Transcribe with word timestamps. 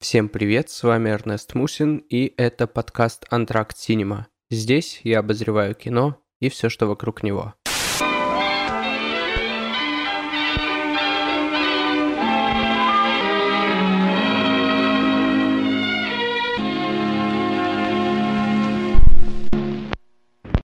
Всем 0.00 0.28
привет, 0.28 0.70
с 0.70 0.84
вами 0.84 1.10
Эрнест 1.10 1.56
Мусин, 1.56 1.96
и 1.96 2.32
это 2.36 2.68
подкаст 2.68 3.26
«Антракт 3.30 3.76
Синема». 3.76 4.28
Здесь 4.48 5.00
я 5.02 5.18
обозреваю 5.18 5.74
кино 5.74 6.22
и 6.38 6.48
все, 6.50 6.68
что 6.68 6.86
вокруг 6.86 7.24
него. 7.24 7.54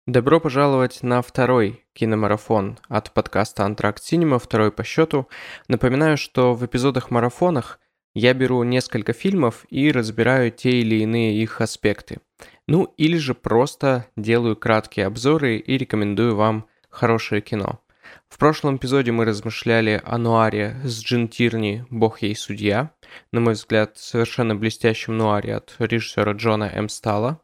Добро 0.06 0.38
пожаловать 0.38 1.02
на 1.02 1.22
второй 1.22 1.84
киномарафон 1.92 2.78
от 2.88 3.10
подкаста 3.10 3.64
«Антракт 3.64 4.00
Синема», 4.00 4.38
второй 4.38 4.70
по 4.70 4.84
счету. 4.84 5.26
Напоминаю, 5.66 6.16
что 6.16 6.54
в 6.54 6.64
эпизодах-марафонах 6.64 7.80
я 8.14 8.32
беру 8.34 8.62
несколько 8.62 9.12
фильмов 9.12 9.66
и 9.70 9.90
разбираю 9.90 10.50
те 10.50 10.80
или 10.80 10.96
иные 10.96 11.42
их 11.42 11.60
аспекты. 11.60 12.18
Ну 12.66 12.94
или 12.96 13.16
же 13.16 13.34
просто 13.34 14.06
делаю 14.16 14.56
краткие 14.56 15.06
обзоры 15.06 15.58
и 15.58 15.76
рекомендую 15.76 16.36
вам 16.36 16.66
хорошее 16.88 17.40
кино. 17.40 17.80
В 18.28 18.38
прошлом 18.38 18.76
эпизоде 18.76 19.12
мы 19.12 19.24
размышляли 19.24 20.00
о 20.04 20.18
нуаре 20.18 20.76
с 20.84 21.02
Джин 21.02 21.28
Тирни 21.28 21.84
«Бог 21.90 22.22
ей 22.22 22.36
судья», 22.36 22.90
на 23.32 23.40
мой 23.40 23.54
взгляд, 23.54 23.96
совершенно 23.96 24.54
блестящем 24.54 25.16
нуаре 25.16 25.56
от 25.56 25.74
режиссера 25.78 26.32
Джона 26.32 26.64
М. 26.64 26.88
Стала, 26.88 27.40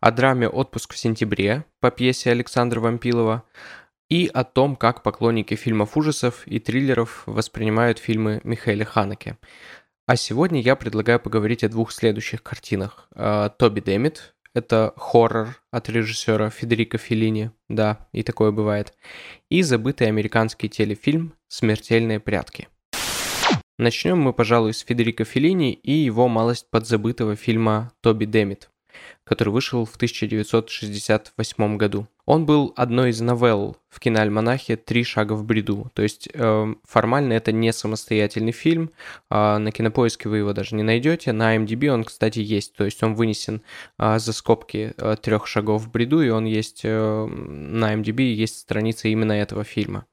о 0.00 0.10
драме 0.10 0.48
«Отпуск 0.48 0.94
в 0.94 0.98
сентябре» 0.98 1.64
по 1.80 1.90
пьесе 1.90 2.30
Александра 2.30 2.80
Вампилова 2.80 3.42
и 4.08 4.30
о 4.32 4.44
том, 4.44 4.76
как 4.76 5.02
поклонники 5.02 5.54
фильмов 5.54 5.96
ужасов 5.96 6.46
и 6.46 6.58
триллеров 6.58 7.22
воспринимают 7.26 7.98
фильмы 7.98 8.40
Михаэля 8.44 8.84
Ханеке. 8.84 9.38
А 10.06 10.16
сегодня 10.16 10.60
я 10.60 10.76
предлагаю 10.76 11.18
поговорить 11.18 11.64
о 11.64 11.70
двух 11.70 11.90
следующих 11.90 12.42
картинах. 12.42 13.08
А, 13.14 13.48
Тоби 13.48 13.80
Дэмит— 13.80 14.34
это 14.54 14.92
хоррор 14.96 15.62
от 15.70 15.88
режиссера 15.88 16.50
Федерико 16.50 16.98
Феллини, 16.98 17.52
да, 17.70 18.06
и 18.12 18.22
такое 18.22 18.50
бывает. 18.50 18.92
И 19.48 19.62
забытый 19.62 20.08
американский 20.08 20.68
телефильм 20.68 21.32
«Смертельные 21.48 22.20
прятки». 22.20 22.68
Начнем 23.78 24.18
мы, 24.20 24.34
пожалуй, 24.34 24.74
с 24.74 24.80
Федерико 24.80 25.24
Феллини 25.24 25.72
и 25.72 25.92
его 25.92 26.28
малость 26.28 26.68
подзабытого 26.68 27.34
фильма 27.34 27.90
«Тоби 28.02 28.26
Дэмит», 28.26 28.68
который 29.24 29.50
вышел 29.50 29.84
в 29.84 29.96
1968 29.96 31.76
году. 31.76 32.06
Он 32.26 32.46
был 32.46 32.72
одной 32.76 33.10
из 33.10 33.20
новелл 33.20 33.76
в 33.90 34.00
киноальманахе 34.00 34.76
«Три 34.76 35.04
шага 35.04 35.34
в 35.34 35.44
бреду». 35.44 35.90
То 35.94 36.02
есть 36.02 36.28
э, 36.32 36.74
формально 36.88 37.34
это 37.34 37.52
не 37.52 37.72
самостоятельный 37.72 38.52
фильм. 38.52 38.90
Э, 39.30 39.58
на 39.58 39.70
кинопоиске 39.72 40.28
вы 40.28 40.38
его 40.38 40.52
даже 40.54 40.74
не 40.74 40.82
найдете. 40.82 41.32
На 41.32 41.56
MDB 41.56 41.88
он, 41.88 42.04
кстати, 42.04 42.38
есть. 42.38 42.74
То 42.74 42.84
есть 42.84 43.02
он 43.02 43.14
вынесен 43.14 43.62
э, 43.98 44.18
за 44.18 44.32
скобки 44.32 44.94
э, 44.96 45.16
трех 45.20 45.46
шагов 45.46 45.82
в 45.82 45.90
бреду, 45.90 46.22
и 46.22 46.30
он 46.30 46.46
есть 46.46 46.80
э, 46.84 47.26
на 47.26 47.94
MDB, 47.94 48.22
есть 48.22 48.58
страница 48.58 49.08
именно 49.08 49.32
этого 49.32 49.64
фильма. 49.64 50.06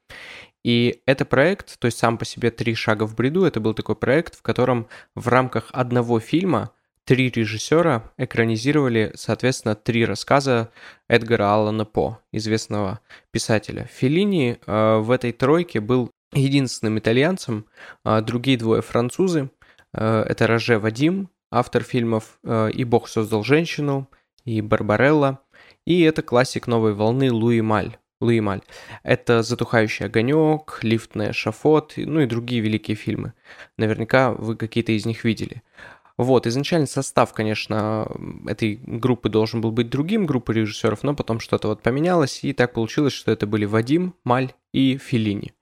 И 0.64 1.02
это 1.06 1.24
проект, 1.24 1.78
то 1.78 1.86
есть 1.86 1.98
сам 1.98 2.18
по 2.18 2.24
себе 2.24 2.50
«Три 2.50 2.74
шага 2.74 3.04
в 3.04 3.16
бреду», 3.16 3.44
это 3.44 3.58
был 3.58 3.74
такой 3.74 3.96
проект, 3.96 4.36
в 4.36 4.42
котором 4.42 4.86
в 5.14 5.28
рамках 5.28 5.70
одного 5.72 6.20
фильма– 6.20 6.70
Три 7.04 7.30
режиссера 7.30 8.12
экранизировали, 8.16 9.10
соответственно, 9.16 9.74
три 9.74 10.04
рассказа 10.04 10.70
Эдгара 11.08 11.52
Аллана 11.52 11.84
По, 11.84 12.20
известного 12.30 13.00
писателя. 13.32 13.88
Феллини 13.92 14.58
э, 14.64 14.98
в 14.98 15.10
этой 15.10 15.32
тройке 15.32 15.80
был 15.80 16.12
единственным 16.32 17.00
итальянцем, 17.00 17.66
э, 18.04 18.20
другие 18.20 18.56
двое 18.56 18.82
французы. 18.82 19.50
Э, 19.92 20.22
это 20.28 20.46
Роже 20.46 20.78
Вадим, 20.78 21.28
автор 21.50 21.82
фильмов 21.82 22.38
э, 22.44 22.70
«И 22.70 22.84
Бог 22.84 23.08
создал 23.08 23.42
женщину», 23.42 24.08
и 24.44 24.60
«Барбарелла», 24.60 25.40
и 25.84 26.02
это 26.02 26.22
классик 26.22 26.68
новой 26.68 26.94
волны 26.94 27.32
Луи 27.32 27.62
Маль. 27.62 27.98
Луи 28.20 28.40
Маль. 28.40 28.62
Это 29.02 29.42
«Затухающий 29.42 30.06
огонек», 30.06 30.78
«Лифтный 30.82 31.32
шафот», 31.32 31.94
ну 31.96 32.20
и 32.20 32.26
другие 32.26 32.60
великие 32.60 32.94
фильмы. 32.94 33.32
Наверняка 33.76 34.30
вы 34.30 34.56
какие-то 34.56 34.92
из 34.92 35.04
них 35.04 35.24
видели. 35.24 35.62
Вот, 36.22 36.46
изначально 36.46 36.86
состав, 36.86 37.32
конечно, 37.32 38.08
этой 38.46 38.76
группы 38.76 39.28
должен 39.28 39.60
был 39.60 39.72
быть 39.72 39.90
другим, 39.90 40.26
группы 40.26 40.54
режиссеров, 40.54 41.02
но 41.02 41.14
потом 41.14 41.40
что-то 41.40 41.68
вот 41.68 41.82
поменялось, 41.82 42.44
и 42.44 42.52
так 42.52 42.72
получилось, 42.72 43.12
что 43.12 43.30
это 43.32 43.46
были 43.46 43.64
Вадим, 43.64 44.14
Маль 44.24 44.52
и 44.72 44.96
Филини. 44.96 45.52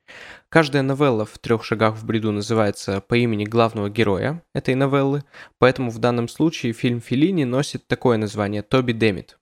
Каждая 0.48 0.82
новелла 0.82 1.24
в 1.24 1.38
трех 1.38 1.64
шагах 1.64 1.96
в 1.96 2.04
бреду 2.04 2.32
называется 2.32 3.00
по 3.00 3.14
имени 3.14 3.44
главного 3.44 3.88
героя 3.88 4.42
этой 4.54 4.74
новеллы, 4.74 5.24
поэтому 5.58 5.90
в 5.90 5.98
данном 5.98 6.28
случае 6.28 6.72
фильм 6.72 7.00
Филини 7.00 7.44
носит 7.44 7.86
такое 7.86 8.18
название 8.18 8.62
«Тоби 8.62 8.92
Демит». 8.92 9.39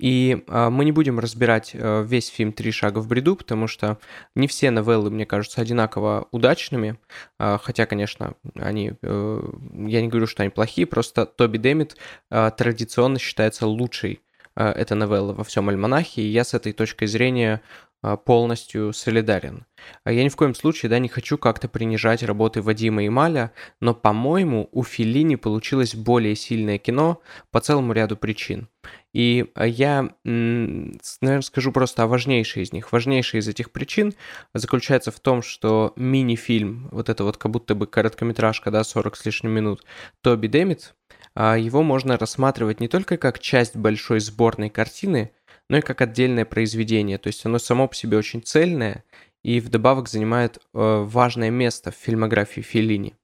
И 0.00 0.44
э, 0.46 0.68
мы 0.70 0.86
не 0.86 0.92
будем 0.92 1.18
разбирать 1.20 1.72
э, 1.74 2.04
весь 2.06 2.28
фильм 2.28 2.52
«Три 2.52 2.72
шага 2.72 3.00
в 3.00 3.06
бреду», 3.06 3.36
потому 3.36 3.66
что 3.66 3.98
не 4.34 4.46
все 4.46 4.70
новеллы, 4.70 5.10
мне 5.10 5.26
кажутся, 5.26 5.60
одинаково 5.60 6.26
удачными. 6.30 6.98
Э, 7.38 7.58
хотя, 7.62 7.84
конечно, 7.84 8.34
они, 8.54 8.94
э, 9.02 9.42
я 9.74 10.00
не 10.00 10.08
говорю, 10.08 10.26
что 10.26 10.42
они 10.42 10.50
плохие, 10.50 10.86
просто 10.86 11.26
Тоби 11.26 11.58
Демит 11.58 11.96
э, 12.30 12.50
традиционно 12.56 13.18
считается 13.18 13.66
лучшей 13.66 14.22
эта 14.56 14.96
новелла 14.96 15.32
во 15.32 15.44
всем 15.44 15.68
альманахе, 15.68 16.22
и 16.22 16.26
я 16.26 16.42
с 16.42 16.54
этой 16.54 16.72
точкой 16.72 17.06
зрения 17.06 17.62
а, 17.62 17.89
полностью 18.24 18.92
солидарен. 18.92 19.66
А 20.04 20.12
я 20.12 20.24
ни 20.24 20.28
в 20.28 20.36
коем 20.36 20.54
случае 20.54 20.88
да, 20.88 20.98
не 20.98 21.08
хочу 21.08 21.38
как-то 21.38 21.68
принижать 21.68 22.22
работы 22.22 22.62
Вадима 22.62 23.04
и 23.04 23.08
Маля, 23.08 23.52
но, 23.80 23.94
по-моему, 23.94 24.68
у 24.72 24.82
Филини 24.82 25.36
получилось 25.36 25.94
более 25.94 26.34
сильное 26.34 26.78
кино 26.78 27.20
по 27.50 27.60
целому 27.60 27.92
ряду 27.92 28.16
причин. 28.16 28.68
И 29.12 29.50
а, 29.54 29.66
я, 29.66 30.10
наверное, 30.24 31.42
скажу 31.42 31.72
просто 31.72 32.02
о 32.02 32.06
важнейшей 32.06 32.62
из 32.62 32.72
них. 32.72 32.92
Важнейшая 32.92 33.42
из 33.42 33.48
этих 33.48 33.72
причин 33.72 34.14
заключается 34.54 35.10
в 35.10 35.20
том, 35.20 35.42
что 35.42 35.92
мини-фильм, 35.96 36.88
вот 36.92 37.08
это 37.08 37.24
вот 37.24 37.36
как 37.36 37.50
будто 37.50 37.74
бы 37.74 37.86
короткометражка, 37.86 38.70
да, 38.70 38.84
40 38.84 39.16
с 39.16 39.24
лишним 39.26 39.50
минут, 39.50 39.84
Тоби 40.22 40.46
Дэмит, 40.46 40.94
его 41.36 41.82
можно 41.82 42.18
рассматривать 42.18 42.80
не 42.80 42.88
только 42.88 43.16
как 43.16 43.38
часть 43.38 43.76
большой 43.76 44.20
сборной 44.20 44.68
картины, 44.68 45.32
но 45.70 45.78
и 45.78 45.82
как 45.82 46.00
отдельное 46.00 46.44
произведение. 46.44 47.16
То 47.16 47.28
есть 47.28 47.46
оно 47.46 47.60
само 47.60 47.86
по 47.86 47.94
себе 47.94 48.18
очень 48.18 48.42
цельное 48.42 49.04
и 49.44 49.60
вдобавок 49.60 50.08
занимает 50.08 50.58
э, 50.58 50.60
важное 50.74 51.50
место 51.50 51.92
в 51.92 51.94
фильмографии 51.94 52.60
Феллини. 52.60 53.14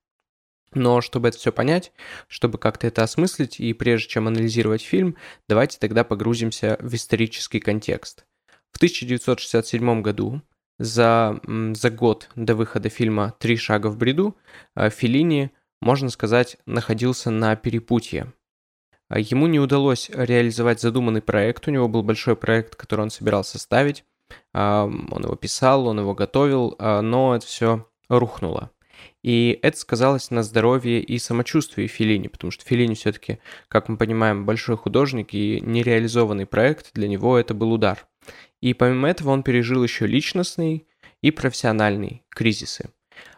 Но 0.73 1.01
чтобы 1.01 1.29
это 1.29 1.39
все 1.39 1.51
понять, 1.51 1.93
чтобы 2.29 2.59
как-то 2.59 2.87
это 2.87 3.03
осмыслить, 3.03 3.59
и 3.59 3.73
прежде 3.73 4.09
чем 4.09 4.29
анализировать 4.29 4.83
фильм, 4.83 5.17
давайте 5.49 5.79
тогда 5.81 6.05
погрузимся 6.05 6.79
в 6.81 6.95
исторический 6.95 7.59
контекст. 7.59 8.25
В 8.71 8.77
1967 8.77 10.03
году, 10.03 10.41
за, 10.78 11.41
за 11.73 11.91
год 11.91 12.28
до 12.37 12.55
выхода 12.55 12.91
фильма 12.91 13.34
«Три 13.41 13.57
шага 13.57 13.89
в 13.89 13.97
бреду», 13.97 14.37
э, 14.77 14.89
Феллини, 14.89 15.51
можно 15.81 16.11
сказать, 16.11 16.59
находился 16.65 17.33
на 17.33 17.57
перепутье. 17.57 18.33
А 19.09 19.19
ему 19.19 19.47
не 19.47 19.61
удалось 19.61 20.11
реализовать 20.12 20.81
задуманный 20.81 21.22
проект. 21.22 21.69
У 21.69 21.71
него 21.71 21.89
был 21.89 22.03
большой 22.03 22.37
проект, 22.37 22.77
который 22.77 23.03
он 23.03 23.11
собирался 23.11 23.59
ставить. 23.59 24.05
Он 24.53 25.22
его 25.22 25.37
писал, 25.37 25.87
он 25.87 26.00
его 26.00 26.15
готовил, 26.15 26.75
а, 26.78 27.00
но 27.00 27.37
это 27.37 27.47
все 27.47 27.87
рухнуло. 28.09 28.71
И 29.22 29.59
это 29.62 29.77
сказалось 29.77 30.31
на 30.31 30.43
здоровье 30.43 31.00
и 31.00 31.19
самочувствии 31.19 31.87
Филини, 31.87 32.28
потому 32.28 32.50
что 32.50 32.65
Филини 32.65 32.95
все-таки, 32.95 33.39
как 33.69 33.89
мы 33.89 33.97
понимаем, 33.97 34.47
большой 34.47 34.77
художник 34.77 35.34
и 35.34 35.61
нереализованный 35.61 36.47
проект, 36.47 36.91
для 36.95 37.09
него 37.09 37.37
это 37.37 37.55
был 37.55 37.72
удар. 37.72 38.06
И 38.61 38.72
помимо 38.75 39.09
этого 39.09 39.31
он 39.31 39.43
пережил 39.43 39.83
еще 39.83 40.06
личностный 40.06 40.87
и 41.22 41.31
профессиональный 41.31 42.25
кризисы. 42.31 42.91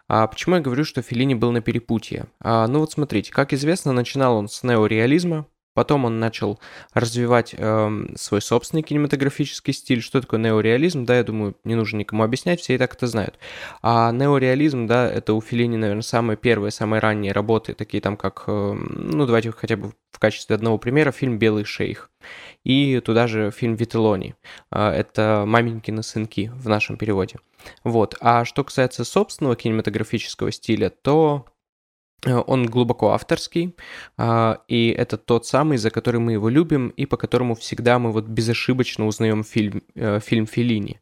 А 0.09 0.27
почему 0.27 0.57
я 0.57 0.63
говорю, 0.63 0.85
что 0.85 1.03
Филини 1.03 1.35
был 1.35 1.53
на 1.53 1.61
перепутье? 1.61 2.27
А, 2.41 2.67
ну 2.67 2.81
вот 2.81 2.93
смотрите, 2.93 3.31
как 3.33 3.53
известно, 3.53 3.93
начинал 3.93 4.37
он 4.37 4.49
с 4.49 4.63
неореализма, 4.63 5.47
Потом 5.79 6.07
он 6.07 6.19
начал 6.19 6.59
развивать 6.93 7.55
э, 7.57 8.07
свой 8.17 8.43
собственный 8.43 8.83
кинематографический 8.83 9.73
стиль. 9.73 10.03
Что 10.03 10.21
такое 10.21 10.41
неореализм? 10.41 11.05
Да, 11.05 11.19
я 11.19 11.23
думаю, 11.23 11.55
не 11.63 11.77
нужно 11.77 11.99
никому 11.99 12.25
объяснять, 12.25 12.61
все 12.61 12.75
и 12.75 12.79
так 12.79 12.95
это 12.95 13.07
знают. 13.07 13.39
А 13.81 14.11
неореализм, 14.11 14.89
да, 14.89 15.09
это 15.09 15.35
у 15.35 15.41
Филини, 15.41 15.77
наверное, 15.77 16.03
самые 16.03 16.37
первые, 16.37 16.73
самые 16.73 16.99
ранние 16.99 17.31
работы, 17.31 17.75
такие 17.75 18.01
там 18.01 18.17
как, 18.17 18.43
э, 18.49 18.73
ну, 18.73 19.25
давайте 19.25 19.53
хотя 19.53 19.77
бы 19.77 19.93
в 20.11 20.19
качестве 20.19 20.57
одного 20.57 20.79
примера, 20.79 21.13
фильм 21.13 21.39
«Белый 21.39 21.63
шейх». 21.63 22.11
И 22.65 22.99
туда 22.99 23.29
же 23.29 23.53
фильм 23.53 23.77
«Вителони». 23.77 24.35
Э, 24.73 24.91
это 24.91 25.45
«Маменькины 25.47 26.03
сынки» 26.03 26.51
в 26.57 26.69
нашем 26.69 26.97
переводе. 26.97 27.37
Вот. 27.85 28.17
А 28.21 28.45
что 28.45 28.65
касается 28.65 29.05
собственного 29.05 29.55
кинематографического 29.55 30.51
стиля, 30.51 30.91
то 30.91 31.47
он 32.25 32.67
глубоко 32.67 33.11
авторский, 33.11 33.75
а, 34.17 34.63
и 34.69 34.89
это 34.89 35.17
тот 35.17 35.47
самый, 35.47 35.79
за 35.79 35.91
который 35.91 36.21
мы 36.21 36.33
его 36.33 36.49
любим, 36.49 36.89
и 36.89 37.07
по 37.07 37.17
которому 37.17 37.55
всегда 37.55 37.99
мы 37.99 38.11
вот 38.13 38.27
безошибочно 38.27 39.07
узнаем 39.07 39.45
фильм, 39.45 39.83
э, 39.95 40.21
фильм 40.21 40.47
Феллини. 40.47 41.01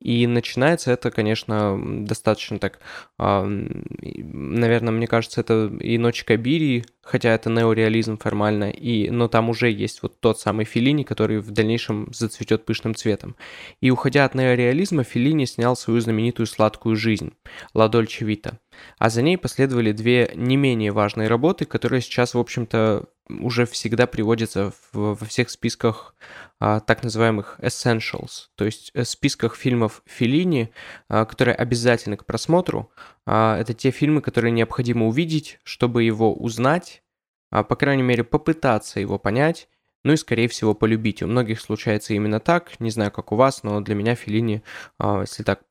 И 0.00 0.26
начинается 0.26 0.92
это, 0.92 1.10
конечно, 1.10 1.78
достаточно 2.04 2.58
так, 2.58 2.80
наверное, 3.18 4.92
мне 4.92 5.06
кажется, 5.06 5.40
это 5.40 5.72
и 5.80 5.96
«Ночь 5.96 6.22
Кабири», 6.22 6.84
хотя 7.02 7.30
это 7.30 7.48
неореализм 7.48 8.18
формально, 8.18 8.70
и, 8.70 9.08
но 9.10 9.26
там 9.26 9.48
уже 9.48 9.70
есть 9.70 10.02
вот 10.02 10.20
тот 10.20 10.38
самый 10.38 10.66
Филини, 10.66 11.02
который 11.02 11.38
в 11.38 11.50
дальнейшем 11.50 12.08
зацветет 12.12 12.66
пышным 12.66 12.94
цветом. 12.94 13.36
И 13.80 13.90
уходя 13.90 14.26
от 14.26 14.34
неореализма, 14.34 15.02
Филини 15.02 15.46
снял 15.46 15.74
свою 15.76 16.00
знаменитую 16.00 16.46
«Сладкую 16.46 16.96
жизнь» 16.96 17.32
«Ла 17.72 17.88
Вита». 17.88 18.58
А 18.98 19.10
за 19.10 19.22
ней 19.22 19.38
последовали 19.38 19.92
две 19.92 20.30
не 20.34 20.56
менее 20.56 20.92
важные 20.92 21.28
работы, 21.28 21.64
которые 21.64 22.00
сейчас, 22.00 22.34
в 22.34 22.38
общем-то, 22.38 23.04
уже 23.28 23.66
всегда 23.66 24.06
приводится 24.06 24.72
в, 24.92 25.14
во 25.14 25.26
всех 25.26 25.50
списках 25.50 26.14
а, 26.58 26.80
так 26.80 27.02
называемых 27.02 27.58
essentials, 27.60 28.48
то 28.54 28.64
есть 28.64 28.90
э, 28.94 29.04
списках 29.04 29.56
фильмов 29.56 30.02
Филини, 30.06 30.70
а, 31.08 31.24
которые 31.24 31.54
обязательны 31.54 32.16
к 32.16 32.24
просмотру. 32.24 32.90
А, 33.26 33.58
это 33.58 33.74
те 33.74 33.90
фильмы, 33.90 34.20
которые 34.22 34.52
необходимо 34.52 35.06
увидеть, 35.06 35.58
чтобы 35.64 36.04
его 36.04 36.32
узнать, 36.34 37.02
а, 37.50 37.62
по 37.62 37.76
крайней 37.76 38.02
мере 38.02 38.24
попытаться 38.24 39.00
его 39.00 39.18
понять, 39.18 39.68
ну 40.06 40.12
и, 40.12 40.16
скорее 40.16 40.46
всего, 40.46 40.72
полюбить. 40.72 41.20
У 41.24 41.26
многих 41.26 41.60
случается 41.60 42.14
именно 42.14 42.38
так, 42.38 42.78
не 42.78 42.90
знаю, 42.90 43.10
как 43.10 43.32
у 43.32 43.34
вас, 43.34 43.64
но 43.64 43.80
для 43.80 43.96
меня 43.96 44.14
Филини, 44.14 44.62
а, 45.00 45.22
если 45.22 45.42
так 45.42 45.62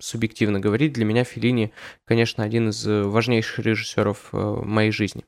субъективно 0.00 0.60
говорить, 0.60 0.94
для 0.94 1.04
меня 1.04 1.24
Филини, 1.24 1.74
конечно, 2.06 2.42
один 2.42 2.70
из 2.70 2.86
важнейших 2.86 3.58
режиссеров 3.58 4.30
э, 4.32 4.62
моей 4.64 4.92
жизни. 4.92 5.24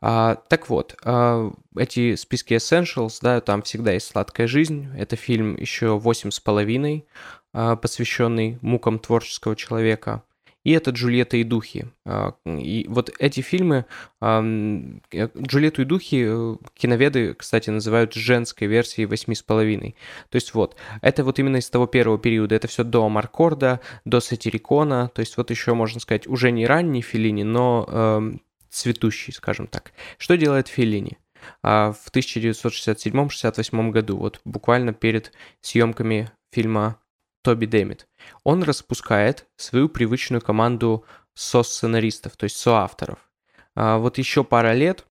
А, 0.00 0.36
так 0.36 0.70
вот, 0.70 0.94
а, 1.04 1.50
эти 1.76 2.14
списки 2.14 2.54
Essentials, 2.54 3.18
да, 3.22 3.40
там 3.40 3.62
всегда 3.62 3.90
есть 3.90 4.06
«Сладкая 4.06 4.46
жизнь». 4.46 4.86
Это 4.96 5.16
фильм 5.16 5.56
еще 5.56 5.98
«Восемь 5.98 6.30
с 6.30 6.38
половиной», 6.38 7.06
посвященный 7.52 8.60
мукам 8.62 9.00
творческого 9.00 9.56
человека. 9.56 10.22
И 10.64 10.72
это 10.72 10.90
«Джульетта 10.90 11.38
и 11.38 11.44
духи». 11.44 11.86
А, 12.04 12.34
и 12.44 12.86
вот 12.88 13.10
эти 13.18 13.40
фильмы, 13.40 13.86
а, 14.20 14.40
«Джульетту 14.42 15.82
и 15.82 15.84
духи» 15.84 16.24
э, 16.28 16.56
киноведы, 16.74 17.34
кстати, 17.34 17.70
называют 17.70 18.12
женской 18.14 18.66
версией 18.66 19.06
«Восьми 19.06 19.34
с 19.34 19.42
половиной». 19.42 19.96
То 20.28 20.36
есть 20.36 20.52
вот, 20.54 20.76
это 21.00 21.24
вот 21.24 21.38
именно 21.38 21.56
из 21.56 21.70
того 21.70 21.86
первого 21.86 22.18
периода, 22.18 22.54
это 22.54 22.68
все 22.68 22.84
до 22.84 23.08
Маркорда, 23.08 23.80
до 24.04 24.20
Сатирикона, 24.20 25.10
то 25.14 25.20
есть 25.20 25.36
вот 25.36 25.50
еще, 25.50 25.74
можно 25.74 25.98
сказать, 26.00 26.26
уже 26.26 26.50
не 26.50 26.66
ранний 26.66 27.02
Филини, 27.02 27.42
но 27.42 27.86
эм, 27.88 28.42
цветущий, 28.70 29.32
скажем 29.32 29.66
так. 29.66 29.92
Что 30.18 30.36
делает 30.36 30.68
Феллини? 30.68 31.18
А, 31.62 31.92
в 31.92 32.10
1967-68 32.12 33.90
году, 33.90 34.16
вот 34.16 34.40
буквально 34.44 34.92
перед 34.92 35.32
съемками 35.60 36.30
фильма 36.52 36.99
Тоби 37.42 37.66
Дэмит, 37.66 38.06
он 38.44 38.62
распускает 38.62 39.46
свою 39.56 39.88
привычную 39.88 40.40
команду 40.40 41.04
со-сценаристов, 41.34 42.36
то 42.36 42.44
есть 42.44 42.56
соавторов. 42.56 43.30
А, 43.74 43.98
вот 43.98 44.18
еще 44.18 44.44
пара 44.44 44.72
лет, 44.72 45.06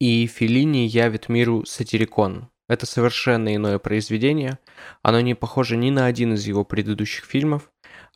и 0.00 0.26
Феллини 0.26 0.86
явит 0.86 1.28
миру 1.28 1.64
Сатирикон. 1.66 2.48
Это 2.68 2.86
совершенно 2.86 3.54
иное 3.54 3.78
произведение. 3.78 4.58
Оно 5.02 5.20
не 5.20 5.34
похоже 5.34 5.76
ни 5.76 5.90
на 5.90 6.06
один 6.06 6.34
из 6.34 6.46
его 6.46 6.64
предыдущих 6.64 7.24
фильмов. 7.24 7.70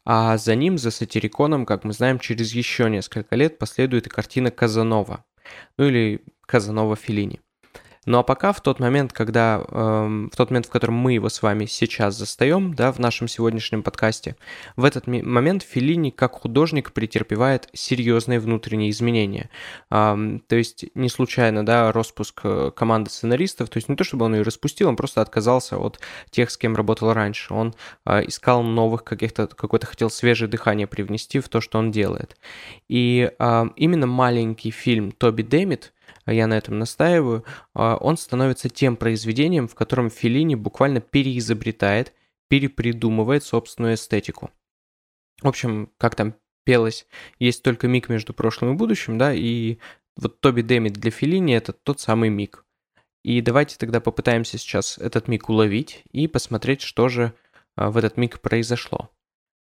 А 0.04 0.38
за 0.38 0.54
ним, 0.54 0.78
за 0.78 0.90
сатириконом, 0.90 1.66
как 1.66 1.84
мы 1.84 1.92
знаем, 1.92 2.18
через 2.18 2.52
еще 2.52 2.88
несколько 2.88 3.36
лет 3.36 3.58
последует 3.58 4.06
и 4.06 4.10
картина 4.10 4.50
Казанова, 4.50 5.26
ну 5.76 5.84
или 5.84 6.24
Казанова 6.46 6.96
Филини. 6.96 7.40
Ну 8.08 8.18
а 8.18 8.22
пока 8.22 8.54
в 8.54 8.62
тот 8.62 8.80
момент, 8.80 9.12
когда, 9.12 9.62
э, 9.68 10.28
в 10.32 10.34
тот 10.34 10.48
момент, 10.48 10.64
в 10.64 10.70
котором 10.70 10.94
мы 10.94 11.12
его 11.12 11.28
с 11.28 11.42
вами 11.42 11.66
сейчас 11.66 12.16
застаем, 12.16 12.72
да, 12.72 12.90
в 12.90 12.98
нашем 12.98 13.28
сегодняшнем 13.28 13.82
подкасте, 13.82 14.36
в 14.76 14.84
этот 14.84 15.06
момент 15.06 15.62
Филини 15.62 16.08
как 16.08 16.32
художник 16.32 16.92
претерпевает 16.92 17.68
серьезные 17.74 18.40
внутренние 18.40 18.88
изменения. 18.88 19.50
Э, 19.90 20.16
то 20.46 20.56
есть 20.56 20.86
не 20.94 21.10
случайно, 21.10 21.66
да, 21.66 21.92
распуск 21.92 22.40
э, 22.44 22.70
команды 22.74 23.10
сценаристов, 23.10 23.68
то 23.68 23.76
есть 23.76 23.90
не 23.90 23.96
то, 23.96 24.04
чтобы 24.04 24.24
он 24.24 24.36
ее 24.36 24.40
распустил, 24.42 24.88
он 24.88 24.96
просто 24.96 25.20
отказался 25.20 25.76
от 25.76 26.00
тех, 26.30 26.50
с 26.50 26.56
кем 26.56 26.76
работал 26.76 27.12
раньше. 27.12 27.52
Он 27.52 27.74
э, 28.06 28.26
искал 28.26 28.62
новых 28.62 29.04
каких-то, 29.04 29.48
какой-то 29.48 29.84
хотел 29.86 30.08
свежее 30.08 30.48
дыхание 30.48 30.86
привнести 30.86 31.40
в 31.40 31.50
то, 31.50 31.60
что 31.60 31.78
он 31.78 31.90
делает. 31.90 32.38
И 32.88 33.30
э, 33.38 33.64
именно 33.76 34.06
маленький 34.06 34.70
фильм 34.70 35.12
Тоби 35.12 35.42
Дэмит– 35.42 35.92
я 36.32 36.46
на 36.46 36.54
этом 36.58 36.78
настаиваю, 36.78 37.44
а, 37.74 37.96
он 37.96 38.16
становится 38.16 38.68
тем 38.68 38.96
произведением, 38.96 39.68
в 39.68 39.74
котором 39.74 40.10
Филини 40.10 40.54
буквально 40.54 41.00
переизобретает, 41.00 42.12
перепридумывает 42.48 43.44
собственную 43.44 43.94
эстетику. 43.94 44.50
В 45.42 45.48
общем, 45.48 45.90
как 45.98 46.14
там 46.14 46.34
пелось, 46.64 47.06
есть 47.38 47.62
только 47.62 47.88
миг 47.88 48.08
между 48.08 48.34
прошлым 48.34 48.74
и 48.74 48.76
будущим, 48.76 49.16
да, 49.16 49.32
и 49.32 49.78
вот 50.16 50.40
Тоби 50.40 50.62
Дэмит 50.62 50.94
для 50.94 51.10
Филини 51.10 51.54
это 51.54 51.72
тот 51.72 52.00
самый 52.00 52.28
миг. 52.28 52.64
И 53.22 53.40
давайте 53.40 53.76
тогда 53.78 54.00
попытаемся 54.00 54.58
сейчас 54.58 54.98
этот 54.98 55.28
миг 55.28 55.48
уловить 55.48 56.02
и 56.12 56.26
посмотреть, 56.28 56.82
что 56.82 57.08
же 57.08 57.32
а, 57.76 57.90
в 57.90 57.96
этот 57.96 58.16
миг 58.16 58.40
произошло. 58.40 59.10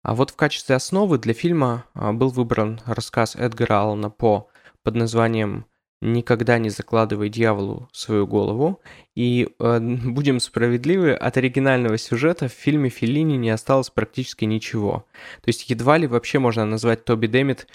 А 0.03 0.13
вот 0.13 0.29
в 0.29 0.35
качестве 0.35 0.75
основы 0.75 1.17
для 1.17 1.33
фильма 1.33 1.85
был 1.95 2.29
выбран 2.29 2.79
рассказ 2.85 3.35
Эдгара 3.35 3.81
Аллана 3.81 4.11
По 4.11 4.49
под 4.83 4.93
названием 4.93 5.65
никогда 6.05 6.57
не 6.57 6.69
закладывай 6.69 7.29
дьяволу 7.29 7.89
свою 7.91 8.27
голову. 8.27 8.81
И 9.15 9.49
э, 9.59 9.79
будем 10.05 10.39
справедливы, 10.39 11.13
от 11.13 11.37
оригинального 11.37 11.97
сюжета 11.97 12.47
в 12.47 12.51
фильме 12.51 12.89
Филини 12.89 13.35
не 13.35 13.49
осталось 13.49 13.89
практически 13.89 14.45
ничего. 14.45 15.05
То 15.41 15.49
есть 15.49 15.69
едва 15.69 15.97
ли 15.97 16.07
вообще 16.07 16.39
можно 16.39 16.65
назвать 16.65 17.05
Тоби 17.05 17.27
Дэмит 17.27 17.67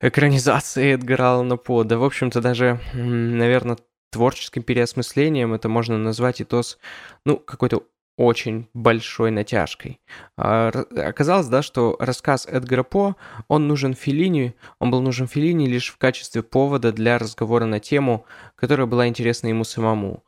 экранизацией 0.00 0.94
Эдгара 0.94 1.32
Аллана 1.34 1.56
По. 1.56 1.84
Да, 1.84 1.98
в 1.98 2.04
общем-то, 2.04 2.40
даже, 2.40 2.80
наверное, 2.92 3.78
творческим 4.10 4.62
переосмыслением 4.62 5.54
это 5.54 5.68
можно 5.68 5.98
назвать 5.98 6.40
и 6.40 6.44
то 6.44 6.62
с, 6.62 6.78
ну, 7.24 7.36
какой-то 7.36 7.82
очень 8.16 8.68
большой 8.74 9.30
натяжкой. 9.30 10.00
А, 10.36 10.68
оказалось, 10.96 11.48
да, 11.48 11.62
что 11.62 11.96
рассказ 11.98 12.46
Эдгара 12.46 12.82
По, 12.82 13.16
он 13.48 13.66
нужен 13.66 13.94
Филини, 13.94 14.54
он 14.78 14.90
был 14.90 15.00
нужен 15.00 15.26
Филини 15.26 15.66
лишь 15.66 15.90
в 15.90 15.98
качестве 15.98 16.42
повода 16.42 16.92
для 16.92 17.18
разговора 17.18 17.64
на 17.64 17.80
тему, 17.80 18.24
которая 18.54 18.86
была 18.86 19.08
интересна 19.08 19.48
ему 19.48 19.64
самому. 19.64 20.22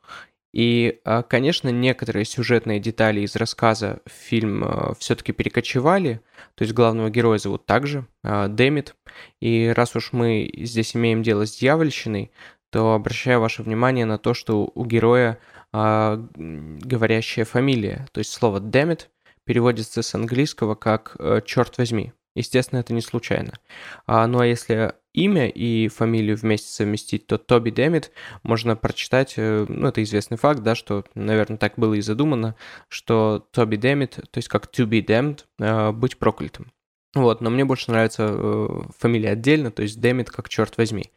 И, 0.53 1.01
а, 1.03 1.23
конечно, 1.23 1.69
некоторые 1.69 2.25
сюжетные 2.25 2.79
детали 2.79 3.21
из 3.21 3.35
рассказа 3.35 3.99
в 4.05 4.11
фильм 4.11 4.63
а, 4.63 4.93
все-таки 4.97 5.31
перекочевали, 5.31 6.21
то 6.55 6.63
есть 6.63 6.73
главного 6.73 7.09
героя 7.09 7.37
зовут 7.37 7.65
также 7.65 8.07
Дэмит, 8.23 8.95
и 9.39 9.71
раз 9.75 9.95
уж 9.95 10.13
мы 10.13 10.49
здесь 10.55 10.95
имеем 10.95 11.21
дело 11.21 11.45
с 11.45 11.57
дьявольщиной, 11.57 12.31
то 12.69 12.93
обращаю 12.93 13.39
ваше 13.39 13.63
внимание 13.63 14.05
на 14.05 14.17
то, 14.17 14.33
что 14.33 14.71
у 14.73 14.85
героя 14.85 15.39
а, 15.71 16.23
говорящая 16.35 17.45
фамилия. 17.45 18.07
То 18.11 18.19
есть 18.19 18.31
слово 18.31 18.59
damn 18.59 18.99
переводится 19.45 20.01
с 20.01 20.13
английского 20.13 20.75
как 20.75 21.15
э, 21.19 21.41
«черт 21.45 21.77
возьми». 21.77 22.13
Естественно, 22.35 22.79
это 22.79 22.93
не 22.93 23.01
случайно. 23.01 23.53
А, 24.05 24.27
ну 24.27 24.39
а 24.39 24.45
если 24.45 24.93
имя 25.13 25.49
и 25.49 25.87
фамилию 25.87 26.37
вместе 26.37 26.69
совместить, 26.69 27.25
то 27.25 27.39
Тоби 27.39 27.71
Дэмит 27.71 28.11
можно 28.43 28.75
прочитать, 28.75 29.33
э, 29.37 29.65
ну 29.67 29.87
это 29.87 30.03
известный 30.03 30.37
факт, 30.37 30.61
да, 30.61 30.75
что, 30.75 31.03
наверное, 31.15 31.57
так 31.57 31.73
было 31.77 31.95
и 31.95 32.01
задумано, 32.01 32.55
что 32.89 33.47
Тоби 33.51 33.77
Дэмит, 33.77 34.19
то 34.29 34.37
есть 34.37 34.49
как 34.49 34.65
to 34.65 34.85
be 34.85 35.03
damned, 35.03 35.45
э, 35.59 35.91
быть 35.91 36.17
проклятым. 36.19 36.71
Вот, 37.13 37.41
но 37.41 37.49
мне 37.49 37.65
больше 37.65 37.89
нравится 37.91 38.29
э, 38.29 38.67
фамилия 38.97 39.31
отдельно, 39.31 39.71
то 39.71 39.81
есть 39.81 39.99
Дэмит 39.99 40.29
как 40.29 40.49
черт 40.49 40.77
возьми. 40.77 41.11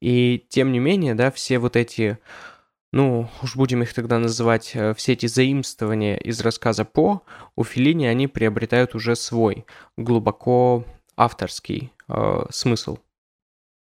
И 0.00 0.44
тем 0.48 0.72
не 0.72 0.78
менее, 0.78 1.14
да, 1.14 1.30
все 1.30 1.58
вот 1.58 1.76
эти 1.76 2.18
ну, 2.92 3.28
уж 3.42 3.54
будем 3.56 3.82
их 3.82 3.92
тогда 3.92 4.18
называть, 4.18 4.72
э, 4.74 4.94
все 4.94 5.12
эти 5.12 5.26
заимствования 5.26 6.16
из 6.16 6.40
рассказа 6.40 6.84
По, 6.84 7.22
у 7.54 7.64
Филини 7.64 8.06
они 8.06 8.26
приобретают 8.28 8.94
уже 8.94 9.14
свой, 9.14 9.66
глубоко 9.96 10.84
авторский 11.16 11.92
э, 12.08 12.44
смысл. 12.50 12.98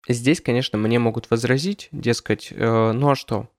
Здесь, 0.10 0.42
конечно, 0.42 0.78
мне 0.78 1.00
могут 1.00 1.30
возразить, 1.32 1.90
дескать, 1.92 2.50
э, 2.52 2.92
ну 2.92 3.12
а 3.12 3.16
что, 3.16 3.50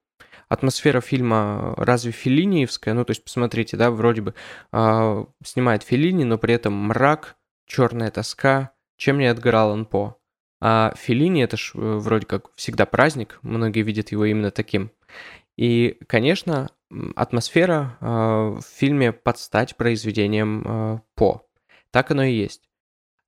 атмосфера 0.49 1.01
фильма 1.01 1.75
разве 1.77 2.13
филиниевская? 2.13 2.95
Ну, 2.95 3.05
то 3.05 3.13
есть, 3.13 3.25
посмотрите, 3.25 3.77
да, 3.77 3.91
вроде 3.91 4.23
бы 4.23 4.35
э, 4.73 5.25
снимает 5.45 5.83
Филини, 5.83 6.25
но 6.25 6.39
при 6.39 6.55
этом 6.55 6.75
мрак, 6.75 7.37
черная 7.69 8.11
тоска, 8.11 8.73
чем 8.97 9.19
не 9.19 9.27
Эдгар 9.27 9.55
Аллан 9.55 9.87
По. 9.87 10.19
А 10.61 10.93
Филини 10.97 11.45
это 11.45 11.57
ж 11.57 11.73
э, 11.75 11.79
вроде 11.79 12.27
как 12.27 12.53
всегда 12.57 12.85
праздник, 12.85 13.39
многие 13.43 13.83
видят 13.83 14.11
его 14.11 14.25
именно 14.25 14.51
таким. 14.51 14.91
И, 15.57 15.99
конечно, 16.09 16.71
атмосфера 17.15 17.97
э, 18.01 18.07
в 18.07 18.63
фильме 18.63 19.13
под 19.13 19.39
стать 19.39 19.77
произведением 19.77 20.65
э, 20.67 20.99
По. 21.15 21.47
Так 21.93 22.11
оно 22.11 22.25
и 22.25 22.33
есть. 22.33 22.69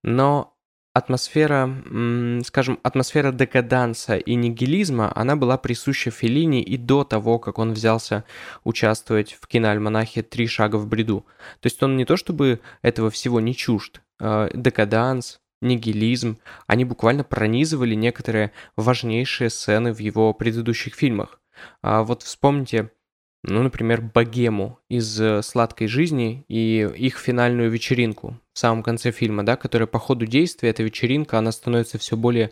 Но 0.02 0.56
атмосфера, 0.92 1.70
скажем, 2.44 2.80
атмосфера 2.82 3.30
декаданса 3.30 4.16
и 4.16 4.34
нигилизма, 4.34 5.12
она 5.14 5.36
была 5.36 5.56
присуща 5.56 6.10
Феллини 6.10 6.62
и 6.62 6.76
до 6.76 7.04
того, 7.04 7.38
как 7.38 7.58
он 7.58 7.72
взялся 7.72 8.24
участвовать 8.64 9.38
в 9.40 9.46
киноальманахе 9.46 10.22
«Три 10.22 10.48
шага 10.48 10.76
в 10.76 10.88
бреду». 10.88 11.26
То 11.60 11.66
есть 11.66 11.80
он 11.82 11.96
не 11.96 12.04
то 12.04 12.16
чтобы 12.16 12.60
этого 12.82 13.10
всего 13.10 13.40
не 13.40 13.54
чужд. 13.54 14.00
Э, 14.20 14.48
декаданс, 14.54 15.40
нигилизм, 15.62 16.38
они 16.66 16.84
буквально 16.84 17.24
пронизывали 17.24 17.94
некоторые 17.94 18.52
важнейшие 18.76 19.50
сцены 19.50 19.92
в 19.92 19.98
его 19.98 20.32
предыдущих 20.32 20.94
фильмах. 20.94 21.40
А 21.82 22.02
вот 22.02 22.22
вспомните 22.22 22.90
ну, 23.42 23.62
например, 23.62 24.02
богему 24.02 24.78
из 24.90 25.18
э, 25.18 25.42
«Сладкой 25.42 25.86
жизни» 25.86 26.44
и 26.48 26.86
их 26.94 27.18
финальную 27.18 27.70
вечеринку 27.70 28.38
в 28.52 28.58
самом 28.58 28.82
конце 28.82 29.12
фильма, 29.12 29.44
да, 29.44 29.56
которая 29.56 29.86
по 29.86 29.98
ходу 29.98 30.26
действия, 30.26 30.68
эта 30.68 30.82
вечеринка, 30.82 31.38
она 31.38 31.50
становится 31.50 31.96
все 31.96 32.18
более 32.18 32.50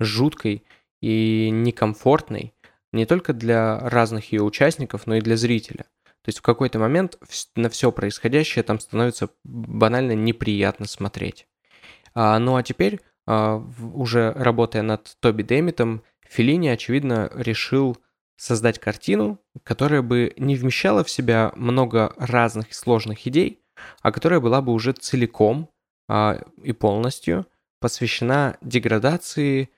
жуткой 0.00 0.64
и 1.00 1.50
некомфортной, 1.52 2.52
не 2.92 3.06
только 3.06 3.32
для 3.32 3.78
разных 3.78 4.32
ее 4.32 4.42
участников, 4.42 5.06
но 5.06 5.16
и 5.16 5.20
для 5.20 5.36
зрителя. 5.36 5.84
То 6.24 6.30
есть 6.30 6.38
в 6.38 6.42
какой-то 6.42 6.78
момент 6.78 7.18
на 7.54 7.68
все 7.68 7.92
происходящее 7.92 8.62
там 8.62 8.80
становится 8.80 9.28
банально 9.44 10.12
неприятно 10.12 10.86
смотреть. 10.86 11.46
А, 12.14 12.38
ну 12.38 12.56
а 12.56 12.62
теперь, 12.62 13.00
а, 13.26 13.62
уже 13.92 14.32
работая 14.32 14.80
над 14.80 15.16
Тоби 15.20 15.42
Дэмитом, 15.42 16.02
Филини, 16.26 16.68
очевидно, 16.68 17.30
решил 17.34 17.98
создать 18.36 18.78
картину, 18.78 19.38
которая 19.64 20.00
бы 20.00 20.32
не 20.38 20.56
вмещала 20.56 21.04
в 21.04 21.10
себя 21.10 21.52
много 21.56 22.14
разных 22.16 22.70
и 22.70 22.74
сложных 22.74 23.26
идей, 23.26 23.60
а 24.00 24.10
которая 24.10 24.40
была 24.40 24.62
бы 24.62 24.72
уже 24.72 24.92
целиком 24.92 25.68
а, 26.08 26.40
и 26.62 26.72
полностью 26.72 27.46
посвящена 27.80 28.56
деградации 28.62 29.68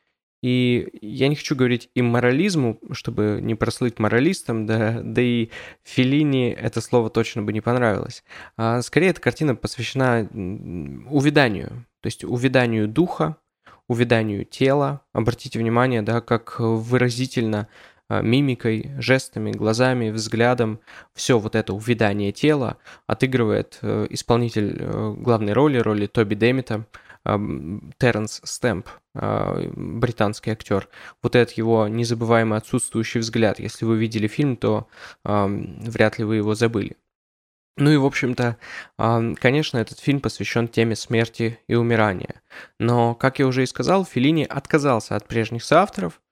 и 0.47 0.87
я 1.01 1.27
не 1.27 1.35
хочу 1.35 1.57
говорить 1.57 1.91
и 1.97 2.03
морализму, 2.03 2.79
чтобы 2.93 3.41
не 3.43 3.57
прослыть 3.57 3.99
моралистом, 3.99 4.65
да, 4.65 5.01
да 5.03 5.21
и 5.21 5.49
Филини 5.83 6.51
это 6.51 6.81
слово 6.81 7.11
точно 7.11 7.43
бы 7.43 7.53
не 7.53 7.61
понравилось. 7.61 8.23
А 8.57 8.81
скорее, 8.83 9.09
эта 9.09 9.21
картина 9.21 9.57
посвящена 9.57 10.29
увиданию, 11.11 11.85
то 12.01 12.07
есть 12.07 12.23
увиданию 12.23 12.87
духа, 12.87 13.39
увиданию 13.89 14.45
тела. 14.45 15.01
Обратите 15.13 15.59
внимание, 15.59 16.03
да, 16.03 16.21
как 16.21 16.61
выразительно 16.61 17.67
а, 18.09 18.23
мимикой, 18.23 18.93
жестами, 18.99 19.51
глазами, 19.51 20.11
взглядом, 20.11 20.79
все 21.13 21.41
вот 21.41 21.57
это 21.57 21.75
увядание 21.75 22.31
тела 22.31 22.77
отыгрывает 23.09 23.81
э, 23.83 24.07
исполнитель 24.11 24.77
э, 24.79 25.15
главной 25.19 25.55
роли, 25.55 25.79
роли 25.79 26.07
Тоби 26.07 26.37
Демита, 26.37 26.87
Терренс 27.99 28.41
Стэмп, 28.45 28.89
а, 29.15 29.69
британский 29.75 30.51
актер. 30.51 30.89
Вот 31.23 31.35
этот 31.37 31.57
его 31.57 31.89
незабываемый 31.89 32.59
отсутствующий 32.59 33.21
взгляд. 33.21 33.59
Если 33.59 33.85
вы 33.85 33.97
видели 33.99 34.29
фильм, 34.29 34.57
то 34.57 34.89
вряд 35.25 36.19
ли 36.19 36.25
вы 36.25 36.37
его 36.37 36.55
забыли. 36.55 36.97
Ну 37.79 37.91
и, 37.91 37.97
в 37.97 38.07
общем-то, 38.07 38.57
конечно, 38.97 39.77
этот 39.77 39.99
фильм 39.99 40.21
посвящен 40.21 40.67
теме 40.67 40.97
смерти 40.97 41.59
и 41.69 41.75
умирания. 41.75 42.41
Но, 42.79 43.15
как 43.15 43.39
я 43.39 43.47
уже 43.47 43.65
и 43.65 43.67
сказал, 43.67 44.07
Филини 44.07 44.45
отказался 44.45 45.15
от 45.15 45.29
прежних 45.29 45.63
соавторов 45.63 46.23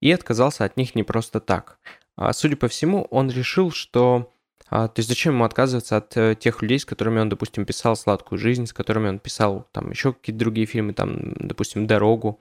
и 0.00 0.10
отказался 0.10 0.64
от 0.64 0.76
них 0.76 0.94
не 0.94 1.02
просто 1.02 1.40
так. 1.40 1.78
А, 2.16 2.32
судя 2.32 2.56
по 2.56 2.68
всему, 2.68 3.02
он 3.10 3.30
решил, 3.30 3.70
что... 3.70 4.30
А, 4.70 4.88
то 4.88 5.00
есть 5.00 5.08
зачем 5.08 5.34
ему 5.34 5.44
отказываться 5.44 5.96
от 5.96 6.16
э, 6.16 6.34
тех 6.34 6.62
людей, 6.62 6.78
с 6.78 6.84
которыми 6.84 7.20
он, 7.20 7.28
допустим, 7.28 7.66
писал 7.66 7.96
«Сладкую 7.96 8.38
жизнь», 8.38 8.66
с 8.66 8.72
которыми 8.72 9.08
он 9.08 9.18
писал 9.18 9.66
там 9.72 9.90
еще 9.90 10.12
какие-то 10.12 10.38
другие 10.38 10.66
фильмы, 10.66 10.94
там, 10.94 11.34
допустим, 11.34 11.86
«Дорогу». 11.86 12.40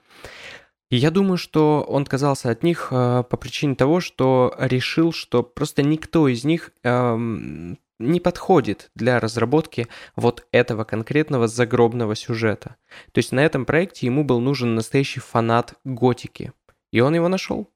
И 0.89 0.95
я 0.95 1.09
думаю, 1.09 1.37
что 1.37 1.81
он 1.81 2.03
отказался 2.03 2.51
от 2.51 2.63
них 2.63 2.89
э, 2.91 3.23
по 3.29 3.37
причине 3.37 3.75
того, 3.75 3.99
что 3.99 4.55
решил, 4.59 5.11
что 5.11 5.41
просто 5.43 5.81
никто 5.81 6.27
из 6.27 6.43
них 6.43 6.71
эм, 6.83 7.79
не 7.99 8.19
подходит 8.19 8.91
для 8.93 9.19
разработки 9.19 9.87
вот 10.15 10.45
этого 10.51 10.83
конкретного 10.83 11.47
загробного 11.47 12.15
сюжета. 12.15 12.75
То 13.11 13.19
есть 13.19 13.31
на 13.31 13.39
этом 13.39 13.65
проекте 13.65 14.05
ему 14.05 14.23
был 14.23 14.39
нужен 14.39 14.75
настоящий 14.75 15.19
фанат 15.19 15.73
готики. 15.83 16.53
И 16.91 16.99
он 16.99 17.15
его 17.15 17.27
нашел. 17.27 17.72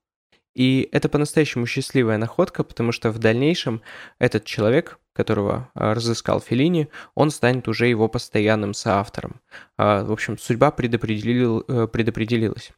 И 0.58 0.90
это 0.92 1.08
по-настоящему 1.08 1.68
счастливая 1.68 2.18
находка, 2.18 2.64
потому 2.64 2.92
что 2.92 3.12
в 3.12 3.20
дальнейшем 3.20 3.84
этот 4.18 4.44
человек, 4.44 4.98
которого 5.14 5.70
а, 5.76 5.94
разыскал 5.94 6.42
Феллини, 6.42 6.88
он 7.14 7.30
станет 7.30 7.68
уже 7.68 7.86
его 7.86 8.08
постоянным 8.08 8.74
соавтором. 8.74 9.40
А, 9.78 10.04
в 10.04 10.12
общем, 10.12 10.40
судьба 10.40 10.72
предопределил, 10.72 11.64
э, 11.68 11.86
предопределилась. 11.86 12.72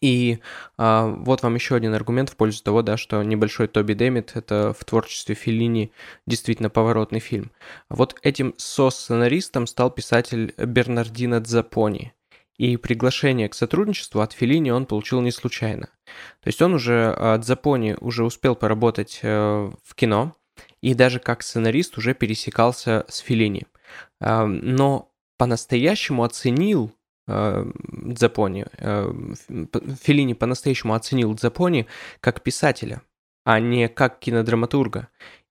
И 0.00 0.38
а, 0.78 1.08
вот 1.08 1.42
вам 1.42 1.56
еще 1.56 1.74
один 1.74 1.92
аргумент 1.92 2.30
в 2.30 2.36
пользу 2.36 2.64
того, 2.64 2.80
да, 2.80 2.96
что 2.96 3.22
небольшой 3.22 3.68
Тоби 3.68 3.92
Дэмит 3.92 4.32
это 4.34 4.74
в 4.78 4.82
творчестве 4.86 5.34
Феллини 5.34 5.92
действительно 6.26 6.70
поворотный 6.70 7.20
фильм. 7.20 7.50
Вот 7.90 8.16
этим 8.22 8.54
со-сценаристом 8.56 9.66
стал 9.66 9.90
писатель 9.90 10.54
Бернардино 10.56 11.40
Дзапони. 11.42 12.14
И 12.58 12.76
приглашение 12.76 13.48
к 13.48 13.54
сотрудничеству 13.54 14.20
от 14.20 14.32
Филини 14.32 14.70
он 14.70 14.84
получил 14.84 15.20
не 15.20 15.30
случайно. 15.30 15.86
То 16.40 16.48
есть 16.48 16.60
он 16.60 16.74
уже 16.74 17.12
от 17.12 17.44
Запони 17.44 17.96
уже 18.00 18.24
успел 18.24 18.56
поработать 18.56 19.20
э, 19.22 19.70
в 19.84 19.94
кино, 19.94 20.34
и 20.80 20.94
даже 20.94 21.20
как 21.20 21.42
сценарист 21.42 21.96
уже 21.98 22.14
пересекался 22.14 23.04
с 23.08 23.18
Филини. 23.18 23.66
Э, 24.20 24.44
но 24.44 25.12
по-настоящему 25.36 26.24
оценил 26.24 26.92
э, 27.28 27.64
Дзапони, 27.92 28.66
Филини 30.02 30.34
по-настоящему 30.34 30.94
оценил 30.94 31.32
Дзапони 31.34 31.86
как 32.20 32.42
писателя, 32.42 33.02
а 33.44 33.60
не 33.60 33.88
как 33.88 34.18
кинодраматурга. 34.18 35.08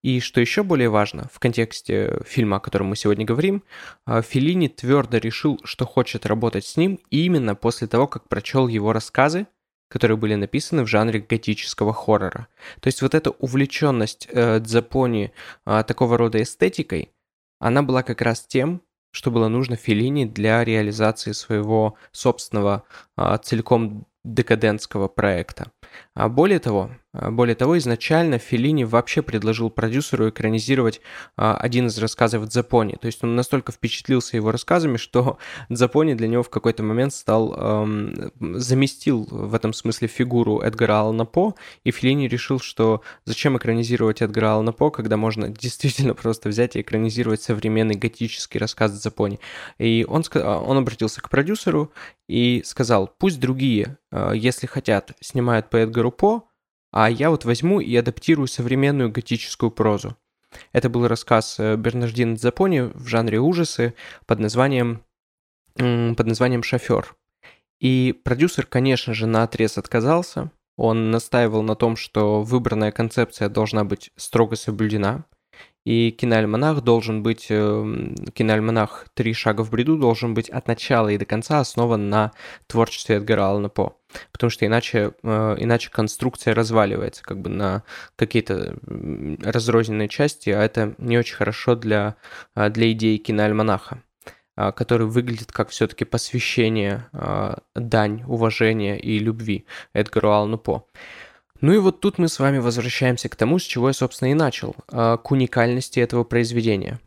И 0.08 0.22
что 0.22 0.40
еще 0.40 0.64
более 0.64 0.88
важно, 0.88 1.28
в 1.34 1.38
контексте 1.38 2.22
фильма, 2.26 2.58
о 2.58 2.60
котором 2.62 2.88
мы 2.88 2.96
сегодня 2.96 3.26
говорим, 3.26 3.62
а, 4.06 4.22
Филини 4.22 4.70
твердо 4.70 5.18
решил, 5.18 5.60
что 5.66 5.86
хочет 5.86 6.26
работать 6.26 6.66
с 6.66 6.78
ним 6.78 7.02
именно 7.10 7.56
после 7.56 7.88
того, 7.88 8.08
как 8.08 8.30
прочел 8.30 8.70
его 8.70 8.94
рассказы, 8.94 9.48
которые 9.90 10.16
были 10.16 10.36
написаны 10.36 10.84
в 10.84 10.88
жанре 10.88 11.20
готического 11.20 11.94
хоррора. 11.94 12.48
То 12.80 12.88
есть 12.88 13.02
вот 13.02 13.16
эта 13.16 13.32
увлеченность 13.32 14.30
э, 14.32 14.62
Дзапони 14.62 15.34
э, 15.66 15.84
такого 15.86 16.18
рода 16.18 16.42
эстетикой, 16.42 17.12
она 17.60 17.84
была 17.84 18.02
как 18.02 18.22
раз 18.22 18.46
тем, 18.48 18.82
что 19.12 19.30
было 19.30 19.50
нужно 19.50 19.76
Филини 19.76 20.24
для 20.24 20.64
реализации 20.64 21.34
своего 21.34 21.96
собственного 22.14 22.84
э, 23.18 23.38
целиком 23.44 24.08
декадентского 24.24 25.08
проекта. 25.08 25.72
А 26.14 26.30
более 26.30 26.60
того, 26.60 26.92
а, 27.07 27.07
более 27.32 27.56
того, 27.56 27.78
изначально 27.78 28.38
Феллини 28.38 28.84
вообще 28.84 29.22
предложил 29.22 29.70
продюсеру 29.70 30.30
экранизировать 30.30 31.02
а, 31.36 31.58
один 31.58 31.88
из 31.88 31.98
рассказов 31.98 32.48
Дзапони. 32.48 32.96
То 33.02 33.08
есть 33.08 33.24
он 33.24 33.36
настолько 33.36 33.72
впечатлился 33.72 34.38
его 34.38 34.52
рассказами, 34.52 34.98
что 34.98 35.40
Дзапони 35.70 36.14
для 36.14 36.28
него 36.28 36.44
в 36.44 36.50
какой-то 36.50 36.84
момент 36.84 37.14
стал 37.14 37.56
эм, 37.58 38.32
заместил 38.40 39.28
в 39.30 39.56
этом 39.56 39.74
смысле 39.74 40.08
фигуру 40.08 40.60
Эдгара 40.60 41.02
Алана 41.02 41.26
По, 41.26 41.56
и 41.84 41.92
Феллини 41.92 42.28
решил, 42.28 42.60
что 42.60 43.02
зачем 43.26 43.58
экранизировать 43.58 44.22
Эдгара 44.22 44.54
Алана 44.54 44.72
По, 44.72 44.92
когда 44.92 45.18
можно 45.18 45.50
действительно 45.50 46.14
просто 46.14 46.50
взять 46.50 46.76
и 46.76 46.82
экранизировать 46.82 47.42
современный 47.42 47.96
готический 47.96 48.60
рассказ 48.60 48.92
Дзапони. 48.92 49.40
И 49.80 50.06
он, 50.08 50.24
он 50.36 50.78
обратился 50.78 51.22
к 51.22 51.30
продюсеру 51.30 51.92
и 52.28 52.62
сказал, 52.66 53.08
пусть 53.08 53.40
другие, 53.40 53.98
если 54.34 54.68
хотят, 54.68 55.14
снимают 55.22 55.70
по 55.70 55.78
Эдгару 55.78 56.12
По, 56.12 56.48
а 56.92 57.10
я 57.10 57.30
вот 57.30 57.46
возьму 57.46 57.80
и 57.80 57.96
адаптирую 57.96 58.48
современную 58.48 59.12
готическую 59.12 59.72
прозу. 59.72 60.16
Это 60.72 60.90
был 60.90 61.08
рассказ 61.08 61.60
э, 61.60 61.76
Бернардина 61.76 62.36
Дзапони 62.36 62.92
в 62.94 63.08
жанре 63.08 63.40
ужасы 63.40 63.94
под 64.26 64.40
названием, 64.40 65.04
под 65.76 66.26
названием 66.26 66.64
«Шофер». 66.64 67.16
И 67.80 68.20
продюсер, 68.24 68.66
конечно 68.66 69.14
же, 69.14 69.28
на 69.28 69.44
отрез 69.44 69.78
отказался. 69.78 70.52
Он 70.78 71.12
настаивал 71.12 71.62
на 71.62 71.76
том, 71.76 71.96
что 71.96 72.42
выбранная 72.42 72.92
концепция 72.92 73.50
должна 73.50 73.84
быть 73.84 74.12
строго 74.16 74.56
соблюдена– 74.56 75.26
и 75.88 76.12
киноальманах 76.12 76.82
должен 76.82 77.24
быть, 77.24 77.48
э, 77.50 78.14
киноальманах 78.34 79.08
«Три 79.14 79.34
шага 79.34 79.62
в 79.64 79.72
бреду» 79.72 79.98
должен 79.98 80.34
быть 80.34 80.50
от 80.50 80.68
начала 80.68 81.08
и 81.08 81.18
до 81.18 81.26
конца 81.26 81.62
основан 81.62 82.10
на 82.10 82.34
творчестве 82.68 83.16
Эдгара 83.16 83.48
Аллана 83.48 83.70
По. 83.70 83.97
Потому 84.32 84.50
что 84.50 84.66
иначе, 84.66 85.14
э, 85.24 85.56
иначе 85.60 85.90
конструкция 85.92 86.54
разваливается 86.54 87.24
как 87.24 87.42
бы 87.42 87.50
на 87.50 87.84
какие-то 88.16 88.78
разрозненные 89.44 90.08
части, 90.08 90.50
а 90.50 90.64
это 90.64 90.96
не 90.98 91.18
очень 91.18 91.36
хорошо 91.36 91.76
для, 91.76 92.16
э, 92.56 92.70
для 92.70 92.92
идеи 92.92 93.18
киноальманаха 93.18 94.04
который 94.76 95.06
выглядит 95.06 95.52
как 95.52 95.70
все-таки 95.70 96.04
посвящение, 96.04 97.06
дань 97.76 98.24
уважения 98.24 99.00
и 99.00 99.20
любви 99.20 99.68
Эдгару 99.94 100.32
Аллану 100.32 100.58
По. 100.58 100.88
Ну 101.62 101.74
и 101.74 101.78
вот 101.78 102.02
тут 102.02 102.18
мы 102.20 102.28
с 102.28 102.40
вами 102.40 102.60
возвращаемся 102.60 103.30
к 103.30 103.36
тому, 103.36 103.58
с 103.58 103.64
чего 103.64 103.88
я, 103.88 103.94
собственно, 103.94 104.30
и 104.30 104.36
начал, 104.36 104.76
а, 104.90 105.18
к 105.18 105.32
уникальности 105.32 106.00
этого 106.00 106.24
произведения. 106.24 107.00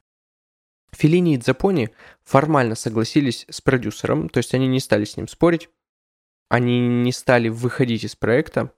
Филини 0.93 1.35
и 1.35 1.37
Дзапони 1.37 1.91
формально 2.25 2.75
согласились 2.75 3.47
с 3.49 3.61
продюсером, 3.61 4.29
то 4.29 4.39
есть 4.39 4.53
они 4.55 4.67
не 4.67 4.81
стали 4.81 5.05
с 5.05 5.17
ним 5.17 5.29
спорить, 5.29 5.69
они 6.51 6.81
не 6.81 7.13
стали 7.13 7.49
выходить 7.49 8.05
из 8.05 8.15
проекта, 8.15 8.73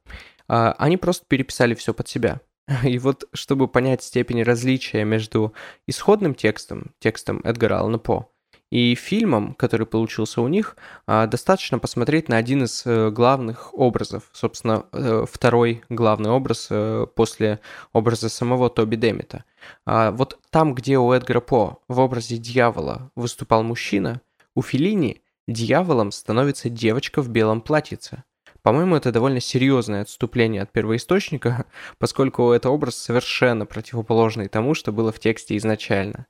а 0.49 0.77
они 0.79 0.97
просто 0.97 1.25
переписали 1.27 1.75
все 1.75 1.93
под 1.93 2.07
себя. 2.07 2.41
И 2.85 2.99
вот, 2.99 3.25
чтобы 3.33 3.67
понять 3.67 4.03
степень 4.03 4.43
различия 4.43 5.05
между 5.05 5.53
исходным 5.87 6.35
текстом, 6.35 6.93
текстом 7.01 7.41
Эдгара 7.43 7.81
Аллана 7.81 7.99
По, 7.99 8.33
и 8.71 8.95
фильмом, 8.95 9.53
который 9.53 9.87
получился 9.87 10.41
у 10.41 10.49
них, 10.49 10.77
а, 11.07 11.27
достаточно 11.27 11.79
посмотреть 11.79 12.31
на 12.31 12.39
один 12.39 12.65
из 12.65 12.85
э, 12.87 13.11
главных 13.11 13.75
образов. 13.75 14.31
Собственно, 14.33 14.87
э, 14.93 15.27
второй 15.31 15.85
главный 15.91 16.31
образ 16.31 16.69
э, 16.71 17.07
после 17.15 17.61
образа 17.93 18.31
самого 18.31 18.71
Тоби 18.71 18.97
Демита. 18.97 19.45
А, 19.85 20.11
вот 20.11 20.39
там, 20.49 20.75
где 20.75 20.97
у 20.97 21.13
Эдгара 21.13 21.41
По 21.41 21.83
в 21.87 22.01
образе 22.01 22.39
дьявола 22.39 23.11
выступал 23.15 23.63
мужчина, 23.63 24.23
у 24.55 24.63
Филини 24.63 25.22
дьяволом 25.49 26.13
становится 26.13 26.69
девочка 26.69 27.23
в 27.23 27.29
белом 27.29 27.61
платьице. 27.61 28.25
По-моему, 28.63 28.95
это 28.95 29.11
довольно 29.11 29.41
серьезное 29.41 30.03
отступление 30.03 30.63
от 30.63 30.73
первоисточника, 30.73 31.67
поскольку 31.99 32.53
это 32.53 32.71
образ 32.71 32.97
совершенно 32.97 33.67
противоположный 33.67 34.49
тому, 34.49 34.75
что 34.75 34.93
было 34.93 35.13
в 35.13 35.19
тексте 35.19 35.57
изначально. 35.57 36.27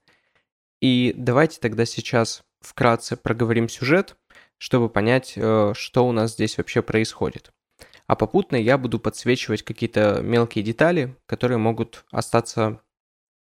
И 0.81 1.15
давайте 1.17 1.61
тогда 1.61 1.85
сейчас 1.85 2.43
вкратце 2.61 3.17
проговорим 3.17 3.69
сюжет, 3.69 4.17
чтобы 4.59 4.89
понять, 4.89 5.35
э, 5.37 5.73
что 5.77 6.07
у 6.07 6.13
нас 6.13 6.33
здесь 6.33 6.57
вообще 6.59 6.83
происходит. 6.83 7.53
А 8.07 8.17
попутно 8.17 8.57
я 8.57 8.79
буду 8.79 8.99
подсвечивать 8.99 9.63
какие-то 9.63 10.21
мелкие 10.23 10.65
детали, 10.65 11.17
которые 11.27 11.59
могут 11.59 12.05
остаться 12.11 12.81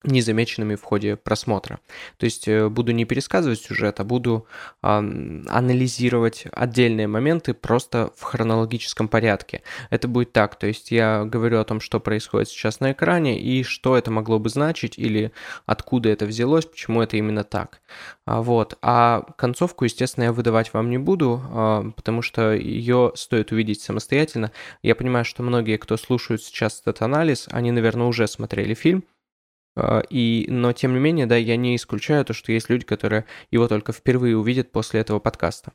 незамеченными 0.03 0.75
в 0.75 0.83
ходе 0.83 1.15
просмотра. 1.15 1.79
То 2.17 2.25
есть 2.25 2.47
э, 2.47 2.69
буду 2.69 2.91
не 2.91 3.05
пересказывать 3.05 3.61
сюжет, 3.61 3.99
а 3.99 4.03
буду 4.03 4.47
э, 4.83 4.87
анализировать 4.87 6.45
отдельные 6.51 7.07
моменты 7.07 7.53
просто 7.53 8.11
в 8.15 8.23
хронологическом 8.23 9.07
порядке. 9.07 9.63
Это 9.89 10.07
будет 10.07 10.33
так, 10.33 10.57
то 10.57 10.67
есть 10.67 10.91
я 10.91 11.25
говорю 11.25 11.59
о 11.59 11.63
том, 11.63 11.79
что 11.81 11.99
происходит 11.99 12.49
сейчас 12.49 12.79
на 12.79 12.91
экране 12.91 13.39
и 13.39 13.63
что 13.63 13.97
это 13.97 14.11
могло 14.11 14.39
бы 14.39 14.49
значить 14.49 14.97
или 14.97 15.31
откуда 15.65 16.09
это 16.09 16.25
взялось, 16.25 16.65
почему 16.65 17.01
это 17.01 17.17
именно 17.17 17.43
так. 17.43 17.81
А, 18.25 18.41
вот. 18.41 18.77
А 18.81 19.25
концовку, 19.37 19.85
естественно, 19.85 20.25
я 20.25 20.33
выдавать 20.33 20.73
вам 20.73 20.89
не 20.89 20.99
буду, 20.99 21.41
э, 21.49 21.91
потому 21.95 22.21
что 22.21 22.53
ее 22.53 23.11
стоит 23.15 23.51
увидеть 23.51 23.81
самостоятельно. 23.81 24.51
Я 24.83 24.95
понимаю, 24.95 25.25
что 25.25 25.43
многие, 25.43 25.77
кто 25.77 25.97
слушают 25.97 26.43
сейчас 26.43 26.81
этот 26.81 27.01
анализ, 27.01 27.47
они, 27.51 27.71
наверное, 27.71 28.07
уже 28.07 28.27
смотрели 28.27 28.73
фильм, 28.73 29.03
и, 30.09 30.45
но 30.49 30.73
тем 30.73 30.93
не 30.93 30.99
менее, 30.99 31.25
да, 31.25 31.35
я 31.35 31.55
не 31.55 31.75
исключаю 31.75 32.25
то, 32.25 32.33
что 32.33 32.51
есть 32.51 32.69
люди, 32.69 32.85
которые 32.85 33.25
его 33.51 33.67
только 33.67 33.91
впервые 33.93 34.37
увидят 34.37 34.71
после 34.71 35.01
этого 35.01 35.19
подкаста. 35.19 35.73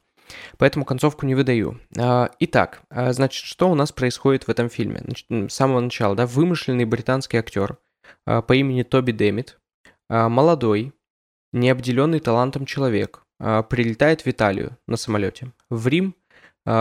Поэтому 0.57 0.85
концовку 0.85 1.27
не 1.27 1.35
выдаю. 1.35 1.81
А, 1.99 2.31
итак, 2.39 2.83
а, 2.91 3.13
значит, 3.13 3.45
что 3.45 3.71
у 3.71 3.75
нас 3.75 3.93
происходит 3.93 4.47
в 4.47 4.51
этом 4.51 4.71
фильме? 4.71 5.01
Значит, 5.05 5.27
с 5.31 5.55
самого 5.55 5.81
начала, 5.81 6.15
да, 6.15 6.27
вымышленный 6.27 6.85
британский 6.85 7.37
актер 7.37 7.79
по 8.25 8.53
имени 8.55 8.83
Тоби 8.83 9.13
Дэмит, 9.13 9.59
молодой, 10.09 10.93
необделенный 11.53 12.21
талантом 12.21 12.67
человек, 12.67 13.23
прилетает 13.39 14.23
в 14.23 14.29
Италию 14.29 14.79
на 14.87 14.97
самолете, 14.97 15.53
в 15.71 15.89
Рим, 15.89 16.15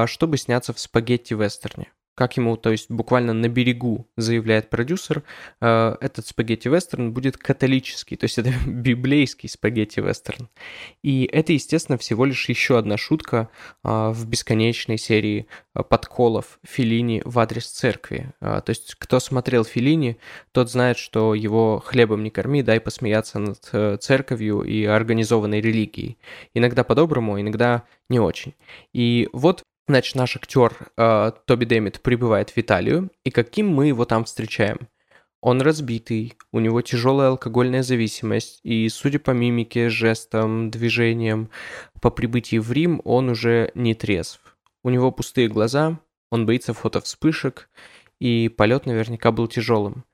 чтобы 0.06 0.38
сняться 0.38 0.74
в 0.74 0.80
спагетти-вестерне 0.80 1.92
как 2.16 2.38
ему, 2.38 2.58
то 2.58 2.72
есть 2.72 2.92
буквально 2.92 3.34
на 3.34 3.48
берегу, 3.48 4.08
заявляет 4.18 4.70
продюсер, 4.70 5.24
э, 5.62 5.96
этот 6.02 6.28
спагетти-вестерн 6.28 7.14
будет 7.14 7.38
католический, 7.38 8.18
то 8.18 8.26
есть 8.26 8.38
это 8.38 8.52
библейский 8.66 9.50
спагетти-вестерн. 9.50 10.50
И 11.04 11.26
это, 11.32 11.54
естественно, 11.54 11.98
всего 11.98 12.26
лишь 12.26 12.50
еще 12.50 12.78
одна 12.78 12.98
шутка 12.98 13.50
э, 13.84 14.10
в 14.12 14.28
бесконечной 14.28 14.98
серии 14.98 15.48
э, 15.74 15.84
подколов 15.84 16.60
Филини 16.64 17.22
в 17.26 17.40
адрес 17.40 17.68
церкви. 17.68 18.34
То 18.40 18.64
есть 18.68 18.96
кто 18.96 19.20
смотрел 19.20 19.64
Филини, 19.64 20.18
тот 20.52 20.70
знает, 20.70 20.98
что 20.98 21.34
его 21.34 21.80
хлебом 21.80 22.24
не 22.24 22.30
корми, 22.30 22.64
дай 22.64 22.80
посмеяться 22.80 23.40
над 23.40 24.02
церковью 24.04 24.62
и 24.62 24.84
организованной 24.86 25.62
религией. 25.62 26.18
Иногда 26.54 26.84
по-доброму, 26.84 27.40
иногда 27.40 27.84
не 28.10 28.20
очень. 28.20 28.54
И 28.94 29.30
вот 29.34 29.64
Значит, 29.92 30.16
наш 30.16 30.38
актер 30.38 30.74
э, 30.96 31.34
Тоби 31.46 31.66
Дэмит 31.66 32.00
прибывает 32.00 32.52
в 32.52 32.58
Италию, 32.58 33.12
и 33.26 33.30
каким 33.30 33.68
мы 33.68 33.88
его 33.88 34.06
там 34.06 34.24
встречаем? 34.24 34.88
Он 35.42 35.62
разбитый, 35.62 36.36
у 36.54 36.62
него 36.62 36.82
тяжелая 36.82 37.28
алкогольная 37.28 37.84
зависимость, 37.84 38.62
и, 38.64 38.88
судя 38.88 39.20
по 39.20 39.32
мимике, 39.32 39.90
жестам, 39.90 40.72
движениям, 40.72 41.50
по 42.02 42.10
прибытии 42.10 42.56
в 42.56 42.72
Рим 42.72 43.02
он 43.04 43.28
уже 43.32 43.74
не 43.76 43.94
трезв. 43.94 44.40
У 44.82 44.90
него 44.90 45.12
пустые 45.12 45.50
глаза, 45.50 46.00
он 46.30 46.46
боится 46.46 46.74
фотовспышек, 46.74 47.70
и 48.22 48.48
полет 48.48 48.86
наверняка 48.86 49.34
был 49.34 49.50
тяжелым. 49.50 50.06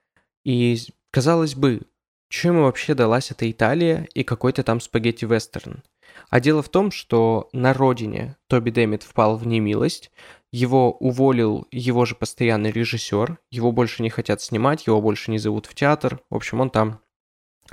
И, 0.44 0.76
казалось 1.12 1.54
бы, 1.54 1.82
чем 2.30 2.64
вообще 2.64 2.96
далась 2.96 3.30
эта 3.30 3.52
Италия 3.52 4.08
и 4.16 4.24
какой-то 4.24 4.64
там 4.64 4.80
спагетти-вестерн? 4.80 5.84
А 6.30 6.40
дело 6.40 6.62
в 6.62 6.70
том, 6.70 6.92
что 6.92 7.50
на 7.54 7.74
родине 7.74 8.36
Тоби 8.48 8.70
Дэмит 8.70 9.04
впал 9.04 9.38
в 9.38 9.48
немилость, 9.48 10.12
его 10.52 10.92
уволил 10.92 11.68
его 11.72 12.06
же 12.06 12.16
постоянный 12.16 12.72
режиссер, 12.72 13.38
его 13.52 13.72
больше 13.72 14.02
не 14.04 14.10
хотят 14.10 14.42
снимать, 14.42 14.88
его 14.88 15.02
больше 15.02 15.32
не 15.32 15.38
зовут 15.38 15.66
в 15.66 15.76
театр. 15.76 16.22
В 16.30 16.36
общем, 16.36 16.62
он 16.62 16.70
там 16.70 17.02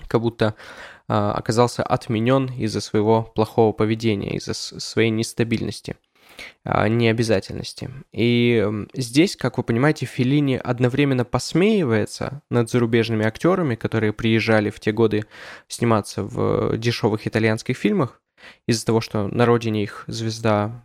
как 0.09 0.21
будто 0.21 0.55
э, 1.09 1.13
оказался 1.15 1.83
отменен 1.83 2.47
из-за 2.47 2.81
своего 2.81 3.23
плохого 3.23 3.73
поведения, 3.73 4.37
из-за 4.37 4.55
своей 4.55 5.11
нестабильности, 5.11 5.97
э, 6.65 6.89
необязательности. 6.89 7.91
И 8.13 8.67
здесь, 8.95 9.37
как 9.37 9.57
вы 9.57 9.63
понимаете, 9.63 10.07
Филини 10.07 10.57
одновременно 10.57 11.25
посмеивается 11.25 12.43
над 12.51 12.71
зарубежными 12.71 13.25
актерами, 13.25 13.77
которые 13.77 14.13
приезжали 14.13 14.71
в 14.71 14.81
те 14.81 14.91
годы 14.91 15.27
сниматься 15.69 16.25
в 16.25 16.77
дешевых 16.77 17.27
итальянских 17.29 17.77
фильмах, 17.77 18.21
из-за 18.67 18.87
того, 18.87 19.01
что 19.01 19.29
на 19.29 19.47
родине 19.47 19.83
их 19.83 20.05
звезда 20.07 20.83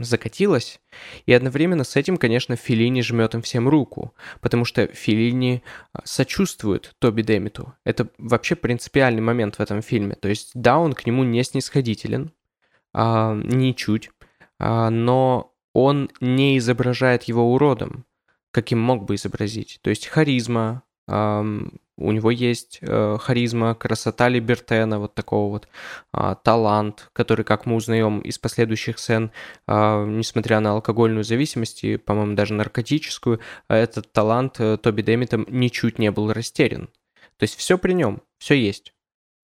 закатилась. 0.00 0.80
И 1.26 1.32
одновременно 1.32 1.84
с 1.84 1.96
этим, 1.96 2.16
конечно, 2.16 2.56
Филини 2.56 3.02
жмет 3.02 3.34
им 3.34 3.42
всем 3.42 3.68
руку, 3.68 4.14
потому 4.40 4.64
что 4.64 4.86
Филини 4.86 5.62
а, 5.92 6.00
сочувствует 6.04 6.94
Тоби 6.98 7.22
Демиту. 7.22 7.74
Это 7.84 8.08
вообще 8.18 8.54
принципиальный 8.54 9.22
момент 9.22 9.56
в 9.56 9.60
этом 9.60 9.82
фильме. 9.82 10.14
То 10.14 10.28
есть, 10.28 10.50
да, 10.54 10.78
он 10.78 10.92
к 10.92 11.06
нему 11.06 11.24
не 11.24 11.42
снисходителен, 11.42 12.32
а, 12.92 13.34
ничуть, 13.34 14.10
а, 14.58 14.90
но 14.90 15.54
он 15.72 16.10
не 16.20 16.58
изображает 16.58 17.24
его 17.24 17.52
уродом, 17.52 18.04
каким 18.50 18.78
мог 18.80 19.04
бы 19.04 19.14
изобразить. 19.14 19.78
То 19.82 19.90
есть 19.90 20.06
харизма, 20.06 20.82
у 21.08 22.12
него 22.12 22.30
есть 22.30 22.78
э, 22.80 23.18
харизма, 23.20 23.74
красота 23.74 24.28
Либертена, 24.28 24.98
вот 24.98 25.14
такого 25.14 25.50
вот, 25.50 25.68
э, 26.14 26.34
талант, 26.42 27.10
который, 27.12 27.44
как 27.44 27.66
мы 27.66 27.76
узнаем 27.76 28.20
из 28.20 28.38
последующих 28.38 28.98
сцен, 28.98 29.30
э, 29.66 30.04
несмотря 30.06 30.60
на 30.60 30.72
алкогольную 30.72 31.24
зависимость 31.24 31.84
и, 31.84 31.96
по-моему, 31.96 32.34
даже 32.34 32.54
наркотическую, 32.54 33.40
этот 33.68 34.12
талант 34.12 34.58
э, 34.58 34.78
Тоби 34.78 35.02
Дэмитом 35.02 35.46
ничуть 35.48 35.98
не 35.98 36.10
был 36.10 36.32
растерян. 36.32 36.88
То 37.36 37.44
есть 37.44 37.56
все 37.56 37.78
при 37.78 37.92
нем, 37.92 38.22
все 38.38 38.54
есть. 38.54 38.94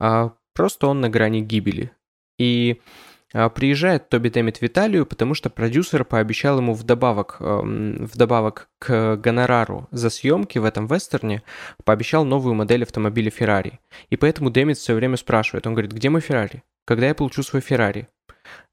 А 0.00 0.32
просто 0.54 0.86
он 0.86 1.00
на 1.00 1.08
грани 1.08 1.40
гибели. 1.40 1.92
И 2.38 2.80
а, 2.80 3.17
приезжает 3.32 4.08
Тоби 4.08 4.28
Дэмит 4.28 4.60
в 4.60 4.62
Италию, 4.62 5.06
потому 5.06 5.34
что 5.34 5.50
продюсер 5.50 6.04
пообещал 6.04 6.58
ему 6.58 6.74
вдобавок, 6.74 7.36
эм, 7.40 8.06
вдобавок 8.06 8.68
к 8.78 9.16
гонорару 9.16 9.88
за 9.90 10.10
съемки 10.10 10.58
в 10.58 10.64
этом 10.64 10.86
вестерне, 10.86 11.42
пообещал 11.84 12.24
новую 12.24 12.54
модель 12.54 12.84
автомобиля 12.84 13.30
Ferrari. 13.30 13.74
И 14.10 14.16
поэтому 14.16 14.50
Дэмит 14.50 14.78
все 14.78 14.94
время 14.94 15.16
спрашивает, 15.16 15.66
он 15.66 15.74
говорит, 15.74 15.92
где 15.92 16.08
мой 16.10 16.20
Ferrari? 16.20 16.62
Когда 16.84 17.06
я 17.06 17.14
получу 17.14 17.42
свой 17.42 17.60
Ferrari? 17.60 18.06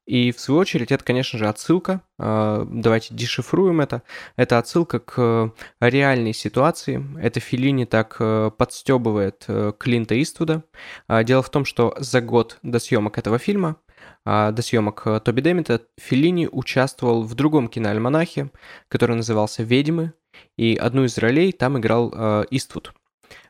И 0.06 0.30
в 0.30 0.38
свою 0.38 0.60
очередь 0.60 0.92
это, 0.92 1.02
конечно 1.02 1.36
же, 1.36 1.48
отсылка, 1.48 2.00
э, 2.18 2.64
давайте 2.70 3.12
дешифруем 3.12 3.80
это, 3.80 4.02
это 4.36 4.58
отсылка 4.58 5.00
к 5.00 5.52
реальной 5.80 6.32
ситуации, 6.32 7.04
это 7.20 7.40
Филини 7.40 7.86
так 7.86 8.16
э, 8.20 8.52
подстебывает 8.56 9.44
э, 9.48 9.72
Клинта 9.76 10.20
Иствуда. 10.22 10.62
А, 11.08 11.24
дело 11.24 11.42
в 11.42 11.50
том, 11.50 11.64
что 11.64 11.94
за 11.98 12.20
год 12.20 12.58
до 12.62 12.78
съемок 12.78 13.18
этого 13.18 13.38
фильма 13.38 13.70
а, 13.70 13.85
до 14.24 14.60
съемок 14.60 15.02
э, 15.06 15.20
Тоби 15.20 15.40
Дэмита 15.40 15.82
Феллини 15.98 16.48
участвовал 16.50 17.22
в 17.22 17.34
другом 17.34 17.68
киноальманахе, 17.68 18.50
который 18.88 19.14
назывался 19.16 19.62
«Ведьмы», 19.62 20.12
и 20.56 20.76
одну 20.76 21.04
из 21.04 21.16
ролей 21.18 21.52
там 21.52 21.78
играл 21.78 22.12
э, 22.12 22.44
Иствуд. 22.50 22.92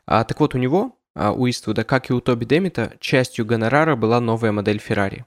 А, 0.05 0.23
так 0.23 0.39
вот, 0.39 0.55
у 0.55 0.57
него, 0.57 0.97
а, 1.15 1.31
у 1.31 1.49
Иствуда, 1.49 1.83
как 1.83 2.09
и 2.09 2.13
у 2.13 2.21
Тоби 2.21 2.45
Дэмита, 2.45 2.93
частью 2.99 3.45
гонорара 3.45 3.95
была 3.95 4.19
новая 4.19 4.51
модель 4.51 4.79
Феррари. 4.79 5.25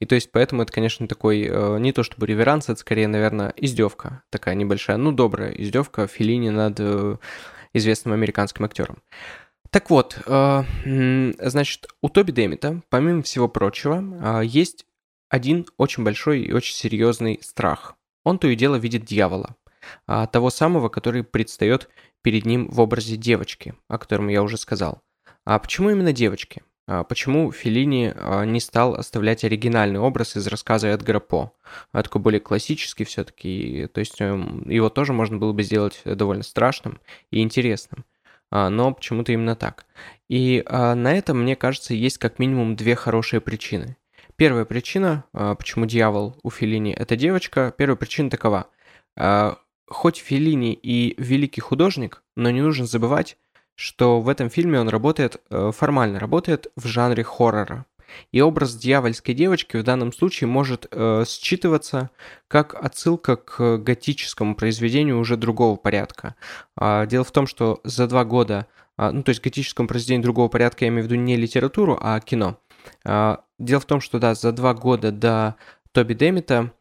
И 0.00 0.06
то 0.06 0.14
есть 0.14 0.30
поэтому 0.30 0.62
это, 0.62 0.72
конечно, 0.72 1.08
такой, 1.08 1.42
э, 1.42 1.78
не 1.78 1.92
то 1.92 2.02
чтобы 2.02 2.26
реверанс, 2.26 2.68
это 2.68 2.78
скорее, 2.78 3.08
наверное, 3.08 3.52
издевка 3.56 4.22
такая 4.30 4.54
небольшая, 4.54 4.96
ну, 4.96 5.12
добрая 5.12 5.50
издевка 5.52 6.06
Филини 6.06 6.50
над 6.50 6.76
э, 6.78 7.16
известным 7.72 8.14
американским 8.14 8.64
актером. 8.64 9.02
Так 9.70 9.90
вот, 9.90 10.18
э, 10.24 11.32
значит, 11.38 11.88
у 12.00 12.08
Тоби 12.08 12.32
Демита, 12.32 12.82
помимо 12.88 13.22
всего 13.22 13.48
прочего, 13.48 14.40
э, 14.40 14.46
есть 14.46 14.86
один 15.28 15.66
очень 15.76 16.04
большой 16.04 16.42
и 16.42 16.52
очень 16.52 16.74
серьезный 16.74 17.38
страх. 17.42 17.96
Он 18.24 18.38
то 18.38 18.48
и 18.48 18.56
дело 18.56 18.76
видит 18.76 19.04
дьявола, 19.04 19.56
а, 20.06 20.26
того 20.26 20.50
самого, 20.50 20.88
который 20.88 21.22
предстает 21.22 21.88
перед 22.22 22.46
ним 22.46 22.68
в 22.70 22.80
образе 22.80 23.16
девочки, 23.16 23.74
о 23.88 23.98
котором 23.98 24.28
я 24.28 24.42
уже 24.42 24.56
сказал. 24.56 25.02
А 25.44 25.58
почему 25.58 25.90
именно 25.90 26.12
девочки? 26.12 26.62
А 26.86 27.04
почему 27.04 27.52
Филини 27.52 28.14
не 28.46 28.60
стал 28.60 28.94
оставлять 28.94 29.44
оригинальный 29.44 30.00
образ 30.00 30.36
из 30.36 30.46
рассказа 30.46 30.88
Эдгара 30.88 31.20
По? 31.20 31.52
Такой 31.92 32.22
более 32.22 32.40
классический 32.40 33.04
все-таки, 33.04 33.86
то 33.92 34.00
есть 34.00 34.18
эм, 34.20 34.66
его 34.68 34.88
тоже 34.88 35.12
можно 35.12 35.36
было 35.36 35.52
бы 35.52 35.62
сделать 35.62 36.00
довольно 36.04 36.42
страшным 36.42 37.00
и 37.30 37.42
интересным. 37.42 38.06
А, 38.50 38.70
но 38.70 38.92
почему-то 38.92 39.32
именно 39.32 39.56
так. 39.56 39.86
И 40.28 40.62
а, 40.66 40.94
на 40.94 41.12
этом, 41.12 41.42
мне 41.42 41.56
кажется, 41.56 41.94
есть 41.94 42.18
как 42.18 42.38
минимум 42.38 42.76
две 42.76 42.94
хорошие 42.94 43.40
причины. 43.40 43.96
Первая 44.36 44.64
причина, 44.64 45.24
а, 45.32 45.54
почему 45.54 45.86
дьявол 45.86 46.36
у 46.42 46.50
Филини 46.50 46.92
это 46.92 47.16
девочка, 47.16 47.74
первая 47.76 47.96
причина 47.96 48.30
такова. 48.30 48.66
Хоть 49.90 50.18
Филини 50.18 50.74
и 50.74 51.14
великий 51.18 51.60
художник, 51.60 52.22
но 52.36 52.50
не 52.50 52.60
нужно 52.60 52.86
забывать, 52.86 53.36
что 53.74 54.20
в 54.20 54.28
этом 54.28 54.50
фильме 54.50 54.80
он 54.80 54.88
работает, 54.88 55.40
э, 55.50 55.70
формально 55.72 56.18
работает 56.18 56.66
в 56.76 56.86
жанре 56.86 57.22
хоррора. 57.22 57.86
И 58.32 58.40
образ 58.40 58.74
дьявольской 58.76 59.34
девочки 59.34 59.76
в 59.76 59.82
данном 59.82 60.12
случае 60.12 60.48
может 60.48 60.86
э, 60.90 61.24
считываться 61.26 62.10
как 62.48 62.74
отсылка 62.74 63.36
к 63.36 63.78
готическому 63.78 64.54
произведению 64.54 65.18
уже 65.18 65.36
другого 65.36 65.76
порядка. 65.76 66.34
А, 66.76 67.06
дело 67.06 67.24
в 67.24 67.32
том, 67.32 67.46
что 67.46 67.80
за 67.84 68.06
два 68.06 68.24
года, 68.24 68.66
а, 68.96 69.12
ну 69.12 69.22
то 69.22 69.30
есть 69.30 69.42
готическому 69.42 69.88
произведению 69.88 70.24
другого 70.24 70.48
порядка 70.48 70.84
я 70.84 70.88
имею 70.88 71.02
в 71.02 71.06
виду 71.06 71.16
не 71.16 71.36
литературу, 71.36 71.98
а 72.00 72.18
кино. 72.20 72.58
А, 73.04 73.44
дело 73.58 73.80
в 73.80 73.86
том, 73.86 74.00
что 74.00 74.18
да, 74.18 74.34
за 74.34 74.52
два 74.52 74.74
года 74.74 75.12
до 75.12 75.56
Тоби 75.92 76.14
Демита 76.14 76.72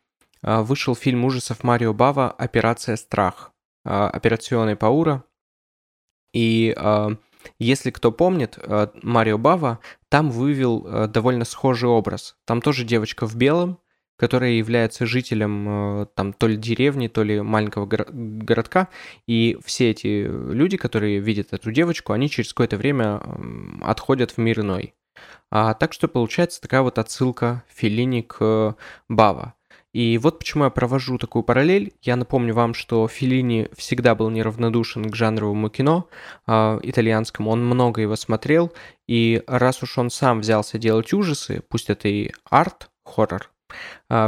а, 0.42 0.62
вышел 0.62 0.96
фильм 0.96 1.26
ужасов 1.26 1.64
Марио 1.64 1.94
Бава 1.94 2.32
«Операция 2.32 2.96
Страх». 2.96 3.52
А, 3.86 4.10
Операционный 4.10 4.76
Паура. 4.76 5.24
И 6.34 6.74
а, 6.78 7.16
если 7.60 7.92
кто 7.92 8.12
помнит, 8.12 8.58
э, 8.62 8.88
Марио 9.02 9.38
Бава 9.38 9.80
там 10.10 10.30
вывел 10.30 10.86
э, 10.86 11.08
довольно 11.08 11.46
схожий 11.46 11.90
образ. 11.90 12.36
Там 12.46 12.62
тоже 12.62 12.84
девочка 12.84 13.28
в 13.28 13.36
белом, 13.36 13.80
которая 14.18 14.52
является 14.52 15.06
жителем 15.06 16.02
э, 16.02 16.06
там 16.16 16.34
то 16.34 16.48
ли 16.48 16.58
деревни, 16.58 17.08
то 17.08 17.24
ли 17.24 17.42
маленького 17.42 17.86
городка, 17.86 18.90
и 19.28 19.58
все 19.64 19.92
эти 19.92 20.26
люди, 20.28 20.78
которые 20.78 21.20
видят 21.20 21.54
эту 21.54 21.72
девочку, 21.72 22.14
они 22.14 22.30
через 22.30 22.54
какое-то 22.54 22.78
время 22.78 23.22
отходят 23.82 24.32
в 24.32 24.38
мир 24.38 24.62
иной. 24.62 24.94
А, 25.50 25.74
так 25.74 25.94
что 25.94 26.08
получается 26.08 26.62
такая 26.62 26.82
вот 26.82 26.98
отсылка 27.00 27.64
Филини 27.70 28.22
к 28.22 28.76
Бава. 29.08 29.54
И 29.94 30.18
вот 30.18 30.40
почему 30.40 30.66
я 30.66 30.70
провожу 30.70 31.18
такую 31.18 31.44
параллель. 31.44 31.94
Я 32.02 32.16
напомню 32.16 32.54
вам, 32.54 32.74
что 32.74 33.08
Филини 33.08 33.70
всегда 33.76 34.16
был 34.16 34.30
неравнодушен 34.30 35.10
к 35.10 35.16
жанровому 35.16 35.70
кино 35.70 36.08
э, 36.46 36.80
итальянскому. 36.84 37.50
Он 37.50 37.66
много 37.66 38.02
его 38.02 38.16
смотрел. 38.16 38.72
И 39.08 39.44
раз 39.48 39.82
уж 39.84 39.98
он 39.98 40.10
сам 40.10 40.42
взялся 40.42 40.78
делать 40.78 41.14
ужасы, 41.14 41.64
пусть 41.70 41.90
это 41.90 42.08
и 42.10 42.32
арт, 42.50 42.90
хоррор, 43.06 43.50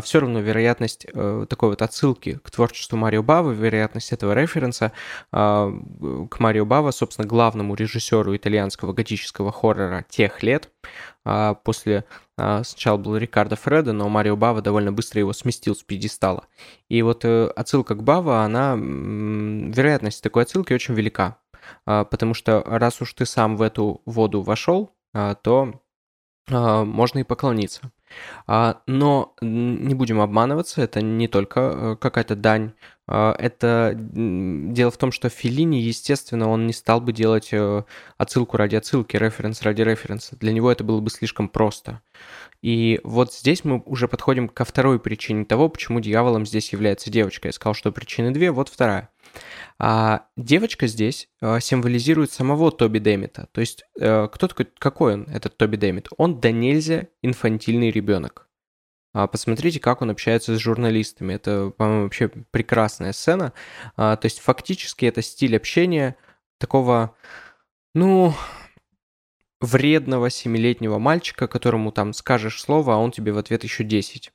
все 0.02 0.19
равно 0.19 0.39
вероятность 0.39 1.06
э, 1.12 1.45
такой 1.49 1.69
вот 1.69 1.82
отсылки 1.82 2.39
к 2.43 2.52
творчеству 2.52 2.97
Марио 2.97 3.23
Бава, 3.23 3.52
вероятность 3.52 4.12
этого 4.12 4.34
референса 4.34 4.91
а, 5.32 5.71
к 6.30 6.39
Марио 6.39 6.65
Бава, 6.65 6.91
собственно, 6.91 7.28
главному 7.28 7.75
режиссеру 7.75 8.36
итальянского 8.36 8.93
готического 8.93 9.52
хоррора 9.52 10.06
тех 10.10 10.43
лет, 10.43 10.69
а, 11.23 11.54
после 11.54 12.06
сначала 12.38 12.95
был 12.95 13.17
Рикардо 13.17 13.58
Фредо, 13.58 13.91
но 13.91 14.08
Марио 14.08 14.38
Бава 14.38 14.62
довольно 14.62 14.93
быстро 14.93 15.19
его 15.19 15.34
сместил 15.34 15.75
с 15.75 15.84
пьедестала. 15.84 16.45
И 16.88 17.02
вот 17.02 17.25
э, 17.25 17.47
отсылка 17.47 17.95
к 17.95 18.04
Бава, 18.04 18.43
она, 18.43 18.75
вероятность 18.78 20.23
такой 20.23 20.43
отсылки 20.43 20.71
очень 20.71 20.93
велика, 20.93 21.38
потому 21.84 22.34
что 22.34 22.63
раз 22.65 23.02
уж 23.02 23.13
ты 23.13 23.25
сам 23.25 23.58
в 23.58 23.62
эту 23.62 24.02
воду 24.06 24.41
вошел, 24.41 24.95
то 25.13 25.82
можно 26.47 27.19
и 27.19 27.23
поклониться. 27.23 27.91
А, 28.48 28.82
но 28.88 29.36
не 29.41 29.93
будем 29.93 30.22
обманываться, 30.22 30.82
это 30.82 31.02
не 31.02 31.28
только 31.28 31.60
э, 31.60 31.95
какая-то 32.00 32.36
дань. 32.36 32.74
А, 33.08 33.36
это 33.38 33.93
дело 33.95 34.91
в 34.91 34.98
том, 34.98 35.12
что 35.12 35.30
Филини, 35.30 35.78
естественно, 35.78 36.50
он 36.50 36.67
не 36.67 36.74
стал 36.74 37.02
бы 37.02 37.12
делать 37.12 37.50
э, 37.52 37.84
отсылку 38.17 38.58
ради 38.58 38.76
отсылки, 38.76 39.17
референс 39.17 39.62
ради 39.62 39.82
референса. 39.82 40.36
Для 40.38 40.52
него 40.52 40.72
это 40.72 40.84
было 40.84 41.00
бы 41.00 41.10
слишком 41.10 41.50
просто. 41.50 42.02
И 42.62 43.00
вот 43.04 43.34
здесь 43.34 43.63
мы 43.63 43.82
уже 43.86 44.08
подходим 44.08 44.50
ко 44.50 44.65
второй 44.65 45.00
причине 45.00 45.45
того, 45.45 45.69
почему 45.69 46.02
дьяволом 46.02 46.45
здесь 46.45 46.72
является 46.74 47.10
девочка. 47.10 47.48
Я 47.48 47.54
сказал, 47.54 47.74
что 47.74 47.91
причины 47.91 48.32
две, 48.32 48.52
вот 48.52 48.69
вторая. 48.69 49.10
А 49.78 50.28
девочка 50.36 50.88
здесь 50.88 51.30
а, 51.42 51.60
символизирует 51.60 52.32
самого 52.32 52.72
Тоби 52.72 53.00
Дэмита. 53.00 53.48
То 53.54 53.62
есть, 53.62 53.86
а, 54.00 54.28
кто 54.28 54.48
такой, 54.48 54.68
какой 54.78 55.13
он, 55.13 55.24
этот 55.24 55.56
Тоби 55.58 55.78
Дэмит? 55.78 56.10
Он 56.18 56.39
до 56.39 56.52
нельзя 56.52 57.08
инфантильный 57.22 57.89
ребенок. 57.89 58.50
А, 59.13 59.28
посмотрите, 59.28 59.80
как 59.80 60.02
он 60.02 60.12
общается 60.12 60.56
с 60.56 60.60
журналистами. 60.60 61.34
Это, 61.34 61.70
по-моему, 61.70 62.04
вообще 62.04 62.28
прекрасная 62.28 63.13
сцена. 63.13 63.54
А, 63.96 64.18
то 64.18 64.26
есть, 64.26 64.39
фактически, 64.39 65.06
это 65.06 65.22
стиль 65.22 65.56
общения 65.56 66.18
такого, 66.58 67.15
ну, 67.94 68.34
вредного 69.62 70.30
семилетнего 70.30 71.00
мальчика, 71.00 71.48
которому 71.48 71.92
там 71.92 72.13
скажешь 72.13 72.62
слово, 72.62 72.96
а 72.96 72.98
он 72.98 73.12
тебе 73.12 73.32
в 73.32 73.38
ответ 73.38 73.63
еще 73.63 73.84
10. 73.84 74.32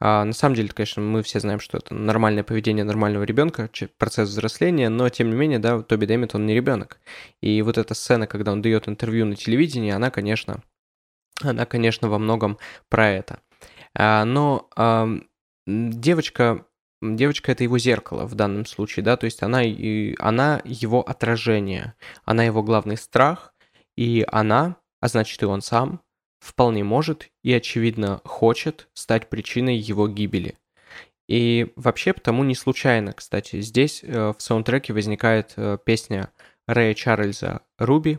А, 0.00 0.24
на 0.24 0.32
самом 0.32 0.54
деле, 0.54 0.68
конечно, 0.68 1.02
мы 1.02 1.22
все 1.22 1.40
знаем, 1.40 1.60
что 1.60 1.78
это 1.78 1.94
нормальное 1.94 2.44
поведение 2.44 2.84
нормального 2.84 3.24
ребенка, 3.24 3.70
процесс 3.98 4.28
взросления, 4.28 4.88
но 4.88 5.08
тем 5.08 5.30
не 5.30 5.36
менее, 5.36 5.58
да, 5.58 5.82
Тоби 5.82 6.06
Дэмит, 6.06 6.34
он 6.34 6.46
не 6.46 6.54
ребенок. 6.54 6.98
И 7.40 7.60
вот 7.62 7.78
эта 7.78 7.94
сцена, 7.94 8.26
когда 8.26 8.52
он 8.52 8.62
дает 8.62 8.88
интервью 8.88 9.26
на 9.26 9.36
телевидении, 9.36 9.92
она, 9.92 10.10
конечно, 10.10 10.62
она, 11.42 11.66
конечно, 11.66 12.08
во 12.08 12.18
многом 12.18 12.58
про 12.88 13.10
это. 13.10 13.40
А, 13.94 14.24
но 14.24 14.68
а, 14.76 15.08
девочка 15.66 16.64
девочка 17.02 17.52
это 17.52 17.64
его 17.64 17.78
зеркало 17.78 18.26
в 18.26 18.34
данном 18.34 18.66
случае, 18.66 19.04
да, 19.04 19.16
то 19.16 19.24
есть 19.26 19.42
она, 19.42 19.62
и, 19.62 20.14
она 20.18 20.60
его 20.64 21.02
отражение, 21.02 21.94
она 22.24 22.44
его 22.44 22.62
главный 22.62 22.96
страх, 22.96 23.54
и 23.96 24.24
она, 24.30 24.76
а 25.00 25.08
значит 25.08 25.42
и 25.42 25.46
он 25.46 25.60
сам, 25.60 26.00
вполне 26.44 26.84
может 26.84 27.30
и, 27.42 27.52
очевидно, 27.52 28.20
хочет 28.24 28.88
стать 28.92 29.30
причиной 29.30 29.76
его 29.76 30.08
гибели. 30.08 30.58
И 31.26 31.72
вообще 31.76 32.12
потому 32.12 32.44
не 32.44 32.54
случайно, 32.54 33.14
кстати, 33.14 33.62
здесь 33.62 34.04
э, 34.04 34.34
в 34.36 34.42
саундтреке 34.42 34.92
возникает 34.92 35.54
э, 35.56 35.78
песня 35.82 36.30
Рэя 36.66 36.92
Чарльза 36.92 37.62
«Руби», 37.78 38.18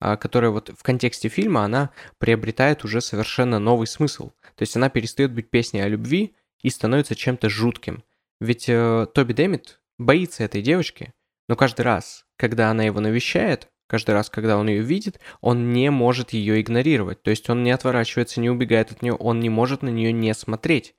а, 0.00 0.16
которая 0.16 0.52
вот 0.52 0.70
в 0.76 0.82
контексте 0.84 1.28
фильма, 1.28 1.64
она 1.64 1.90
приобретает 2.18 2.84
уже 2.84 3.00
совершенно 3.00 3.58
новый 3.58 3.88
смысл. 3.88 4.30
То 4.54 4.62
есть 4.62 4.76
она 4.76 4.88
перестает 4.88 5.32
быть 5.32 5.50
песней 5.50 5.80
о 5.80 5.88
любви 5.88 6.34
и 6.62 6.70
становится 6.70 7.16
чем-то 7.16 7.48
жутким. 7.48 8.04
Ведь 8.40 8.68
э, 8.68 9.06
Тоби 9.12 9.32
Дэмит 9.32 9.80
боится 9.98 10.44
этой 10.44 10.62
девочки, 10.62 11.12
но 11.48 11.56
каждый 11.56 11.82
раз, 11.82 12.24
когда 12.36 12.70
она 12.70 12.84
его 12.84 13.00
навещает, 13.00 13.68
Каждый 13.86 14.12
раз, 14.12 14.30
когда 14.30 14.56
он 14.56 14.68
ее 14.68 14.82
видит, 14.82 15.20
он 15.40 15.72
не 15.72 15.90
может 15.90 16.32
ее 16.32 16.60
игнорировать. 16.60 17.22
То 17.22 17.30
есть 17.30 17.50
он 17.50 17.62
не 17.62 17.70
отворачивается, 17.70 18.40
не 18.40 18.50
убегает 18.50 18.92
от 18.92 19.02
нее, 19.02 19.14
он 19.14 19.40
не 19.40 19.50
может 19.50 19.82
на 19.82 19.90
нее 19.90 20.12
не 20.12 20.32
смотреть. 20.34 20.94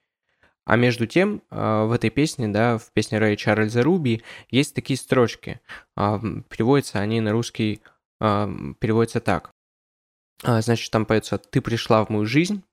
А 0.65 0.77
между 0.77 1.05
тем, 1.05 1.43
а, 1.49 1.85
в 1.85 1.91
этой 1.91 2.09
песне, 2.09 2.47
да, 2.47 2.77
в 2.77 2.91
песне 2.91 3.19
Рэя 3.19 3.35
Чарльза 3.35 3.83
Руби 3.83 4.23
есть 4.49 4.73
такие 4.73 4.97
строчки. 4.97 5.59
А, 5.95 6.19
переводятся 6.49 6.99
они 6.99 7.21
на 7.21 7.31
русский, 7.31 7.81
а, 8.19 8.49
переводятся 8.79 9.19
так. 9.19 9.51
Значит, 10.43 10.91
там 10.91 11.05
поется 11.05 11.37
«Ты 11.37 11.61
пришла 11.61 12.03
в 12.03 12.09
мою 12.09 12.25
жизнь, 12.25 12.63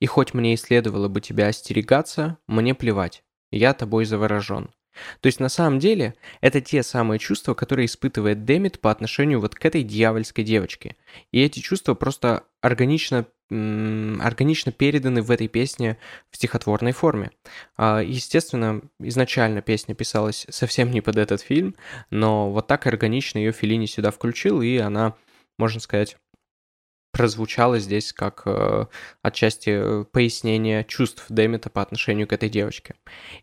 и 0.00 0.06
хоть 0.06 0.34
мне 0.34 0.54
и 0.54 0.56
следовало 0.56 1.08
бы 1.08 1.20
тебя 1.20 1.46
остерегаться, 1.46 2.36
мне 2.48 2.74
плевать, 2.74 3.22
я 3.52 3.72
тобой 3.74 4.04
заворожен. 4.04 4.70
То 5.20 5.26
есть 5.26 5.40
на 5.40 5.48
самом 5.48 5.78
деле 5.78 6.14
это 6.40 6.60
те 6.60 6.82
самые 6.82 7.18
чувства, 7.18 7.54
которые 7.54 7.86
испытывает 7.86 8.44
Демит 8.44 8.80
по 8.80 8.90
отношению 8.90 9.40
вот 9.40 9.54
к 9.54 9.64
этой 9.64 9.82
дьявольской 9.82 10.44
девочке. 10.44 10.96
И 11.30 11.40
эти 11.40 11.60
чувства 11.60 11.94
просто 11.94 12.44
органично 12.60 13.26
органично 13.52 14.72
переданы 14.72 15.20
в 15.20 15.30
этой 15.30 15.46
песне 15.46 15.98
в 16.30 16.36
стихотворной 16.36 16.92
форме. 16.92 17.32
А, 17.76 18.00
естественно, 18.00 18.80
изначально 18.98 19.60
песня 19.60 19.94
писалась 19.94 20.46
совсем 20.48 20.90
не 20.90 21.02
под 21.02 21.16
этот 21.16 21.42
фильм, 21.42 21.74
но 22.08 22.50
вот 22.50 22.66
так 22.66 22.86
органично 22.86 23.36
ее 23.36 23.52
Филини 23.52 23.84
сюда 23.84 24.10
включил, 24.10 24.62
и 24.62 24.78
она, 24.78 25.16
можно 25.58 25.80
сказать, 25.80 26.16
прозвучало 27.12 27.78
здесь 27.78 28.12
как 28.12 28.42
э, 28.46 28.86
отчасти 29.22 29.70
э, 29.70 30.04
пояснение 30.10 30.84
чувств 30.84 31.26
Дэмита 31.28 31.70
по 31.70 31.82
отношению 31.82 32.26
к 32.26 32.32
этой 32.32 32.48
девочке. 32.48 32.94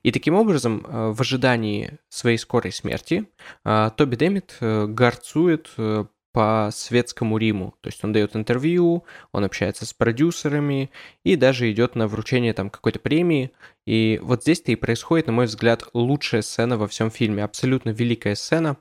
И 0.04 0.12
таким 0.12 0.36
образом, 0.36 0.86
э, 0.86 1.12
в 1.12 1.22
ожидании 1.22 2.00
своей 2.10 2.38
скорой 2.38 2.72
смерти, 2.72 3.30
э, 3.64 3.92
Тоби 3.96 4.16
Дэмит 4.16 4.58
э, 4.60 4.88
горцует 4.88 5.70
э, 5.78 6.06
по 6.32 6.70
светскому 6.72 7.38
Риму. 7.38 7.76
То 7.82 7.90
есть 7.90 8.04
он 8.04 8.14
дает 8.14 8.36
интервью, 8.36 9.04
он 9.32 9.44
общается 9.44 9.86
с 9.86 9.94
продюсерами 9.94 10.92
и 11.24 11.36
даже 11.36 11.72
идет 11.72 11.96
на 11.96 12.08
вручение 12.08 12.54
там 12.54 12.70
какой-то 12.70 13.00
премии. 13.00 13.52
И 13.86 14.20
вот 14.22 14.44
здесь-то 14.44 14.72
и 14.72 14.76
происходит, 14.76 15.28
на 15.28 15.34
мой 15.34 15.46
взгляд, 15.46 15.84
лучшая 15.94 16.42
сцена 16.42 16.78
во 16.78 16.88
всем 16.88 17.10
фильме. 17.10 17.44
Абсолютно 17.44 17.90
великая 17.90 18.36
сцена. 18.36 18.78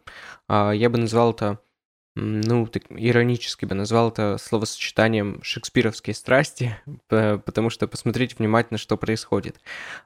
А, 0.46 0.72
я 0.72 0.90
бы 0.90 0.98
назвал 0.98 1.32
это 1.32 1.58
ну, 2.18 2.66
так 2.66 2.84
иронически 2.90 3.64
бы 3.64 3.74
назвал 3.74 4.10
это 4.10 4.36
словосочетанием 4.38 5.40
«шекспировские 5.42 6.14
страсти», 6.14 6.76
потому 7.08 7.70
что 7.70 7.86
посмотрите 7.86 8.36
внимательно, 8.38 8.78
что 8.78 8.96
происходит. 8.96 9.60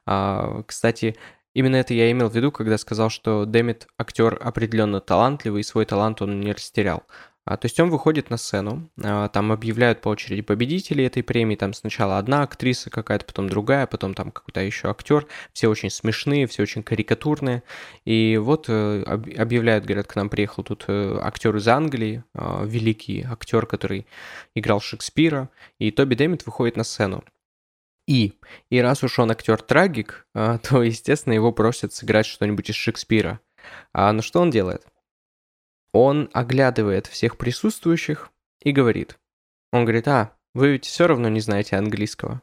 А, 0.05 0.63
кстати, 0.63 1.15
Именно 1.53 1.75
это 1.75 1.93
я 1.93 2.11
имел 2.11 2.29
в 2.29 2.35
виду, 2.35 2.51
когда 2.51 2.77
сказал, 2.79 3.09
что 3.09 3.45
Дэмит 3.45 3.87
актер 3.97 4.39
определенно 4.41 4.99
талантливый, 4.99 5.61
и 5.61 5.63
свой 5.63 5.85
талант 5.85 6.21
он 6.21 6.39
не 6.39 6.51
растерял. 6.51 7.03
А, 7.45 7.57
то 7.57 7.65
есть 7.65 7.79
он 7.79 7.89
выходит 7.89 8.29
на 8.29 8.37
сцену, 8.37 8.89
а, 9.03 9.27
там 9.27 9.51
объявляют 9.51 10.01
по 10.01 10.09
очереди 10.09 10.41
победителей 10.41 11.05
этой 11.05 11.23
премии, 11.23 11.55
там 11.55 11.73
сначала 11.73 12.17
одна 12.17 12.43
актриса 12.43 12.89
какая-то, 12.89 13.25
потом 13.25 13.49
другая, 13.49 13.85
потом 13.85 14.13
там 14.13 14.31
какой-то 14.31 14.61
еще 14.61 14.89
актер, 14.89 15.27
все 15.51 15.69
очень 15.69 15.89
смешные, 15.89 16.47
все 16.47 16.63
очень 16.63 16.83
карикатурные. 16.83 17.63
И 18.05 18.37
вот 18.37 18.65
э, 18.69 19.03
объявляют, 19.03 19.85
говорят, 19.85 20.07
к 20.07 20.15
нам 20.15 20.29
приехал 20.29 20.63
тут 20.63 20.85
э, 20.87 21.19
актер 21.21 21.55
из 21.57 21.67
Англии, 21.67 22.23
э, 22.33 22.65
великий 22.65 23.23
актер, 23.23 23.65
который 23.65 24.07
играл 24.55 24.79
Шекспира, 24.79 25.49
и 25.79 25.91
Тоби 25.91 26.15
Дэмит 26.15 26.45
выходит 26.45 26.77
на 26.77 26.83
сцену. 26.83 27.23
И, 28.07 28.33
и 28.69 28.79
раз 28.79 29.03
уж 29.03 29.19
он 29.19 29.31
актер-трагик, 29.31 30.27
а, 30.33 30.57
то, 30.63 30.83
естественно, 30.83 31.33
его 31.33 31.51
просят 31.51 31.93
сыграть 31.93 32.25
что-нибудь 32.25 32.69
из 32.69 32.75
Шекспира. 32.75 33.39
А, 33.93 34.11
но 34.11 34.21
что 34.21 34.41
он 34.41 34.49
делает? 34.49 34.85
Он 35.93 36.29
оглядывает 36.33 37.07
всех 37.07 37.37
присутствующих 37.37 38.31
и 38.61 38.71
говорит. 38.71 39.17
Он 39.71 39.85
говорит, 39.85 40.07
а, 40.07 40.35
вы 40.53 40.73
ведь 40.73 40.85
все 40.85 41.07
равно 41.07 41.29
не 41.29 41.39
знаете 41.39 41.77
английского. 41.77 42.41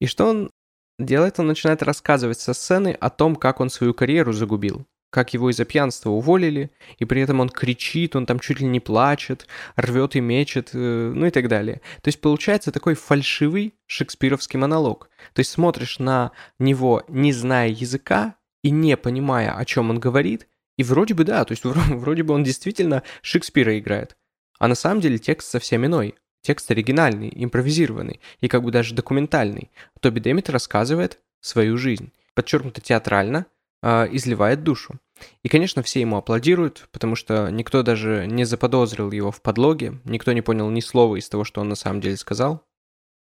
И 0.00 0.06
что 0.06 0.26
он 0.26 0.50
делает? 0.98 1.38
Он 1.38 1.46
начинает 1.46 1.82
рассказывать 1.82 2.40
со 2.40 2.54
сцены 2.54 2.96
о 2.98 3.10
том, 3.10 3.36
как 3.36 3.60
он 3.60 3.70
свою 3.70 3.94
карьеру 3.94 4.32
загубил 4.32 4.86
как 5.12 5.34
его 5.34 5.50
из-за 5.50 5.66
пьянства 5.66 6.08
уволили, 6.08 6.70
и 6.98 7.04
при 7.04 7.20
этом 7.20 7.40
он 7.40 7.50
кричит, 7.50 8.16
он 8.16 8.24
там 8.24 8.40
чуть 8.40 8.60
ли 8.60 8.66
не 8.66 8.80
плачет, 8.80 9.46
рвет 9.76 10.16
и 10.16 10.20
мечет, 10.20 10.70
э, 10.72 11.12
ну 11.14 11.26
и 11.26 11.30
так 11.30 11.48
далее. 11.48 11.82
То 12.00 12.08
есть 12.08 12.22
получается 12.22 12.72
такой 12.72 12.94
фальшивый 12.94 13.74
шекспировский 13.86 14.58
монолог. 14.58 15.10
То 15.34 15.40
есть 15.40 15.50
смотришь 15.50 15.98
на 15.98 16.32
него, 16.58 17.04
не 17.08 17.34
зная 17.34 17.68
языка 17.68 18.36
и 18.62 18.70
не 18.70 18.96
понимая, 18.96 19.54
о 19.54 19.64
чем 19.66 19.90
он 19.90 20.00
говорит, 20.00 20.48
и 20.76 20.82
вроде 20.82 21.14
бы 21.14 21.24
да, 21.24 21.44
то 21.44 21.52
есть 21.52 21.64
вроде 21.64 22.22
бы 22.22 22.34
он 22.34 22.44
действительно 22.44 23.02
Шекспира 23.22 23.78
играет. 23.78 24.16
А 24.58 24.68
на 24.68 24.74
самом 24.74 25.00
деле 25.00 25.18
текст 25.18 25.50
совсем 25.50 25.84
иной. 25.84 26.14
Текст 26.42 26.70
оригинальный, 26.70 27.32
импровизированный 27.34 28.20
и 28.40 28.48
как 28.48 28.64
бы 28.64 28.72
даже 28.72 28.94
документальный. 28.94 29.70
Тоби 30.00 30.18
Демит 30.18 30.50
рассказывает 30.50 31.20
свою 31.40 31.76
жизнь. 31.78 32.12
Подчеркнуто 32.34 32.80
театрально, 32.80 33.46
э, 33.82 34.08
изливает 34.10 34.64
душу. 34.64 34.98
И, 35.44 35.48
конечно, 35.48 35.82
все 35.82 36.00
ему 36.00 36.16
аплодируют, 36.16 36.88
потому 36.90 37.14
что 37.14 37.48
никто 37.50 37.82
даже 37.82 38.26
не 38.26 38.44
заподозрил 38.44 39.12
его 39.12 39.30
в 39.30 39.40
подлоге, 39.40 40.00
никто 40.04 40.32
не 40.32 40.42
понял 40.42 40.68
ни 40.70 40.80
слова 40.80 41.16
из 41.16 41.28
того, 41.28 41.44
что 41.44 41.60
он 41.60 41.68
на 41.68 41.76
самом 41.76 42.00
деле 42.00 42.16
сказал. 42.16 42.64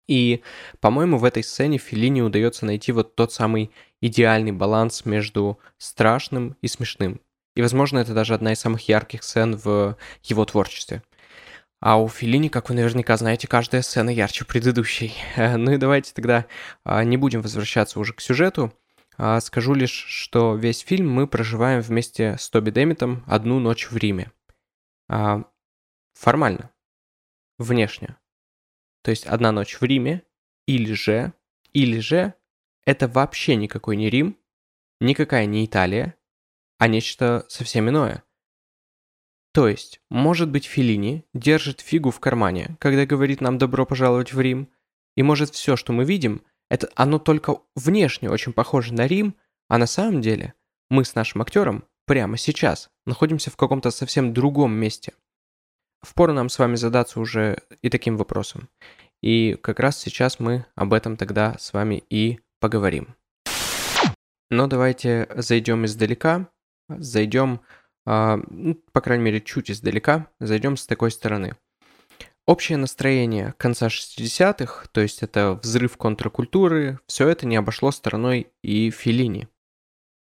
И, 0.08 0.42
по-моему, 0.80 1.18
в 1.18 1.26
этой 1.26 1.44
сцене 1.44 1.78
Филини 1.78 2.22
удается 2.22 2.66
найти 2.66 2.92
вот 2.92 3.16
тот 3.16 3.34
самый 3.34 3.72
идеальный 4.02 4.52
баланс 4.54 5.06
между 5.06 5.60
страшным 5.78 6.56
и 6.62 6.68
смешным. 6.68 7.20
И, 7.58 7.62
возможно, 7.64 7.98
это 7.98 8.14
даже 8.14 8.36
одна 8.36 8.54
из 8.54 8.60
самых 8.60 8.88
ярких 8.88 9.24
сцен 9.24 9.56
в 9.56 9.98
его 10.22 10.46
творчестве. 10.46 11.02
А 11.80 12.00
у 12.00 12.08
Филини, 12.08 12.50
как 12.50 12.70
вы 12.70 12.76
наверняка 12.76 13.18
знаете, 13.18 13.48
каждая 13.48 13.82
сцена 13.82 14.12
ярче 14.12 14.46
предыдущей. 14.46 15.16
Ну 15.38 15.72
и 15.72 15.78
давайте 15.78 16.14
тогда 16.14 16.46
а, 16.84 17.04
не 17.04 17.18
будем 17.18 17.42
возвращаться 17.42 18.00
уже 18.00 18.14
к 18.14 18.22
сюжету. 18.22 18.72
А 19.18 19.42
скажу 19.42 19.74
лишь, 19.74 19.90
что 19.90 20.54
весь 20.54 20.82
фильм 20.82 21.10
мы 21.10 21.26
проживаем 21.26 21.82
вместе 21.82 22.38
с 22.38 22.48
Тоби 22.48 22.70
Дэмитом 22.70 23.24
одну 23.26 23.60
ночь 23.60 23.90
в 23.90 23.98
Риме. 23.98 24.32
А, 25.10 25.44
формально. 26.14 26.70
Внешне. 27.58 28.18
То 29.02 29.10
есть 29.10 29.26
одна 29.26 29.52
ночь 29.52 29.82
в 29.82 29.84
Риме, 29.84 30.22
или 30.68 30.94
же, 30.94 31.34
или 31.74 31.98
же 31.98 32.36
это 32.86 33.08
вообще 33.08 33.56
никакой 33.56 33.96
не 33.96 34.12
Рим, 34.12 34.38
никакая 35.00 35.48
не 35.48 35.66
Италия, 35.66 36.17
а 36.78 36.88
нечто 36.88 37.46
совсем 37.50 37.90
иное. 37.90 38.24
То 39.54 39.68
есть, 39.68 40.02
может 40.10 40.50
быть, 40.50 40.66
Филини 40.66 41.26
держит 41.34 41.82
фигу 41.82 42.12
в 42.12 42.20
кармане, 42.20 42.78
когда 42.80 43.06
говорит 43.06 43.42
нам 43.42 43.58
«добро 43.58 43.86
пожаловать 43.86 44.34
в 44.34 44.40
Рим», 44.40 44.70
и 45.16 45.24
может 45.24 45.54
все, 45.54 45.76
что 45.76 45.94
мы 45.94 46.06
видим– 46.06 46.44
это 46.70 46.90
оно 46.96 47.20
только 47.20 47.58
внешне 47.76 48.30
очень 48.30 48.54
похоже 48.54 48.94
на 48.94 49.08
Рим, 49.08 49.36
а 49.70 49.78
на 49.78 49.88
самом 49.88 50.22
деле 50.22 50.54
мы 50.90 51.06
с 51.06 51.16
нашим 51.16 51.42
актером 51.42 51.86
прямо 52.06 52.38
сейчас 52.38 52.90
находимся 53.06 53.50
в 53.52 53.58
каком-то 53.58 53.92
совсем 53.92 54.34
другом 54.34 54.74
месте. 54.74 55.14
Впору 56.02 56.34
нам 56.34 56.50
с 56.50 56.60
вами 56.60 56.76
задаться 56.76 57.20
уже 57.20 57.62
и 57.82 57.90
таким 57.90 58.18
вопросом. 58.18 58.70
И 59.22 59.58
как 59.62 59.80
раз 59.80 59.98
сейчас 59.98 60.40
мы 60.40 60.66
об 60.76 60.94
этом 60.94 61.18
тогда 61.18 61.56
с 61.60 61.74
вами 61.74 62.04
и 62.10 62.40
поговорим. 62.60 63.16
Но 64.50 64.68
давайте 64.68 65.28
зайдем 65.36 65.86
издалека, 65.86 66.50
зайдем, 66.90 67.62
э, 68.06 68.38
по 68.92 69.02
крайней 69.02 69.24
мере, 69.24 69.42
чуть 69.42 69.72
издалека, 69.72 70.28
зайдем 70.40 70.78
с 70.78 70.86
такой 70.86 71.12
стороны– 71.12 71.56
Общее 72.48 72.78
настроение 72.78 73.54
конца 73.58 73.88
60-х, 73.88 74.88
то 74.94 75.02
есть 75.02 75.22
это 75.22 75.60
взрыв 75.62 75.98
контркультуры, 75.98 76.98
все 77.06 77.28
это 77.28 77.46
не 77.46 77.58
обошло 77.58 77.92
стороной 77.92 78.48
и 78.64 78.90
Филини. 78.90 79.50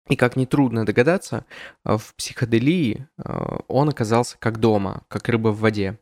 И 0.10 0.16
как 0.16 0.36
нетрудно 0.36 0.84
догадаться, 0.84 1.46
в 1.84 2.16
психоделии 2.16 3.08
э, 3.18 3.58
он 3.68 3.90
оказался 3.90 4.38
как 4.40 4.60
дома, 4.60 5.04
как 5.10 5.30
рыба 5.30 5.50
в 5.50 5.60
воде. 5.60 6.00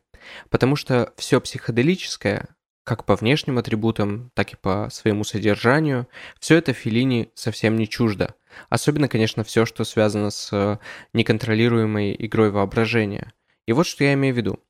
Потому 0.48 0.76
что 0.76 1.12
все 1.18 1.38
психоделическое, 1.38 2.48
как 2.86 3.04
по 3.04 3.16
внешним 3.16 3.58
атрибутам, 3.58 4.30
так 4.34 4.52
и 4.52 4.56
по 4.56 4.88
своему 4.92 5.24
содержанию, 5.24 6.06
все 6.38 6.56
это 6.56 6.72
Филини 6.72 7.32
совсем 7.34 7.74
не 7.76 7.88
чуждо. 7.88 8.36
Особенно, 8.68 9.08
конечно, 9.08 9.42
все, 9.42 9.66
что 9.66 9.82
связано 9.82 10.30
с 10.30 10.78
неконтролируемой 11.12 12.14
игрой 12.16 12.52
воображения. 12.52 13.32
И 13.66 13.72
вот 13.72 13.88
что 13.88 14.04
я 14.04 14.14
имею 14.14 14.32
в 14.34 14.36
виду. 14.36 14.60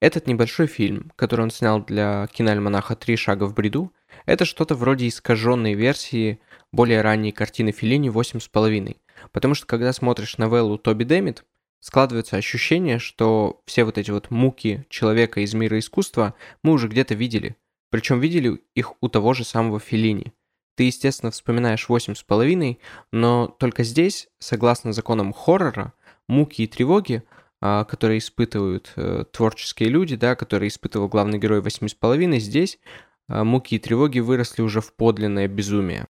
Этот 0.00 0.26
небольшой 0.26 0.66
фильм, 0.66 1.12
который 1.14 1.42
он 1.42 1.50
снял 1.50 1.84
для 1.84 2.26
киноальманаха 2.28 2.96
«Три 2.96 3.16
шага 3.16 3.44
в 3.44 3.52
бреду», 3.52 3.92
это 4.24 4.46
что-то 4.46 4.74
вроде 4.74 5.06
искаженной 5.06 5.74
версии 5.74 6.40
более 6.72 7.02
ранней 7.02 7.32
картины 7.32 7.72
Филини 7.72 8.08
«Восемь 8.08 8.40
с 8.40 8.48
половиной». 8.48 9.02
Потому 9.30 9.54
что 9.54 9.66
когда 9.66 9.92
смотришь 9.92 10.38
новеллу 10.38 10.78
Тоби 10.78 11.04
Дэмит, 11.04 11.44
складывается 11.80 12.36
ощущение, 12.36 12.98
что 12.98 13.60
все 13.66 13.84
вот 13.84 13.98
эти 13.98 14.10
вот 14.10 14.30
муки 14.30 14.86
человека 14.88 15.40
из 15.40 15.54
мира 15.54 15.78
искусства 15.78 16.34
мы 16.62 16.72
уже 16.72 16.88
где-то 16.88 17.14
видели. 17.14 17.56
Причем 17.90 18.20
видели 18.20 18.60
их 18.74 18.92
у 19.00 19.08
того 19.08 19.34
же 19.34 19.44
самого 19.44 19.80
Филини. 19.80 20.32
Ты, 20.76 20.84
естественно, 20.84 21.32
вспоминаешь 21.32 21.88
«Восемь 21.88 22.14
с 22.14 22.22
половиной», 22.22 22.78
но 23.12 23.48
только 23.48 23.82
здесь, 23.82 24.28
согласно 24.38 24.92
законам 24.92 25.32
хоррора, 25.32 25.92
муки 26.28 26.62
и 26.62 26.66
тревоги– 26.66 27.22
а, 27.60 27.84
которые 27.84 28.18
испытывают 28.18 28.92
э, 28.94 29.24
творческие 29.32 29.88
люди, 29.88 30.14
да, 30.14 30.36
которые 30.36 30.68
испытывал 30.68 31.08
главный 31.08 31.38
герой 31.38 31.60
«Восьми 31.60 31.88
с 31.88 31.94
половиной», 31.94 32.38
здесь 32.38 32.78
а, 33.26 33.42
муки 33.42 33.74
и 33.74 33.78
тревоги 33.80 34.20
выросли 34.20 34.62
уже 34.62 34.80
в 34.80 34.94
подлинное 34.94 35.48
безумие. 35.48 36.06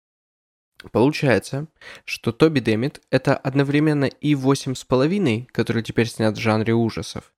Получается, 0.90 1.68
что 2.04 2.32
Тоби 2.32 2.60
Дэмит— 2.60 3.00
это 3.10 3.36
одновременно 3.36 4.06
и 4.06 4.34
«Восемь 4.34 4.74
с 4.74 4.84
половиной», 4.84 5.48
который 5.52 5.82
теперь 5.82 6.08
снят 6.08 6.36
в 6.36 6.40
жанре 6.40 6.74
ужасов, 6.74 7.32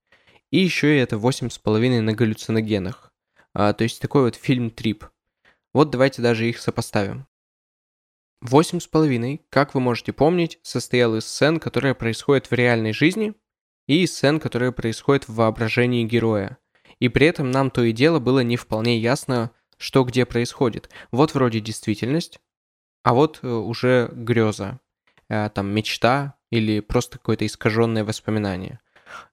и 0.51 0.59
еще 0.59 0.97
и 0.97 1.01
это 1.01 1.19
«Восемь 1.19 1.51
с 1.51 1.59
половиной» 1.59 2.01
на 2.01 2.15
галлюциногенах. 2.15 3.13
А, 3.53 3.73
то 3.73 3.85
есть 3.85 4.01
такой 4.01 4.23
вот 4.23 4.37
фильм-трип. 4.37 5.05
Вот 5.73 5.91
давайте 5.91 6.23
даже 6.23 6.49
их 6.49 6.59
сопоставим. 6.59 7.27
«Восемь 8.41 8.81
с 8.81 8.87
половиной», 8.87 9.43
как 9.51 9.75
вы 9.75 9.81
можете 9.81 10.13
помнить, 10.13 10.59
состоял 10.63 11.17
из 11.17 11.27
сцен, 11.27 11.61
которые 11.61 11.95
происходят 11.95 12.51
в 12.51 12.53
реальной 12.53 12.93
жизни— 12.93 13.35
и 13.87 14.07
сцен, 14.07 14.41
которые 14.41 14.73
происходят 14.73 15.29
в 15.29 15.35
воображении 15.35 16.05
героя. 16.05 16.59
И 17.01 17.09
при 17.09 17.27
этом 17.27 17.51
нам 17.51 17.71
то 17.71 17.83
и 17.83 17.93
дело 17.93 18.19
было 18.19 18.41
не 18.41 18.57
вполне 18.57 18.99
ясно, 18.99 19.51
что 19.77 20.05
где 20.05 20.25
происходит. 20.25 20.89
Вот 21.11 21.35
вроде 21.35 21.61
действительность, 21.61 22.41
а 23.05 23.15
вот 23.15 23.39
э, 23.43 23.49
уже 23.49 24.11
греза, 24.13 24.81
э, 25.29 25.51
там 25.51 25.69
мечта 25.69 26.35
или 26.51 26.81
просто 26.81 27.19
какое-то 27.19 27.47
искаженное 27.47 28.05
воспоминание. 28.05 28.81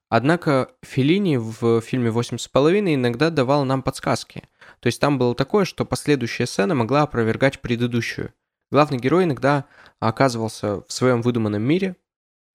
Однако 0.10 0.72
Филини 0.84 1.38
в 1.38 1.80
фильме 1.80 2.12
«Восемь 2.12 2.38
с 2.38 2.50
половиной» 2.50 2.96
иногда 2.96 3.30
давал 3.30 3.64
нам 3.64 3.82
подсказки. 3.82 4.44
То 4.82 4.88
есть 4.88 5.00
там 5.00 5.18
было 5.18 5.34
такое, 5.34 5.64
что 5.64 5.86
последующая 5.86 6.46
сцена 6.46 6.76
могла 6.76 7.04
опровергать 7.04 7.62
предыдущую. 7.62 8.34
Главный 8.72 8.98
герой 8.98 9.24
иногда 9.24 9.66
оказывался 10.00 10.82
в 10.82 10.92
своем 10.92 11.22
выдуманном 11.22 11.62
мире, 11.62 11.96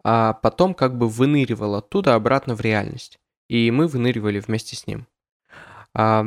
а 0.04 0.34
потом 0.34 0.74
как 0.74 0.98
бы 0.98 1.08
выныривал 1.08 1.76
оттуда 1.76 2.14
обратно 2.14 2.54
в 2.54 2.60
реальность. 2.60 3.18
и 3.48 3.70
мы 3.70 3.86
выныривали 3.86 4.40
вместе 4.40 4.74
с 4.74 4.88
ним. 4.88 5.06
А, 5.94 6.26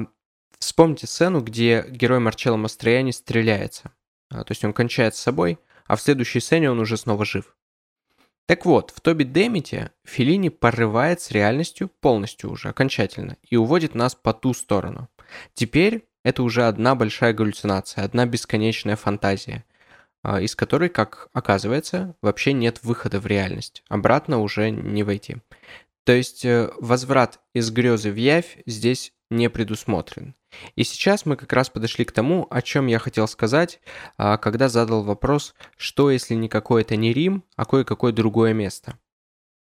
вспомните 0.57 1.05
сцену, 1.05 1.41
где 1.41 1.85
герой 1.89 2.19
Марчелло 2.19 2.55
Мастрояни 2.55 3.11
стреляется. 3.11 3.91
А, 4.29 4.43
то 4.43 4.51
есть 4.51 4.63
он 4.63 4.73
кончает 4.73 5.15
с 5.15 5.19
собой, 5.19 5.59
а 5.85 5.95
в 5.95 6.01
следующей 6.01 6.39
сцене 6.39 6.71
он 6.71 6.79
уже 6.79 6.97
снова 6.97 7.25
жив. 7.25 7.55
Так 8.45 8.65
вот, 8.65 8.91
в 8.95 9.01
Тоби 9.01 9.25
Демите 9.25 9.91
Филини 10.05 10.49
порывает 10.49 11.21
с 11.21 11.31
реальностью 11.31 11.87
полностью 11.87 12.51
уже, 12.51 12.69
окончательно, 12.69 13.37
и 13.43 13.55
уводит 13.55 13.93
нас 13.93 14.15
по 14.15 14.33
ту 14.33 14.53
сторону. 14.53 15.07
Теперь 15.53 16.07
это 16.23 16.43
уже 16.43 16.67
одна 16.67 16.95
большая 16.95 17.33
галлюцинация, 17.33 18.03
одна 18.03 18.25
бесконечная 18.25 18.95
фантазия, 18.95 19.65
а, 20.23 20.41
из 20.41 20.55
которой, 20.55 20.89
как 20.89 21.29
оказывается, 21.33 22.15
вообще 22.21 22.53
нет 22.53 22.79
выхода 22.83 23.19
в 23.19 23.27
реальность. 23.27 23.83
Обратно 23.87 24.39
уже 24.39 24.71
не 24.71 25.03
войти. 25.03 25.37
То 26.03 26.13
есть 26.13 26.43
э, 26.43 26.71
возврат 26.79 27.39
из 27.53 27.69
грезы 27.69 28.11
в 28.11 28.15
явь 28.15 28.57
здесь 28.65 29.13
не 29.29 29.49
предусмотрен. 29.49 30.35
И 30.75 30.83
сейчас 30.83 31.25
мы 31.25 31.35
как 31.35 31.53
раз 31.53 31.69
подошли 31.69 32.05
к 32.05 32.11
тому, 32.11 32.47
о 32.49 32.61
чем 32.61 32.87
я 32.87 32.99
хотел 32.99 33.27
сказать, 33.27 33.79
а, 34.17 34.37
когда 34.37 34.69
задал 34.69 35.03
вопрос, 35.03 35.53
что 35.77 36.09
если 36.09 36.33
никакой 36.33 36.81
это 36.81 36.95
не 36.95 37.13
Рим, 37.13 37.43
а 37.55 37.65
кое-какое 37.65 38.11
другое 38.11 38.53
место. 38.53 38.97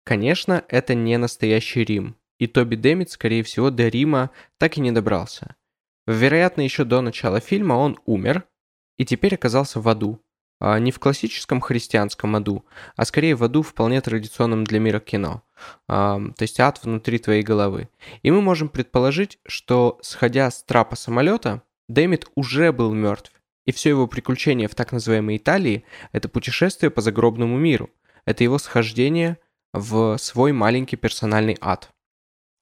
Конечно, 0.05 0.65
это 0.69 0.95
не 0.95 1.17
настоящий 1.17 1.85
Рим, 1.85 2.17
и 2.39 2.47
Тоби 2.47 2.77
Демит, 2.77 3.11
скорее 3.11 3.43
всего, 3.43 3.71
до 3.71 3.89
Рима 3.89 4.31
так 4.59 4.77
и 4.77 4.81
не 4.81 4.93
добрался. 4.93 5.57
Вероятно, 6.07 6.61
еще 6.61 6.85
до 6.85 7.01
начала 7.01 7.41
фильма 7.41 7.75
он 7.75 7.99
умер 8.05 8.45
и 8.99 9.05
теперь 9.05 9.35
оказался 9.35 9.81
в 9.81 9.89
аду. 9.89 10.21
А 10.61 10.79
не 10.79 10.93
в 10.93 10.99
классическом 10.99 11.61
христианском 11.61 12.37
аду, 12.37 12.65
а 12.97 13.05
скорее 13.05 13.35
в 13.35 13.45
аду 13.45 13.63
вполне 13.63 14.01
традиционном 14.01 14.65
для 14.65 14.79
мира 14.79 15.01
кино. 15.01 15.43
А, 15.89 16.21
то 16.37 16.43
есть 16.43 16.61
ад 16.61 16.83
внутри 16.83 17.19
твоей 17.19 17.43
головы. 17.43 17.89
И 18.23 18.31
мы 18.31 18.41
можем 18.41 18.69
предположить, 18.69 19.39
что, 19.47 19.99
сходя 20.03 20.51
с 20.51 20.63
трапа 20.63 20.97
самолета, 20.97 21.63
Дэмит 21.89 22.27
уже 22.35 22.73
был 22.73 22.93
мертв. 22.93 23.33
И 23.67 23.73
все 23.73 23.91
его 23.91 24.07
приключение 24.07 24.69
в 24.69 24.75
так 24.75 24.93
называемой 24.93 25.39
Италии– 25.39 25.85
это 26.13 26.29
путешествие 26.29 26.91
по 26.91 27.01
загробному 27.01 27.57
миру. 27.57 27.91
Это 28.25 28.45
его 28.45 28.59
схождение 28.59 29.39
в 29.73 30.17
свой 30.19 30.53
маленький 30.53 30.97
персональный 30.97 31.57
ад. 31.61 31.91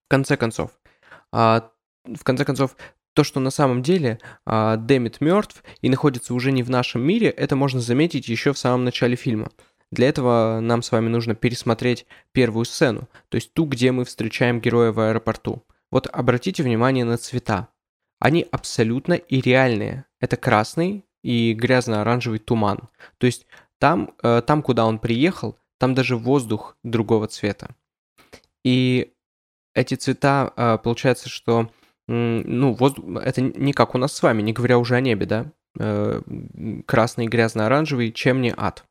В 0.06 0.08
конце 0.08 0.36
концов, 0.36 0.70
а, 1.32 1.70
в 2.04 2.24
конце 2.24 2.44
концов, 2.44 2.76
то, 3.14 3.24
что 3.24 3.40
на 3.40 3.50
самом 3.50 3.82
деле 3.82 4.18
а, 4.44 4.76
Дэмит 4.76 5.20
мертв 5.20 5.62
и 5.80 5.88
находится 5.88 6.34
уже 6.34 6.52
не 6.52 6.62
в 6.62 6.70
нашем 6.70 7.02
мире, 7.02 7.28
это 7.28 7.56
можно 7.56 7.80
заметить 7.80 8.28
еще 8.28 8.52
в 8.52 8.58
самом 8.58 8.84
начале 8.84 9.16
фильма. 9.16 9.50
Для 9.90 10.08
этого 10.08 10.60
нам 10.60 10.82
с 10.82 10.90
вами 10.90 11.08
нужно 11.08 11.34
пересмотреть 11.34 12.06
первую 12.32 12.64
сцену, 12.64 13.08
то 13.28 13.36
есть 13.36 13.52
ту, 13.52 13.66
где 13.66 13.92
мы 13.92 14.04
встречаем 14.04 14.60
героя 14.60 14.90
в 14.90 15.00
аэропорту. 15.00 15.62
Вот 15.90 16.06
обратите 16.06 16.62
внимание 16.62 17.04
на 17.04 17.18
цвета. 17.18 17.68
Они 18.18 18.46
абсолютно 18.50 19.14
и 19.14 19.40
реальные. 19.42 20.06
Это 20.20 20.38
красный 20.38 21.04
и 21.22 21.52
грязно-оранжевый 21.52 22.38
туман. 22.38 22.88
То 23.18 23.26
есть 23.26 23.46
там, 23.78 24.14
э, 24.22 24.42
там, 24.46 24.62
куда 24.62 24.86
он 24.86 24.98
приехал, 24.98 25.58
там 25.78 25.94
даже 25.94 26.16
воздух 26.16 26.78
другого 26.82 27.26
цвета. 27.26 27.74
И 28.64 29.12
эти 29.74 29.94
цвета, 29.94 30.52
э, 30.56 30.78
получается, 30.78 31.28
что 31.28 31.70
ну, 32.12 32.74
воздух, 32.74 33.04
это 33.22 33.40
не 33.40 33.72
как 33.72 33.94
у 33.94 33.98
нас 33.98 34.12
с 34.12 34.22
вами, 34.22 34.42
не 34.42 34.52
говоря 34.52 34.78
уже 34.78 34.96
о 34.96 35.00
небе, 35.00 35.26
да, 35.26 35.52
э, 35.78 36.20
красный, 36.86 37.26
грязно-оранжевый, 37.26 38.12
чем 38.12 38.40
не 38.40 38.52
ад. 38.56 38.84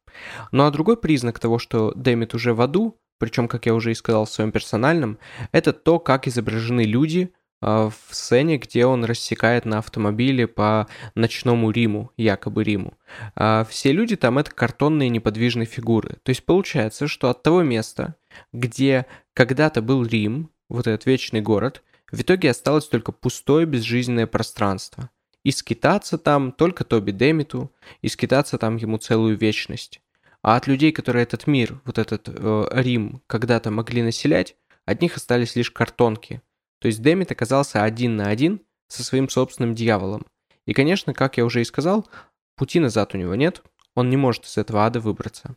Ну 0.52 0.66
а 0.66 0.72
другой 0.72 0.98
признак 0.98 1.40
того, 1.40 1.60
что 1.60 1.94
Дэмит 1.96 2.34
уже 2.34 2.54
в 2.54 2.62
аду, 2.62 2.98
причем, 3.20 3.48
как 3.48 3.68
я 3.68 3.76
уже 3.76 3.92
и 3.92 3.96
сказал 3.96 4.26
в 4.26 4.32
своем 4.32 4.52
персональном, 4.52 5.20
это 5.52 5.74
то, 5.74 6.00
как 6.00 6.28
изображены 6.28 6.82
люди 6.82 7.32
а, 7.62 7.90
в 7.90 8.16
сцене, 8.16 8.58
где 8.58 8.88
он 8.88 9.06
рассекает 9.06 9.66
на 9.66 9.78
автомобиле 9.78 10.48
по 10.48 10.88
ночному 11.14 11.70
Риму, 11.70 12.12
якобы 12.18 12.64
Риму. 12.64 12.96
А 13.36 13.64
все 13.70 13.92
люди 13.92 14.16
там 14.16 14.40
это 14.40 14.50
картонные 14.50 15.10
неподвижные 15.10 15.68
фигуры. 15.68 16.18
То 16.24 16.32
есть 16.32 16.44
получается, 16.46 17.08
что 17.08 17.30
от 17.30 17.44
того 17.44 17.62
места, 17.62 18.16
где 18.52 19.06
когда-то 19.36 19.84
был 19.84 20.04
Рим, 20.04 20.50
вот 20.68 20.88
этот 20.88 21.06
вечный 21.06 21.42
город, 21.42 21.84
в 22.12 22.22
итоге 22.22 22.50
осталось 22.50 22.88
только 22.88 23.12
пустое 23.12 23.66
безжизненное 23.66 24.28
пространство. 24.28 25.10
И 25.44 25.52
скитаться 25.52 26.18
там 26.18 26.52
только 26.52 26.84
Тоби 26.84 27.12
Демиту, 27.12 27.72
и 28.02 28.10
скитаться 28.10 28.58
там 28.58 28.76
ему 28.76 28.98
целую 28.98 29.38
вечность. 29.38 30.02
А 30.44 30.56
от 30.56 30.68
людей, 30.68 30.92
которые 30.92 31.24
этот 31.24 31.48
мир, 31.48 31.82
вот 31.86 31.98
этот 31.98 32.28
э, 32.28 32.68
Рим, 32.72 33.22
когда-то 33.28 33.72
могли 33.72 34.04
населять, 34.04 34.56
от 34.86 35.02
них 35.02 35.16
остались 35.16 35.56
лишь 35.56 35.72
картонки. 35.72 36.42
То 36.80 36.88
есть 36.88 37.02
Демит 37.02 37.32
оказался 37.32 37.84
один 37.84 38.18
на 38.18 38.28
один 38.28 38.62
со 38.88 39.04
своим 39.04 39.30
собственным 39.30 39.74
дьяволом. 39.74 40.26
И, 40.66 40.74
конечно, 40.74 41.14
как 41.14 41.38
я 41.38 41.46
уже 41.46 41.62
и 41.62 41.66
сказал, 41.66 42.08
пути 42.56 42.80
назад 42.80 43.16
у 43.16 43.18
него 43.18 43.36
нет, 43.36 43.64
он 43.96 44.10
не 44.10 44.18
может 44.18 44.46
из 44.46 44.58
этого 44.58 44.86
ада 44.86 45.00
выбраться. 45.00 45.56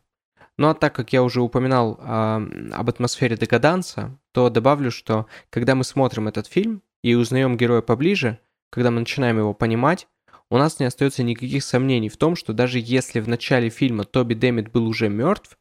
Ну 0.57 0.69
а 0.69 0.75
так 0.75 0.95
как 0.95 1.13
я 1.13 1.23
уже 1.23 1.41
упоминал 1.41 1.99
э, 2.01 2.71
об 2.73 2.89
атмосфере 2.89 3.37
декаданса, 3.37 4.19
то 4.33 4.51
добавлю, 4.51 4.91
что 4.91 5.27
когда 5.51 5.75
мы 5.75 5.85
смотрим 5.85 6.29
этот 6.29 6.47
фильм 6.47 6.83
и 7.03 7.15
узнаем 7.15 7.57
героя 7.57 7.83
поближе, 7.83 8.39
когда 8.71 8.91
мы 8.91 9.01
начинаем 9.01 9.39
его 9.39 9.53
понимать, 9.53 10.07
у 10.51 10.59
нас 10.59 10.79
не 10.79 10.87
остается 10.87 11.23
никаких 11.25 11.65
сомнений 11.65 12.09
в 12.09 12.17
том, 12.17 12.37
что 12.37 12.53
даже 12.53 12.79
если 12.79 13.21
в 13.21 13.29
начале 13.29 13.69
фильма 13.69 14.05
Тоби 14.05 14.35
Дэмит 14.35 14.71
был 14.71 14.87
уже 14.87 15.09
мертв, 15.09 15.59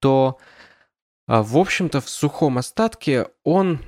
то, 0.00 0.38
э, 1.28 1.42
в 1.42 1.58
общем-то, 1.58 2.00
в 2.00 2.08
сухом 2.08 2.56
остатке 2.56 3.28
он, 3.44 3.80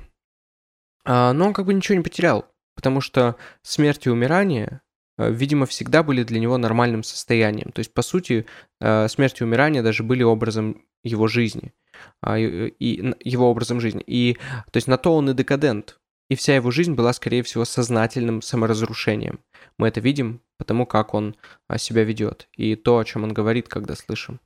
э, 1.05 1.31
ну, 1.31 1.47
он 1.47 1.53
как 1.53 1.65
бы 1.65 1.73
ничего 1.73 1.97
не 1.97 2.03
потерял, 2.03 2.45
потому 2.75 3.01
что 3.01 3.37
смерть 3.63 4.05
и 4.05 4.11
умирание 4.11 4.81
видимо, 5.17 5.65
всегда 5.65 6.03
были 6.03 6.23
для 6.23 6.39
него 6.39 6.57
нормальным 6.57 7.03
состоянием. 7.03 7.71
То 7.71 7.79
есть, 7.79 7.93
по 7.93 8.01
сути, 8.01 8.45
э, 8.81 9.07
смерть 9.07 9.41
и 9.41 9.43
умирание 9.43 9.83
даже 9.83 10.03
были 10.03 10.23
образом 10.23 10.83
его 11.03 11.27
жизни. 11.27 11.73
А, 12.21 12.37
и 12.37 13.13
его 13.23 13.49
образом 13.49 13.79
жизни. 13.79 14.03
И, 14.05 14.37
то 14.71 14.77
есть, 14.77 14.87
на 14.87 14.97
то 14.97 15.15
он 15.15 15.29
и 15.29 15.33
декадент. 15.33 15.99
И 16.29 16.35
вся 16.35 16.55
его 16.55 16.71
жизнь 16.71 16.93
была, 16.93 17.13
скорее 17.13 17.43
всего, 17.43 17.65
сознательным 17.65 18.41
саморазрушением. 18.41 19.39
Мы 19.77 19.89
это 19.89 19.99
видим 19.99 20.41
потому, 20.57 20.85
как 20.85 21.13
он 21.13 21.35
а, 21.67 21.77
себя 21.77 22.03
ведет. 22.03 22.47
И 22.55 22.75
то, 22.75 22.97
о 22.97 23.05
чем 23.05 23.23
он 23.23 23.33
говорит, 23.33 23.67
когда 23.67 23.95
слышим. 23.95 24.39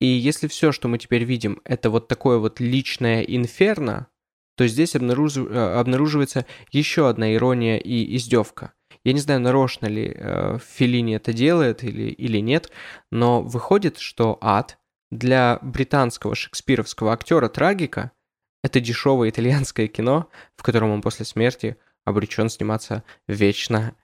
И 0.00 0.06
если 0.06 0.46
все, 0.46 0.72
что 0.72 0.88
мы 0.88 0.98
теперь 0.98 1.24
видим, 1.24 1.60
это 1.64 1.90
вот 1.90 2.08
такое 2.08 2.38
вот 2.38 2.60
личное 2.60 3.22
инферно, 3.22 4.06
то 4.56 4.66
здесь 4.66 4.96
обнаруж... 4.96 5.36
Э, 5.36 5.78
обнаруживается 5.78 6.46
еще 6.70 7.08
одна 7.08 7.34
ирония 7.34 7.78
и 7.78 8.16
издевка– 8.16 8.72
я 9.04 9.12
не 9.12 9.20
знаю, 9.20 9.40
нарочно 9.40 9.86
ли 9.86 10.12
э, 10.14 10.58
Филини 10.76 11.16
это 11.16 11.32
делает 11.32 11.84
или, 11.84 12.10
или 12.10 12.38
нет, 12.38 12.70
но 13.10 13.42
выходит, 13.42 13.98
что 13.98 14.38
ад 14.40 14.78
для 15.10 15.58
британского 15.62 16.34
шекспировского 16.34 17.12
актера-трагика 17.12 18.12
это 18.62 18.80
дешевое 18.80 19.30
итальянское 19.30 19.86
кино, 19.86 20.28
в 20.56 20.62
котором 20.62 20.90
он 20.90 21.00
после 21.00 21.24
смерти 21.24 21.76
обречен 22.04 22.48
сниматься 22.48 23.04
вечно. 23.26 23.94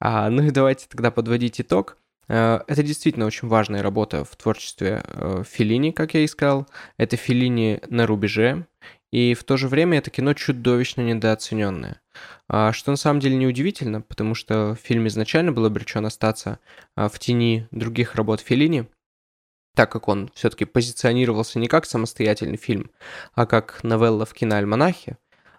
А, 0.00 0.30
ну 0.30 0.44
и 0.44 0.50
давайте 0.50 0.86
тогда 0.88 1.10
подводить 1.10 1.60
итог. 1.60 1.98
Э, 2.28 2.60
это 2.66 2.82
действительно 2.82 3.26
очень 3.26 3.48
важная 3.48 3.82
работа 3.82 4.24
в 4.24 4.34
творчестве 4.36 5.02
э, 5.04 5.42
Филини, 5.48 5.90
как 5.90 6.14
я 6.14 6.20
и 6.20 6.26
сказал. 6.26 6.66
Это 6.96 7.16
Филини 7.16 7.80
на 7.88 8.06
рубеже. 8.06 8.66
И 9.10 9.34
в 9.34 9.44
то 9.44 9.56
же 9.56 9.68
время 9.68 9.98
это 9.98 10.10
кино 10.10 10.34
чудовищно 10.34 11.00
недооцененное. 11.00 12.00
А, 12.48 12.72
что 12.72 12.90
на 12.90 12.96
самом 12.96 13.20
деле 13.20 13.36
неудивительно, 13.36 14.00
потому 14.02 14.34
что 14.34 14.74
фильм 14.74 15.06
изначально 15.06 15.52
был 15.52 15.64
обречен 15.64 16.04
остаться 16.04 16.58
а, 16.94 17.08
в 17.08 17.18
тени 17.18 17.66
других 17.70 18.14
работ 18.14 18.40
Феллини, 18.40 18.86
так 19.74 19.90
как 19.90 20.08
он 20.08 20.30
все-таки 20.34 20.64
позиционировался 20.64 21.58
не 21.58 21.68
как 21.68 21.86
самостоятельный 21.86 22.56
фильм, 22.56 22.90
а 23.34 23.46
как 23.46 23.82
новелла 23.82 24.26
в 24.26 24.34
киноальманахе, 24.34 25.16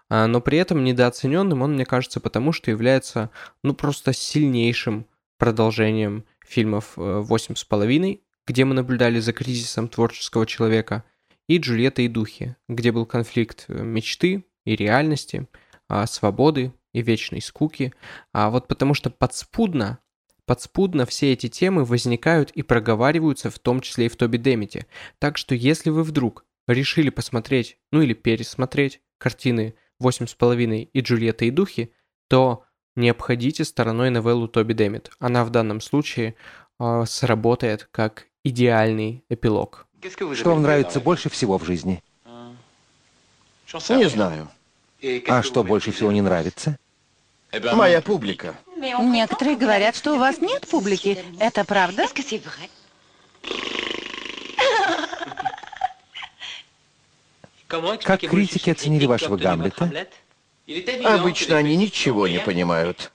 а, 0.10 0.28
но 0.28 0.42
при 0.42 0.58
этом 0.58 0.84
недооцененным 0.84 1.62
он, 1.62 1.74
мне 1.74 1.86
кажется, 1.86 2.20
потому 2.20 2.52
что 2.52 2.70
является, 2.70 3.32
ну, 3.64 3.74
просто 3.74 4.14
сильнейшим 4.14 5.08
продолжением 5.38 6.26
фильмов 6.46 6.94
«Восемь 6.96 7.56
с 7.56 7.64
половиной», 7.64 8.24
где 8.46 8.66
мы 8.66 8.74
наблюдали 8.74 9.20
за 9.20 9.32
кризисом 9.32 9.88
творческого 9.88 10.48
человека, 10.48 11.04
и 11.50 11.58
«Джульетта 11.58 12.04
и 12.04 12.08
духи», 12.08 12.56
где 12.70 12.94
был 12.94 13.06
конфликт 13.06 13.66
э, 13.68 13.84
мечты 13.84 14.46
и 14.64 14.76
реальности, 14.78 15.48
свободы 16.06 16.72
и 16.94 17.02
вечной 17.02 17.42
скуки, 17.42 17.94
а 18.32 18.52
вот 18.52 18.68
потому 18.68 18.94
что 18.94 19.10
подспудно, 19.10 19.98
подспудно 20.46 21.08
все 21.08 21.34
эти 21.34 21.50
темы 21.50 21.84
возникают 21.84 22.52
и 22.52 22.62
проговариваются 22.62 23.50
в 23.50 23.58
том 23.58 23.82
числе 23.82 24.06
и 24.06 24.10
в 24.10 24.16
Тоби 24.16 24.38
Демите. 24.38 24.86
Так 25.18 25.38
что 25.38 25.56
если 25.56 25.90
вы 25.90 26.04
вдруг 26.04 26.46
решили 26.68 27.10
посмотреть, 27.10 27.80
ну 27.92 28.04
или 28.04 28.14
пересмотреть 28.14 29.02
картины 29.18 29.74
«Восемь 30.00 30.28
с 30.28 30.36
половиной» 30.36 30.84
и 30.94 31.02
«Джульетта 31.02 31.46
и 31.46 31.52
духи», 31.52 31.92
то 32.28 32.66
не 32.96 33.10
обходите 33.10 33.64
стороной 33.64 34.12
новеллу 34.12 34.48
Тоби 34.48 34.74
Демит. 34.74 35.12
Она 35.20 35.44
в 35.44 35.50
данном 35.50 35.82
случае 35.82 36.36
э, 36.80 37.04
сработает 37.08 37.88
как 37.92 38.28
идеальный 38.44 39.26
эпилог. 39.30 39.88
Что 40.02 40.50
вам 40.52 40.62
нравится 40.62 41.00
больше 41.00 41.30
всего 41.30 41.58
в 41.58 41.66
жизни? 41.66 42.04
Не 43.90 44.10
знаю. 44.10 44.50
А 45.28 45.44
что 45.44 45.64
больше 45.64 45.92
всего 45.92 46.12
не 46.12 46.22
нравится? 46.22 46.78
Моя 47.74 48.02
публика. 48.02 48.56
Некоторые 48.76 49.56
говорят, 49.58 49.96
что 49.96 50.14
у 50.16 50.20
вас 50.20 50.40
нет 50.40 50.68
публики. 50.68 51.24
Это 51.40 51.64
правда? 51.66 52.06
Как 57.68 58.22
критики 58.22 58.70
оценили 58.72 59.06
вашего 59.06 59.38
Гамлета? 59.38 60.08
Обычно 61.04 61.58
они 61.58 61.76
ничего 61.76 62.28
не 62.28 62.40
понимают. 62.40 63.12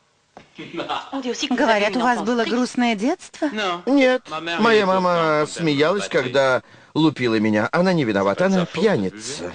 Говорят, 1.50 1.96
у 1.96 2.00
вас 2.00 2.22
было 2.22 2.44
грустное 2.44 2.94
детство? 2.94 3.50
Нет, 3.86 4.22
моя 4.60 4.86
мама 4.86 5.46
смеялась, 5.48 6.08
когда 6.08 6.62
лупила 6.94 7.38
меня. 7.38 7.68
Она 7.72 7.92
не 7.92 8.04
виновата, 8.04 8.46
она 8.46 8.66
пьяница. 8.66 9.52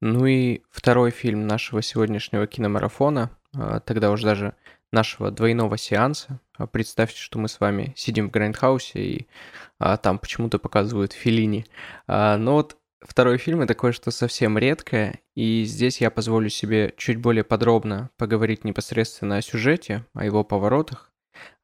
Ну 0.00 0.24
и 0.26 0.62
второй 0.70 1.10
фильм 1.10 1.46
нашего 1.46 1.82
сегодняшнего 1.82 2.46
киномарафона, 2.46 3.30
а, 3.54 3.80
тогда 3.80 4.10
уже 4.10 4.24
даже 4.24 4.54
нашего 4.92 5.30
двойного 5.30 5.76
сеанса. 5.76 6.40
А, 6.56 6.66
представьте, 6.66 7.20
что 7.20 7.38
мы 7.38 7.48
с 7.48 7.60
вами 7.60 7.92
сидим 7.96 8.28
в 8.28 8.30
grindhouse 8.30 8.87
е, 8.87 8.98
и 8.98 9.28
а, 9.78 9.96
там 9.98 10.18
почему-то 10.18 10.58
показывают 10.58 11.12
Феллини. 11.12 11.66
А, 12.06 12.36
но 12.38 12.54
вот 12.54 12.76
второй 13.00 13.38
фильм— 13.38 13.60
это 13.62 13.74
кое-что 13.74 14.10
совсем 14.10 14.58
редкое, 14.58 15.20
и 15.34 15.64
здесь 15.64 16.00
я 16.00 16.10
позволю 16.10 16.48
себе 16.48 16.94
чуть 16.96 17.18
более 17.18 17.44
подробно 17.44 18.10
поговорить 18.16 18.64
непосредственно 18.64 19.36
о 19.36 19.42
сюжете, 19.42 20.06
о 20.14 20.24
его 20.24 20.44
поворотах, 20.44 21.12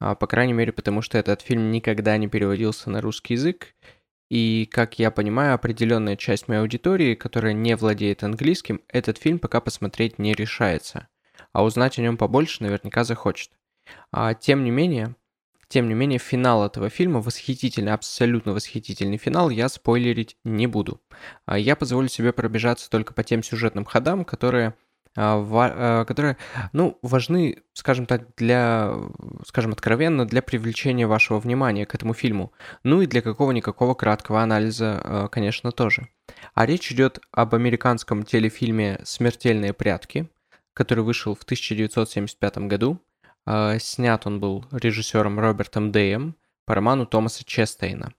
а, 0.01 0.14
по 0.14 0.26
крайней 0.26 0.53
мере, 0.53 0.72
потому 0.72 1.03
что 1.03 1.18
этот 1.18 1.43
фильм 1.43 1.70
никогда 1.70 2.16
не 2.16 2.28
переводился 2.28 2.91
на 2.91 3.01
русский 3.01 3.34
язык, 3.34 3.74
и, 4.28 4.68
как 4.72 4.99
я 4.99 5.11
понимаю, 5.11 5.55
определенная 5.55 6.16
часть 6.16 6.49
моей 6.49 6.61
аудитории, 6.61 7.14
которая 7.14 7.53
не 7.53 7.76
владеет 7.76 8.24
английским, 8.24 8.80
этот 8.89 9.18
фильм 9.18 9.39
пока 9.39 9.61
посмотреть 9.61 10.18
не 10.18 10.34
решается. 10.34 11.09
А 11.53 11.62
узнать 11.64 11.99
о 11.99 12.03
нем 12.03 12.16
побольше 12.16 12.62
наверняка 12.62 13.05
захочет. 13.05 13.51
А, 14.11 14.34
тем 14.34 14.64
не 14.64 14.70
менее, 14.70 15.14
тем 15.69 15.89
не 15.89 15.95
менее, 15.95 16.19
финал 16.19 16.64
этого 16.64 16.91
фильма 16.91 17.21
восхитительный, 17.21 17.93
абсолютно 17.93 18.53
восхитительный 18.53 19.17
финал, 19.17 19.51
я 19.51 19.69
спойлерить 19.69 20.37
не 20.45 20.67
буду. 20.67 21.01
А, 21.45 21.59
я 21.59 21.75
позволю 21.75 22.09
себе 22.09 22.33
пробежаться 22.33 22.89
только 22.89 23.14
по 23.14 23.25
тем 23.25 23.43
сюжетным 23.43 23.85
ходам, 23.85 24.25
которые 24.25 24.75
а, 25.19 25.43
а, 25.51 26.05
которые, 26.05 26.37
ну, 26.73 26.99
важны, 27.01 27.62
скажем 27.73 28.05
так, 28.05 28.35
для, 28.37 28.93
скажем 29.47 29.73
откровенно, 29.73 30.27
для 30.27 30.43
привлечения 30.43 31.07
вашего 31.07 31.41
внимания 31.41 31.87
к 31.87 31.95
этому 31.95 32.12
фильму. 32.12 32.53
Ну 32.83 33.01
и 33.01 33.07
для 33.07 33.23
какого-никакого 33.23 33.95
краткого 33.95 34.43
анализа, 34.43 35.29
конечно, 35.33 35.73
тоже. 35.73 36.09
А 36.55 36.67
речь 36.67 36.93
идет 36.93 37.21
об 37.33 37.55
американском 37.55 38.25
телефильме 38.25 39.01
«Смертельные 39.05 39.73
прятки», 39.73 40.29
который 40.75 41.03
вышел 41.03 41.35
в 41.35 41.43
1975 41.45 42.59
году. 42.59 43.01
Снят 43.47 44.26
он 44.26 44.40
был 44.40 44.64
режиссером 44.72 45.38
Робертом 45.38 45.92
Дэем 45.92 46.34
по 46.64 46.74
роману 46.74 47.07
Томаса 47.07 47.44
Честейна. 47.44 48.12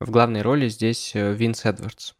В 0.00 0.10
главной 0.10 0.42
роли 0.42 0.68
здесь 0.68 1.14
э, 1.14 1.32
Винс 1.32 1.64
Эдвардс. 1.64 2.14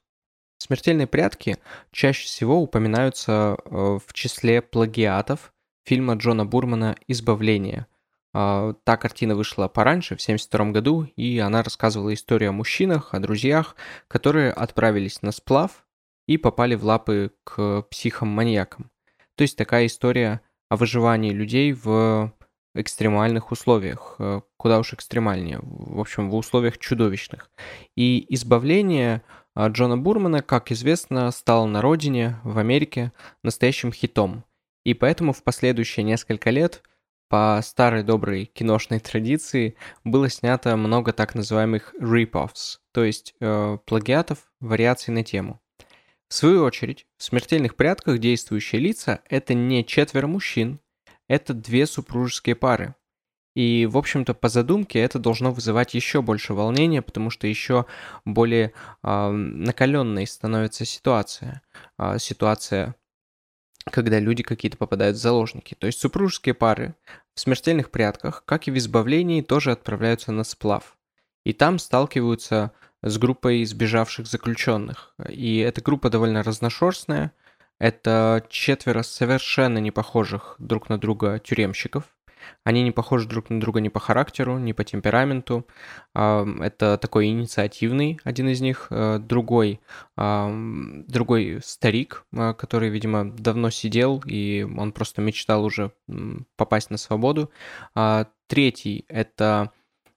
Смертельные 0.59 1.09
прятки 1.09 1.59
чаще 1.91 2.25
всего 2.27 2.61
упоминаются 2.63 3.57
э, 3.65 3.99
в 4.07 4.13
числе 4.13 4.63
плагиатов 4.63 5.53
фильма 5.85 6.15
Джона 6.15 6.47
Бурмана 6.47 6.97
«Избавление». 7.09 7.87
Та 8.33 8.97
картина 8.97 9.35
вышла 9.35 9.69
пораньше, 9.69 10.17
в 10.17 10.23
1972 10.23 10.73
году, 10.73 11.03
и 11.17 11.39
она 11.39 11.63
рассказывала 11.63 12.15
историю 12.15 12.51
о 12.51 12.53
мужчинах, 12.55 13.13
о 13.13 13.21
друзьях, 13.21 13.77
которые 14.09 14.53
отправились 14.53 15.21
на 15.21 15.33
сплав 15.33 15.85
и 16.27 16.39
попали 16.39 16.75
в 16.75 16.85
лапы 16.85 17.33
к 17.45 17.83
психам-маньякам. 17.91 18.91
То 19.35 19.43
есть 19.43 19.59
такая 19.59 19.85
история 19.85 20.41
о 20.71 20.77
выживании 20.77 21.33
людей 21.33 21.73
в 21.73 22.33
экстремальных 22.75 23.53
условиях, 23.53 24.17
э, 24.19 24.41
куда 24.57 24.79
уж 24.79 24.95
экстремальнее, 24.95 25.61
в 25.63 26.01
общем, 26.01 26.31
в 26.31 26.35
условиях 26.35 26.79
чудовищных. 26.79 27.51
И 27.97 28.25
избавление 28.35 29.23
а 29.55 29.69
Джона 29.69 29.99
Бурмана, 29.99 30.43
как 30.43 30.73
известно, 30.73 31.31
стал 31.31 31.67
на 31.67 31.83
родине, 31.83 32.41
в 32.43 32.59
Америке, 32.59 33.13
настоящим 33.43 33.93
хитом. 33.93 34.45
И 34.85 34.95
поэтому 34.95 35.33
в 35.33 35.43
последующие 35.43 36.05
несколько 36.05 36.51
лет 36.51 36.83
по 37.29 37.61
старой 37.63 38.03
доброй 38.03 38.47
киношной 38.47 38.99
традиции 38.99 39.77
было 40.05 40.29
снято 40.29 40.77
много 40.77 41.13
так 41.13 41.35
называемых 41.35 41.95
rip-offs, 42.01 42.79
то 42.93 43.05
есть 43.05 43.35
э, 43.41 43.79
плагиатов, 43.87 44.51
вариаций 44.61 45.13
на 45.13 45.23
тему. 45.23 45.61
В 46.29 46.35
свою 46.35 46.65
очередь, 46.65 47.07
в 47.19 47.25
«Смертельных 47.25 47.77
прятках» 47.77 48.19
действующие 48.19 48.81
лица— 48.81 49.21
это 49.29 49.53
не 49.53 49.85
четверо 49.85 50.27
мужчин, 50.27 50.81
это 51.33 51.55
две 51.55 51.87
супружеские 51.87 52.55
пары. 52.55 52.95
И, 53.55 53.87
в 53.87 53.97
общем-то, 53.97 54.35
по 54.35 54.51
задумке 54.51 54.99
это 54.99 55.19
должно 55.19 55.51
вызывать 55.51 55.95
еще 55.95 56.21
больше 56.21 56.53
волнения, 56.53 57.01
потому 57.01 57.31
что 57.31 57.47
еще 57.47 57.87
более 58.27 58.73
э, 59.03 59.31
накаленной 59.31 60.27
становится 60.27 60.85
ситуация. 60.85 61.63
Э, 61.99 62.19
ситуация, 62.19 62.97
когда 63.91 64.19
люди 64.19 64.43
какие-то 64.43 64.77
попадают 64.77 65.17
в 65.17 65.21
заложники. 65.21 65.75
То 65.75 65.87
есть 65.87 66.01
супружеские 66.01 66.55
пары 66.55 66.95
в 67.35 67.41
смертельных 67.41 67.91
прятках, 67.91 68.45
как 68.45 68.69
и 68.69 68.71
в 68.71 68.77
избавлении, 68.77 69.41
тоже 69.41 69.73
отправляются 69.73 70.33
на 70.33 70.45
сплав. 70.45 70.99
И 71.45 71.55
там 71.55 71.79
сталкиваются 71.79 72.73
с 73.03 73.17
группой 73.17 73.65
сбежавших 73.65 74.27
заключенных. 74.27 75.15
И 75.29 75.59
эта 75.59 75.81
группа 75.81 76.11
довольно 76.11 76.43
разношерстная. 76.43 77.33
Это 77.83 78.47
четверо 78.49 79.03
совершенно 79.03 79.79
не 79.79 79.91
похожих 79.91 80.55
друг 80.61 80.89
на 80.89 80.99
друга 80.99 81.41
тюремщиков– 81.41 82.05
они 82.65 82.83
не 82.83 82.91
похожи 82.91 83.29
друг 83.29 83.51
на 83.51 83.61
друга 83.61 83.81
ни 83.81 83.89
по 83.89 84.01
характеру, 84.01 84.59
ни 84.59 84.73
по 84.73 84.85
темпераменту. 84.85 85.67
Это 86.15 86.99
такой 87.01 87.27
инициативный 87.27 88.21
один 88.25 88.49
из 88.49 88.61
них, 88.61 88.89
э, 88.91 89.19
другой, 89.19 89.81
другой 90.17 91.61
старик, 91.63 92.25
э, 92.33 92.55
который, 92.55 92.91
видимо, 92.91 93.31
давно 93.31 93.71
сидел, 93.71 94.23
и 94.27 94.67
он 94.77 94.93
просто 94.93 95.23
мечтал 95.23 95.65
уже 95.65 95.93
попасть 96.57 96.91
на 96.91 96.99
свободу. 96.99 97.51
А 97.95 98.27
третий— 98.47 99.05
это 99.09 99.73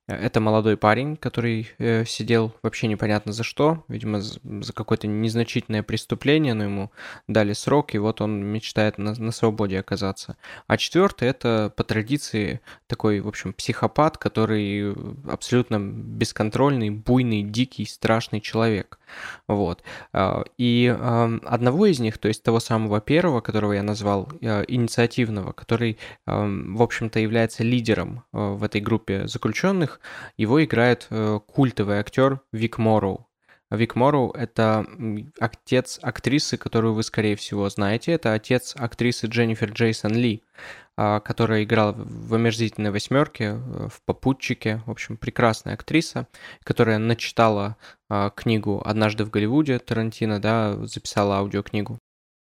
это 0.07 0.39
молодой 0.39 0.77
парень, 0.77 1.17
который 1.17 1.69
э, 1.79 2.05
сидел 2.05 2.53
вообще 2.61 2.87
непонятно 2.87 3.33
за 3.33 3.43
что, 3.43 3.83
видимо, 3.87 4.21
за 4.21 4.73
какое-то 4.73 5.07
незначительное 5.07 5.81
преступление, 5.81 6.53
но 6.53 6.63
ему 6.63 6.91
дали 7.27 7.53
срок, 7.53 7.95
и 7.95 7.97
вот 7.97 8.21
он 8.21 8.43
мечтает 8.45 8.97
на, 8.99 9.15
на 9.15 9.31
свободе 9.31 9.79
оказаться. 9.79 10.37
А 10.67 10.77
четвертый 10.77 11.27
это 11.27 11.73
по 11.75 11.83
традиции 11.83 12.61
такой, 12.87 13.19
в 13.19 13.27
общем, 13.27 13.53
психопат, 13.53 14.17
который 14.17 14.93
абсолютно 15.27 15.79
бесконтрольный, 15.79 16.91
буйный, 16.91 17.41
дикий, 17.41 17.85
страшный 17.85 18.41
человек. 18.41 18.99
Вот. 19.47 19.83
А, 20.13 20.43
и 20.57 20.95
э, 20.95 21.39
одного 21.45 21.85
из 21.87 21.99
них, 21.99 22.17
то 22.17 22.27
есть 22.27 22.43
того 22.43 22.59
самого 22.59 23.01
первого, 23.01 23.41
которого 23.41 23.73
я 23.73 23.83
назвал, 23.83 24.29
э, 24.41 24.65
инициативного, 24.67 25.51
который, 25.51 25.97
в 26.25 26.81
общем-то, 26.81 27.19
является 27.19 27.63
лидером 27.63 28.23
э, 28.33 28.37
в 28.37 28.63
этой 28.63 28.81
группе 28.81 29.27
заключенных, 29.27 29.94
его 30.37 30.63
играет 30.63 31.07
э, 31.09 31.39
культовый 31.45 31.99
актер 31.99 32.41
Вик 32.51 32.77
Морроу. 32.77 33.27
Вик 33.71 33.95
Морроу— 33.95 34.31
это 34.33 34.85
отец 35.39 35.99
актрисы, 36.01 36.57
которую 36.57 36.93
вы, 36.93 37.03
скорее 37.03 37.35
всего, 37.35 37.67
знаете. 37.69 38.11
Это 38.11 38.33
отец 38.33 38.75
актрисы 38.77 39.27
Дженнифер 39.27 39.71
Джейсон 39.71 40.13
Ли, 40.13 40.43
а, 40.97 41.19
которая 41.19 41.63
играла 41.63 41.93
в 41.93 42.33
«Омерзительной 42.33 42.91
восьмерке», 42.91 43.43
э, 43.43 43.87
в 43.91 44.01
«Попутчике». 44.05 44.81
В 44.85 44.91
общем, 44.91 45.17
прекрасная 45.17 45.73
актриса, 45.73 46.27
которая 46.63 46.99
начитала 46.99 47.75
а, 48.07 48.29
книгу 48.29 48.81
«Однажды 48.85 49.25
в 49.25 49.31
Голливуде» 49.31 49.79
Тарантино, 49.79 50.39
да, 50.39 50.85
записала 50.85 51.37
аудиокнигу. 51.37 51.99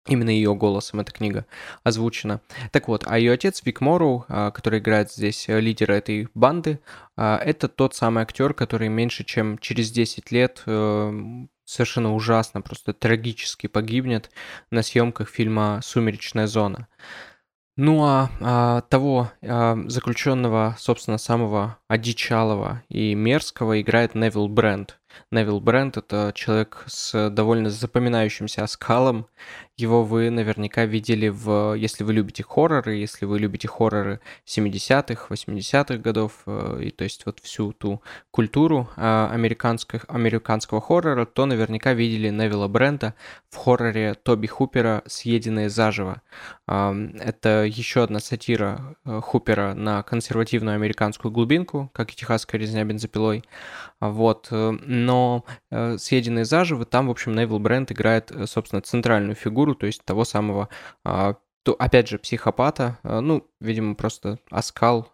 Именно 0.08 0.32
ее 0.32 0.56
голосом 0.56 0.99
эта 0.99 1.12
книга 1.12 1.45
озвучена. 1.84 2.41
Так 2.72 2.88
вот, 2.88 3.04
а 3.06 3.20
ее 3.20 3.34
отец 3.34 3.62
Вик 3.64 3.82
Морроу, 3.82 4.26
а, 4.28 4.49
который 4.49 4.80
играет 4.80 5.12
здесь 5.12 5.47
э, 5.47 5.60
лидера 5.60 5.93
этой 5.93 6.28
банды, 6.34 6.80
а, 7.16 7.38
это 7.38 7.68
тот 7.68 7.93
самый 7.93 8.24
актер, 8.24 8.56
который 8.56 8.88
меньше 8.88 9.24
чем 9.24 9.60
через 9.60 9.91
10 9.91 10.32
лет 10.32 10.64
э, 10.66 11.45
совершенно 11.66 12.16
ужасно, 12.16 12.62
просто 12.62 12.93
трагически 12.93 13.68
погибнет 13.68 14.32
на 14.72 14.82
съемках 14.82 15.30
фильма 15.30 15.82
«Сумеречная 15.84 16.47
зона». 16.47 16.88
Ну 17.78 18.04
а, 18.04 18.30
а 18.41 18.82
того 18.82 19.32
а, 19.41 19.78
заключенного, 19.88 20.76
собственно, 20.78 21.18
самого 21.18 21.78
одичалого 21.88 22.84
и 22.89 23.16
мерзкого 23.16 23.82
играет 23.82 24.14
Невил 24.14 24.49
Брент. 24.49 24.99
Невил 25.32 25.62
Брент— 25.62 25.95
это 25.97 26.32
человек 26.36 26.84
с 26.88 27.30
довольно 27.30 27.70
запоминающимся 27.70 28.64
оскалом. 28.64 29.28
Его 29.82 30.03
вы 30.03 30.29
наверняка 30.29 30.86
видели 30.86 31.27
в... 31.27 31.73
Если 31.73 32.03
вы 32.03 32.13
любите 32.13 32.43
хорроры, 32.43 32.95
если 32.95 33.25
вы 33.25 33.39
любите 33.39 33.67
хорроры 33.67 34.19
70-х, 34.45 35.25
80-х 35.29 35.97
годов, 35.97 36.43
э, 36.45 36.82
и 36.84 36.91
то 36.91 37.03
есть 37.03 37.25
вот 37.25 37.39
всю 37.39 37.73
ту 37.73 38.01
культуру 38.29 38.88
э, 38.95 39.27
американских, 39.32 40.05
американского 40.07 40.82
хоррора, 40.82 41.25
то 41.25 41.45
наверняка 41.45 41.93
видели 41.93 42.29
Невилла 42.29 42.67
Брента 42.67 43.15
в 43.49 43.57
хорроре 43.57 44.13
Тоби 44.13 44.47
Хупера 44.47 45.03
«Съеденные 45.07 45.69
заживо». 45.69 46.21
Это 46.67 47.65
еще 47.65 48.03
одна 48.03 48.19
сатира 48.19 48.95
э, 49.05 49.19
Хупера 49.21 49.73
на 49.73 50.03
консервативную 50.03 50.75
американскую 50.75 51.32
глубинку, 51.32 51.89
как 51.93 52.11
и 52.11 52.15
«Техасская 52.15 52.61
резня 52.61 52.84
бензопилой». 52.84 53.43
Вот. 53.99 54.47
Но 54.51 55.45
«Съеденные 55.69 56.45
заживо» 56.45 56.86
там, 56.86 57.07
в 57.07 57.11
общем, 57.11 57.34
Невилл 57.34 57.59
Брент 57.59 57.91
играет, 57.91 58.32
собственно, 58.45 58.82
центральную 58.82 59.36
фигуру, 59.36 59.70
то 59.76 59.86
есть 59.86 60.03
того 60.03 60.26
самого 60.26 60.69
а, 61.03 61.36
то, 61.63 61.76
опять 61.78 62.07
же, 62.07 62.17
психопата, 62.17 62.99
а, 63.03 63.22
ну, 63.22 63.47
видимо, 63.59 63.95
просто 63.95 64.39
оскал, 64.49 65.11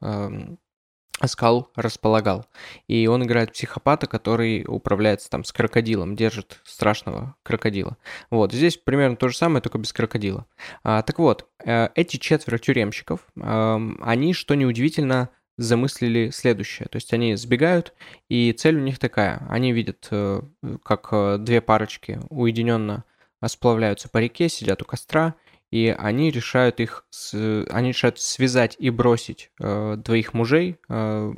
оскал 1.19 1.71
располагал. 1.75 2.45
И 2.87 3.07
он 3.07 3.23
играет 3.23 3.53
психопата, 3.53 4.07
который 4.07 4.63
управляется 4.67 5.29
там 5.29 5.43
с 5.43 5.51
крокодилом, 5.51 6.15
держит 6.15 6.61
страшного 6.63 7.35
крокодила. 7.43 7.97
Вот, 8.29 8.53
здесь 8.53 8.77
примерно 8.77 9.17
то 9.17 9.27
же 9.29 9.35
самое, 9.35 9.61
только 9.61 9.77
без 9.77 9.91
крокодила. 9.93 10.45
А, 10.83 11.01
так 11.01 11.19
вот, 11.19 11.49
э, 11.65 11.89
эти 11.95 12.17
четверо 12.17 12.57
тюремщиков, 12.57 13.27
они, 13.35 14.33
что 14.33 14.55
неудивительно, 14.55 15.29
замыслили 15.57 16.29
следующее. 16.29 16.87
То 16.87 16.97
есть 16.97 17.13
они 17.13 17.35
сбегают, 17.35 17.93
и 18.29 18.53
цель 18.53 18.77
у 18.77 18.81
них 18.81 18.99
такая. 18.99 19.45
Они 19.49 19.73
видят, 19.73 20.07
э, 20.11 20.41
как 20.83 21.09
э, 21.11 21.37
две 21.39 21.61
парочки 21.61 22.19
уединенно 22.29 23.03
сплавляются 23.45 24.09
по 24.09 24.17
реке, 24.17 24.49
сидят 24.49 24.81
у 24.81 24.85
костра, 24.85 25.35
и 25.69 25.93
они 25.97 26.31
решают 26.31 26.79
их, 26.79 27.05
они 27.33 27.89
решают 27.89 28.19
связать 28.19 28.75
и 28.79 28.89
бросить 28.89 29.51
э, 29.59 29.95
двоих 29.97 30.33
мужей, 30.33 30.77
э, 30.87 31.33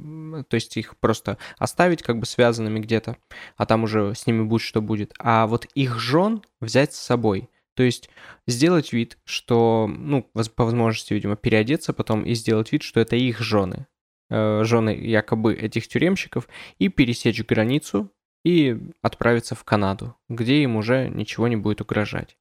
то 0.47 0.55
есть 0.55 0.77
их 0.77 0.97
просто 0.99 1.37
оставить 1.57 2.03
как 2.03 2.19
бы 2.19 2.25
связанными 2.25 2.79
где-то, 2.79 3.17
а 3.57 3.65
там 3.65 3.83
уже 3.83 4.13
с 4.13 4.27
ними 4.27 4.43
будет 4.43 4.61
что 4.61 4.81
будет, 4.81 5.13
а 5.17 5.47
вот 5.47 5.65
их 5.73 5.99
жен 5.99 6.43
взять 6.61 6.93
с 6.93 6.99
собой. 6.99 7.49
То 7.73 7.83
есть 7.83 8.09
сделать 8.45 8.93
вид, 8.93 9.17
что, 9.23 9.87
ну, 9.87 10.23
по 10.23 10.65
возможности, 10.65 11.13
видимо, 11.13 11.35
переодеться 11.35 11.93
потом 11.93 12.23
и 12.23 12.33
сделать 12.33 12.71
вид, 12.71 12.83
что 12.83 12.99
это 12.99 13.15
их 13.15 13.39
жены, 13.39 13.87
э, 14.29 14.63
жены 14.63 14.89
якобы 14.89 15.55
этих 15.55 15.87
тюремщиков, 15.87 16.47
и 16.77 16.89
пересечь 16.89 17.43
границу 17.43 18.11
и 18.43 18.77
отправиться 19.01 19.55
в 19.55 19.63
Канаду, 19.63 20.15
где 20.29 20.63
им 20.63 20.75
уже 20.75 21.09
ничего 21.09 21.47
не 21.47 21.55
будет 21.55 21.81
угрожать. 21.81 22.37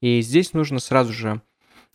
И 0.00 0.20
здесь 0.20 0.52
нужно 0.52 0.78
сразу 0.78 1.12
же, 1.12 1.42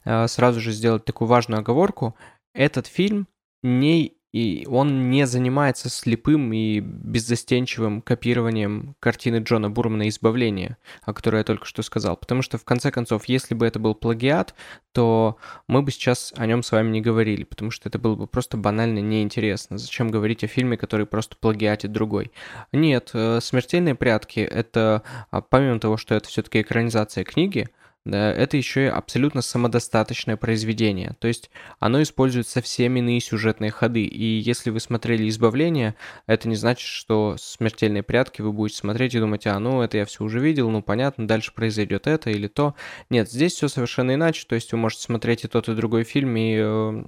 э, 0.05 0.27
сразу 0.27 0.59
же 0.59 0.71
сделать 0.71 1.05
такую 1.05 1.27
важную 1.27 1.59
оговорку. 1.59 2.15
Этот 2.53 2.87
фильм 2.87 3.27
не 3.61 4.17
и 4.33 4.65
он 4.67 5.11
не 5.11 5.27
занимается 5.27 5.89
слепым 5.89 6.51
и 6.53 6.79
беззастенчивым 6.79 8.01
копированием 8.01 8.95
картины 8.99 9.37
Джона 9.37 9.69
Бурмана 9.69 10.09
«Избавление», 10.09 10.77
о 11.03 11.13
которой 11.13 11.37
я 11.37 11.43
только 11.43 11.65
что 11.65 11.83
сказал. 11.83 12.17
Потому 12.17 12.41
что, 12.41 12.57
в 12.57 12.65
конце 12.65 12.89
концов, 12.89 13.25
если 13.25 13.53
бы 13.53 13.67
это 13.67 13.77
был 13.77 13.93
плагиат, 13.93 14.55
то 14.91 15.37
мы 15.67 15.83
бы 15.83 15.91
сейчас 15.91 16.33
о 16.35 16.47
нем 16.47 16.63
с 16.63 16.71
вами 16.71 16.89
не 16.89 17.01
говорили, 17.01 17.43
потому 17.43 17.69
что 17.69 17.87
это 17.87 17.99
было 17.99 18.15
бы 18.15 18.25
просто 18.25 18.57
банально 18.57 18.99
неинтересно. 18.99 19.77
Зачем 19.77 20.09
говорить 20.09 20.43
о 20.43 20.47
фильме, 20.47 20.77
который 20.77 21.05
просто 21.05 21.35
плагиатит 21.39 21.91
другой? 21.91 22.31
Нет, 22.71 23.11
э, 23.13 23.39
«Смертельные 23.39 23.93
прятки»— 23.93 24.39
это, 24.41 25.03
а, 25.29 25.41
помимо 25.41 25.79
того, 25.79 25.97
что 25.97 26.15
это 26.15 26.27
все-таки 26.27 26.61
экранизация 26.61 27.23
книги, 27.23 27.69
это 28.05 28.57
еще 28.57 28.85
и 28.85 28.89
абсолютно 28.89 29.41
самодостаточное 29.41 30.35
произведение. 30.35 31.15
То 31.19 31.27
есть 31.27 31.49
оно 31.79 32.01
использует 32.01 32.47
совсем 32.47 32.97
иные 32.97 33.21
сюжетные 33.21 33.71
ходы. 33.71 34.03
И 34.03 34.25
если 34.39 34.71
вы 34.71 34.79
смотрели 34.79 35.29
«Избавление», 35.29 35.95
это 36.27 36.49
не 36.49 36.55
значит, 36.55 36.87
что 36.87 37.37
«Смертельные 37.39 38.03
прятки» 38.03 38.41
вы 38.41 38.51
будете 38.51 38.79
смотреть 38.79 39.15
и 39.15 39.19
думать, 39.19 39.47
а, 39.47 39.57
ну, 39.59 39.81
это 39.81 39.97
я 39.97 40.05
все 40.05 40.23
уже 40.23 40.39
видел, 40.39 40.69
ну, 40.69 40.81
понятно, 40.81 41.27
дальше 41.27 41.53
произойдет 41.53 42.07
это 42.07 42.29
или 42.29 42.47
то. 42.47 42.75
Нет, 43.09 43.31
здесь 43.31 43.53
все 43.53 43.69
совершенно 43.69 44.15
иначе. 44.15 44.45
То 44.47 44.55
есть 44.55 44.71
вы 44.73 44.77
можете 44.79 45.03
смотреть 45.03 45.45
и 45.45 45.47
тот, 45.47 45.69
и 45.69 45.75
другой 45.75 46.03
фильм, 46.03 46.35
и 46.35 46.57
э, 46.57 47.03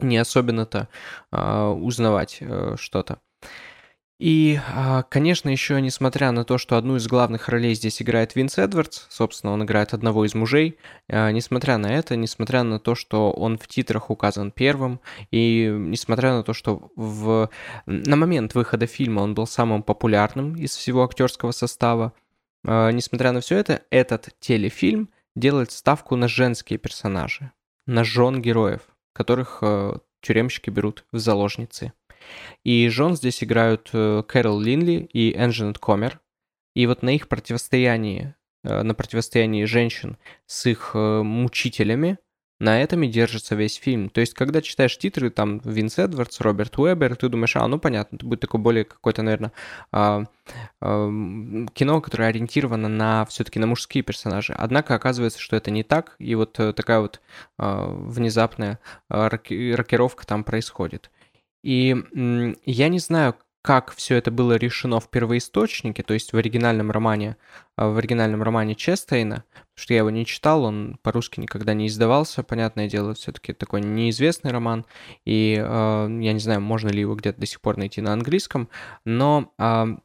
не 0.00 0.18
особенно-то 0.18 0.88
э, 1.32 1.66
узнавать 1.68 2.38
э, 2.40 2.74
что-то. 2.78 3.20
И, 4.18 4.58
а, 4.72 5.02
конечно, 5.02 5.50
еще 5.50 5.78
несмотря 5.82 6.30
на 6.30 6.44
то, 6.44 6.56
что 6.56 6.78
одну 6.78 6.96
из 6.96 7.06
главных 7.06 7.50
ролей 7.50 7.74
здесь 7.74 8.00
играет 8.00 8.34
Винс 8.34 8.56
Эдвардс, 8.56 9.04
собственно, 9.10 9.52
он 9.52 9.62
играет 9.64 9.92
одного 9.92 10.24
из 10.24 10.34
мужей, 10.34 10.78
а, 11.08 11.30
несмотря 11.30 11.76
на 11.76 11.92
это, 11.92 12.16
несмотря 12.16 12.62
на 12.62 12.80
то, 12.80 12.94
что 12.94 13.30
он 13.30 13.58
в 13.58 13.68
титрах 13.68 14.08
указан 14.08 14.52
первым, 14.52 15.00
и 15.30 15.66
несмотря 15.70 16.32
на 16.32 16.42
то, 16.42 16.54
что 16.54 16.90
в... 16.96 17.50
на 17.84 18.16
момент 18.16 18.54
выхода 18.54 18.86
фильма 18.86 19.20
он 19.20 19.34
был 19.34 19.46
самым 19.46 19.82
популярным 19.82 20.54
из 20.54 20.74
всего 20.74 21.04
актерского 21.04 21.52
состава, 21.52 22.14
а, 22.64 22.90
несмотря 22.92 23.32
на 23.32 23.42
все 23.42 23.58
это, 23.58 23.82
этот 23.90 24.30
телефильм 24.40 25.10
делает 25.34 25.72
ставку 25.72 26.16
на 26.16 26.26
женские 26.26 26.78
персонажи, 26.78 27.52
на 27.84 28.02
жен 28.02 28.40
героев, 28.40 28.80
которых 29.12 29.62
тюремщики 30.22 30.70
берут 30.70 31.04
в 31.12 31.18
заложницы. 31.18 31.92
И 32.64 32.88
жен 32.88 33.16
здесь 33.16 33.42
играют 33.42 33.90
э, 33.92 34.22
Кэрол 34.26 34.60
Линли 34.60 35.08
и 35.12 35.34
Энджинет 35.36 35.78
Комер. 35.78 36.20
И 36.74 36.86
вот 36.86 37.02
на 37.02 37.10
их 37.10 37.28
противостоянии, 37.28 38.34
э, 38.64 38.82
на 38.82 38.94
противостоянии 38.94 39.64
женщин 39.64 40.18
с 40.46 40.66
их 40.66 40.92
э, 40.94 41.22
мучителями, 41.22 42.18
на 42.58 42.80
этом 42.80 43.02
и 43.02 43.08
держится 43.08 43.54
весь 43.54 43.74
фильм. 43.76 44.08
То 44.08 44.20
есть, 44.20 44.32
когда 44.34 44.62
читаешь 44.62 44.96
титры, 44.96 45.30
там, 45.30 45.60
Винс 45.64 45.98
Эдвардс, 45.98 46.40
Роберт 46.40 46.78
Уэббер, 46.78 47.16
ты 47.16 47.28
думаешь, 47.28 47.54
а, 47.56 47.66
ну, 47.66 47.78
понятно, 47.78 48.16
это 48.16 48.24
будет 48.24 48.40
такое 48.40 48.60
более 48.60 48.84
какое-то, 48.84 49.22
наверное, 49.22 49.52
а, 49.92 50.24
а, 50.80 51.08
кино, 51.74 52.00
которое 52.00 52.28
ориентировано 52.28 52.88
на 52.88 53.26
все-таки 53.26 53.58
на 53.58 53.66
мужские 53.66 54.02
персонажи. 54.02 54.54
Однако 54.56 54.94
оказывается, 54.94 55.38
что 55.40 55.56
это 55.56 55.70
не 55.70 55.82
так, 55.82 56.16
и 56.18 56.34
вот 56.34 56.54
такая 56.54 57.00
вот 57.00 57.20
а, 57.58 57.88
внезапная 57.88 58.78
рокировка 59.08 60.26
там 60.26 60.42
происходит. 60.42 61.10
И 61.66 61.96
я 62.64 62.88
не 62.88 63.00
знаю, 63.00 63.34
как 63.60 63.92
все 63.96 64.14
это 64.14 64.30
было 64.30 64.54
решено 64.54 65.00
в 65.00 65.10
первоисточнике, 65.10 66.04
то 66.04 66.14
есть 66.14 66.32
в 66.32 66.36
оригинальном 66.36 66.92
романе, 66.92 67.36
а, 67.74 67.88
в 67.88 67.98
оригинальном 67.98 68.44
романе 68.44 68.76
Честейна, 68.76 69.42
потому 69.52 69.74
что 69.74 69.92
я 69.92 69.98
его 69.98 70.10
не 70.10 70.24
читал, 70.24 70.62
он 70.62 71.00
по-русски 71.02 71.40
никогда 71.40 71.74
не 71.74 71.88
издавался, 71.88 72.44
понятное 72.44 72.88
дело, 72.88 73.14
все-таки 73.14 73.52
такой 73.52 73.80
неизвестный 73.80 74.52
роман, 74.52 74.86
и 75.24 75.60
э, 75.60 76.18
я 76.20 76.32
не 76.32 76.38
знаю, 76.38 76.60
можно 76.60 76.90
ли 76.90 77.00
его 77.00 77.16
где-то 77.16 77.40
до 77.40 77.46
сих 77.46 77.60
пор 77.60 77.76
найти 77.76 78.00
на 78.00 78.12
английском, 78.12 78.68
но 79.04 79.52
э, 79.58 79.96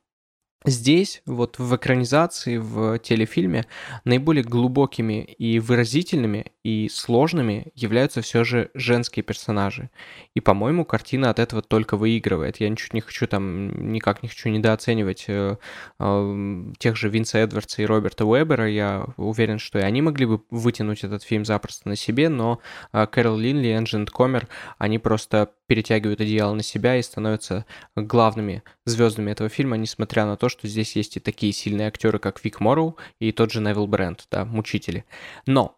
Здесь, 0.64 1.24
вот 1.26 1.58
в 1.58 1.76
экранизации, 1.76 2.58
в 2.58 3.00
телефильме, 3.00 3.66
наиболее 4.04 4.44
глубокими 4.44 5.24
и 5.24 5.58
выразительными 5.58 6.52
и 6.64 6.88
сложными 6.88 7.72
являются 7.74 8.22
все 8.22 8.44
же 8.44 8.70
женские 8.76 9.24
персонажи. 9.24 9.90
И, 10.36 10.40
по-моему, 10.40 10.86
картина 10.86 11.32
от 11.32 11.40
этого 11.40 11.64
только 11.64 11.98
выигрывает. 11.98 12.58
Я 12.58 12.70
ничуть 12.70 12.94
не 12.94 13.02
хочу 13.02 13.26
там, 13.26 13.92
никак 13.92 14.22
не 14.22 14.30
хочу 14.30 14.50
недооценивать 14.50 15.26
э, 15.28 15.58
э, 16.00 16.64
тех 16.78 16.96
же 16.96 17.10
Винса 17.10 17.40
Эдвардса 17.40 17.82
и 17.82 17.86
Роберта 17.86 18.26
Уэббера. 18.26 18.70
Я 18.70 19.08
уверен, 19.18 19.58
что 19.58 19.80
и 19.80 19.82
они 19.82 20.04
могли 20.04 20.28
бы 20.28 20.44
вытянуть 20.52 21.04
этот 21.04 21.24
фильм 21.24 21.44
запросто 21.44 21.90
на 21.90 21.96
себе, 21.96 22.30
но 22.30 22.60
э, 22.94 23.08
Кэрол 23.08 23.38
Линли 23.38 23.70
и 23.70 23.74
Энджин 23.76 24.06
Комер, 24.06 24.48
они 24.78 25.00
просто 25.00 25.50
перетягивают 25.72 26.20
одеяло 26.20 26.54
на 26.54 26.64
себя 26.64 26.98
и 26.98 27.02
становятся 27.02 27.66
главными 27.96 28.62
звездами 28.84 29.32
этого 29.32 29.48
фильма, 29.48 29.78
несмотря 29.78 30.26
на 30.26 30.36
то, 30.36 30.50
что 30.50 30.68
здесь 30.68 30.98
есть 30.98 31.16
и 31.16 31.22
такие 31.22 31.54
сильные 31.54 31.88
актеры, 31.88 32.20
как 32.20 32.44
Вик 32.44 32.60
Морроу 32.60 32.98
и 33.20 33.32
тот 33.32 33.54
же 33.54 33.62
Невил 33.62 33.88
Брент, 33.88 34.28
да, 34.30 34.44
мучители. 34.44 35.06
Но 35.46 35.78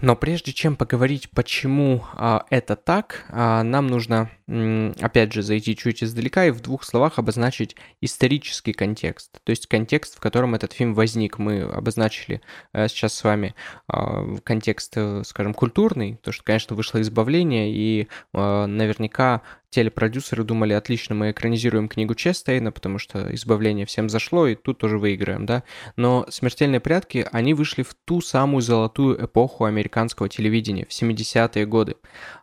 но 0.00 0.16
прежде 0.16 0.52
чем 0.52 0.74
поговорить, 0.74 1.30
почему 1.30 2.04
а, 2.14 2.46
это 2.50 2.74
так, 2.74 3.24
а, 3.28 3.62
нам 3.62 3.86
нужно, 3.86 4.28
опять 5.00 5.32
же, 5.32 5.42
зайти 5.42 5.76
чуть 5.76 6.02
издалека 6.02 6.46
и 6.46 6.50
в 6.50 6.60
двух 6.60 6.84
словах 6.84 7.18
обозначить 7.18 7.76
исторический 8.00 8.72
контекст. 8.72 9.40
То 9.44 9.50
есть 9.50 9.66
контекст, 9.66 10.16
в 10.16 10.20
котором 10.20 10.54
этот 10.54 10.72
фильм 10.72 10.94
возник. 10.94 11.38
Мы 11.38 11.62
обозначили 11.62 12.42
а, 12.72 12.88
сейчас 12.88 13.14
с 13.14 13.24
вами 13.24 13.54
а, 13.88 14.36
контекст, 14.44 14.92
э, 14.96 15.22
скажем, 15.24 15.54
культурный, 15.54 16.18
то, 16.22 16.32
что, 16.32 16.44
конечно, 16.44 16.76
вышло 16.76 17.00
избавление, 17.00 17.72
и 17.72 18.08
а, 18.32 18.66
наверняка 18.66 19.42
телепродюсеры 19.72 20.44
думали, 20.44 20.74
отлично, 20.74 21.14
мы 21.14 21.30
экранизируем 21.30 21.88
книгу 21.88 22.14
Честейна, 22.14 22.72
потому 22.72 22.98
что 22.98 23.34
избавление 23.34 23.86
всем 23.86 24.10
зашло, 24.10 24.46
и 24.46 24.54
тут 24.54 24.78
тоже 24.78 24.98
выиграем, 24.98 25.46
да. 25.46 25.62
Но 25.96 26.26
«Смертельные 26.28 26.78
прятки», 26.78 27.26
они 27.32 27.54
вышли 27.54 27.82
в 27.82 27.94
ту 28.04 28.20
самую 28.20 28.60
золотую 28.60 29.24
эпоху 29.24 29.64
американского 29.64 30.28
телевидения, 30.28 30.84
в 30.84 30.90
70-е 30.90 31.64
годы. 31.64 31.96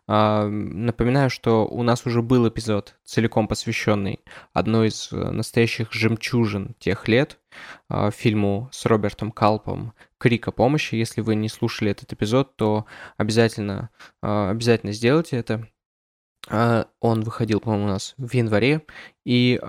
А, 0.08 0.48
напоминаю, 0.48 1.30
что 1.30 1.66
у 1.66 1.84
нас 1.84 1.99
нас 2.00 2.06
уже 2.06 2.22
был 2.22 2.48
эпизод, 2.48 2.96
целиком 3.04 3.46
посвященный 3.46 4.20
одной 4.54 4.88
из 4.88 5.12
э, 5.12 5.16
настоящих 5.16 5.92
жемчужин 5.92 6.74
тех 6.78 7.08
лет, 7.08 7.38
э, 7.90 8.10
фильму 8.10 8.68
с 8.72 8.86
Робертом 8.86 9.30
Калпом 9.30 9.92
«Крик 10.18 10.48
о 10.48 10.52
помощи». 10.52 10.94
Если 10.94 11.20
вы 11.20 11.34
не 11.34 11.48
слушали 11.48 11.90
этот 11.90 12.12
эпизод, 12.12 12.56
то 12.56 12.86
обязательно, 13.18 13.90
э, 14.22 14.50
обязательно 14.50 14.92
сделайте 14.92 15.36
это. 15.36 15.68
Он 16.48 17.20
выходил, 17.20 17.60
по-моему, 17.60 17.84
у 17.84 17.88
нас 17.88 18.14
в 18.16 18.32
январе. 18.32 18.80
И 19.26 19.60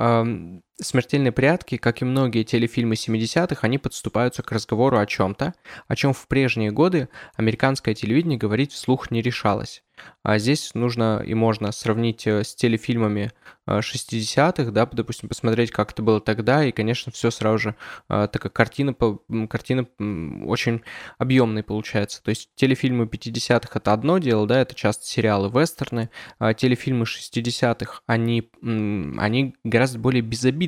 «Смертельные 0.81 1.31
прятки», 1.31 1.77
как 1.77 2.01
и 2.01 2.05
многие 2.05 2.43
телефильмы 2.43 2.95
70-х, 2.95 3.59
они 3.61 3.77
подступаются 3.77 4.41
к 4.41 4.51
разговору 4.51 4.97
о 4.97 5.05
чем-то, 5.05 5.53
о 5.87 5.95
чем 5.95 6.13
в 6.13 6.27
прежние 6.27 6.71
годы 6.71 7.09
американское 7.35 7.93
телевидение 7.93 8.39
говорить 8.39 8.71
вслух 8.73 9.11
не 9.11 9.21
решалось. 9.21 9.83
А 10.23 10.37
здесь 10.37 10.75
нужно 10.75 11.23
и 11.25 11.33
можно 11.33 11.71
сравнить 11.71 12.27
э, 12.27 12.43
с 12.43 12.53
телефильмами 12.53 13.31
60-х, 13.67 14.63
э, 14.63 14.71
да, 14.71 14.85
допустим, 14.85 15.29
посмотреть, 15.29 15.71
как 15.71 15.93
это 15.93 16.03
было 16.03 16.21
тогда, 16.21 16.63
и, 16.63 16.71
конечно, 16.71 17.11
все 17.11 17.31
сразу 17.31 17.57
же 17.57 17.75
э, 18.07 18.27
такая 18.31 18.51
картина, 18.51 18.93
картина 18.93 19.87
очень 20.45 20.83
объемная 21.17 21.63
получается. 21.63 22.21
То 22.21 22.29
есть 22.29 22.49
телефильмы 22.53 23.05
50-х 23.05 23.79
это 23.79 23.93
одно 23.93 24.19
дело, 24.19 24.45
да, 24.45 24.61
это 24.61 24.75
часто 24.75 25.07
сериалы 25.07 25.49
вестерны, 25.49 26.11
а 26.37 26.53
телефильмы 26.53 27.05
60-х, 27.05 28.01
они, 28.05 28.51
они 28.61 29.55
гораздо 29.63 29.97
более 29.97 30.21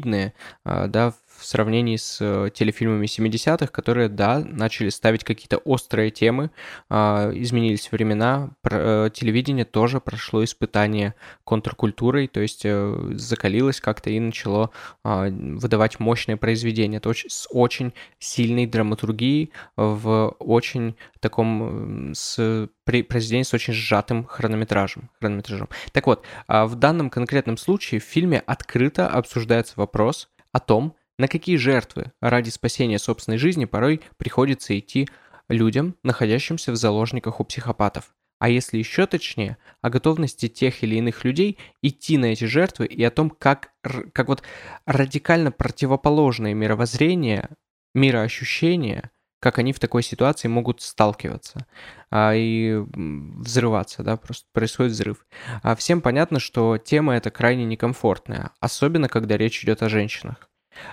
безобидные, 0.03 0.33
да, 0.65 1.13
в 1.43 1.45
сравнении 1.45 1.97
с 1.97 2.19
э, 2.21 2.49
телефильмами 2.53 3.05
70-х, 3.05 3.67
которые, 3.67 4.07
да, 4.07 4.39
начали 4.39 4.87
ставить 4.87 5.25
какие-то 5.25 5.57
острые 5.57 6.09
темы, 6.09 6.51
а, 6.89 7.31
изменились 7.33 7.91
времена, 7.91 8.51
э, 8.63 9.09
телевидение 9.13 9.65
тоже 9.65 9.99
прошло 9.99 10.41
испытание 10.43 11.15
контркультурой, 11.43 12.27
то 12.27 12.39
есть 12.39 12.61
э, 12.63 13.11
закалилось 13.15 13.81
как-то 13.81 14.09
и 14.09 14.19
начало 14.21 14.69
а, 15.03 15.27
выдавать 15.29 15.99
мощные 15.99 16.37
произведения. 16.37 17.01
Очень, 17.03 17.29
с 17.29 17.47
очень 17.51 17.93
сильной 18.19 18.65
драматургией 18.65 19.51
в 19.75 20.35
очень 20.39 20.95
таком 21.19 22.13
с 22.15 22.69
произведении 22.85 23.43
с 23.43 23.53
очень 23.53 23.73
сжатым 23.73 24.25
хронометражем, 24.25 25.09
хронометражом. 25.19 25.67
Так 25.91 26.07
вот, 26.07 26.25
а 26.47 26.65
в 26.65 26.75
данном 26.75 27.09
конкретном 27.09 27.57
случае 27.57 27.99
в 27.99 28.05
фильме 28.05 28.39
открыто 28.45 29.09
обсуждается 29.09 29.73
вопрос 29.75 30.29
о 30.53 30.59
том, 30.59 30.95
на 31.17 31.27
какие 31.27 31.57
жертвы 31.57 32.11
ради 32.21 32.49
спасения 32.49 32.99
собственной 32.99 33.37
жизни 33.37 33.65
порой 33.65 34.01
приходится 34.17 34.77
идти 34.77 35.07
людям, 35.49 35.95
находящимся 36.03 36.71
в 36.71 36.75
заложниках 36.75 37.39
у 37.39 37.43
психопатов. 37.43 38.13
А 38.39 38.49
если 38.49 38.77
еще 38.77 39.05
точнее, 39.05 39.57
о 39.81 39.89
готовности 39.89 40.49
тех 40.49 40.83
или 40.83 40.95
иных 40.95 41.23
людей 41.23 41.57
идти 41.81 42.17
на 42.17 42.25
эти 42.25 42.43
жертвы 42.43 42.87
и 42.87 43.01
о 43.03 43.11
том, 43.11 43.29
как, 43.29 43.71
как 44.11 44.27
вот 44.27 44.43
радикально 44.85 45.51
противоположные 45.51 46.53
мировоззрения, 46.53 47.51
мироощущения, 47.93 49.11
как 49.39 49.59
они 49.59 49.71
в 49.71 49.79
такой 49.79 50.03
ситуации 50.03 50.47
могут 50.47 50.81
сталкиваться 50.81 51.67
а, 52.09 52.33
и 52.33 52.81
взрываться, 52.93 54.03
да, 54.03 54.17
просто 54.17 54.45
происходит 54.51 54.93
взрыв. 54.93 55.25
А 55.61 55.75
всем 55.75 56.01
понятно, 56.01 56.39
что 56.39 56.77
тема 56.77 57.15
эта 57.15 57.29
крайне 57.29 57.65
некомфортная, 57.65 58.51
особенно 58.59 59.07
когда 59.07 59.37
речь 59.37 59.63
идет 59.63 59.83
о 59.83 59.89
женщинах 59.89 60.49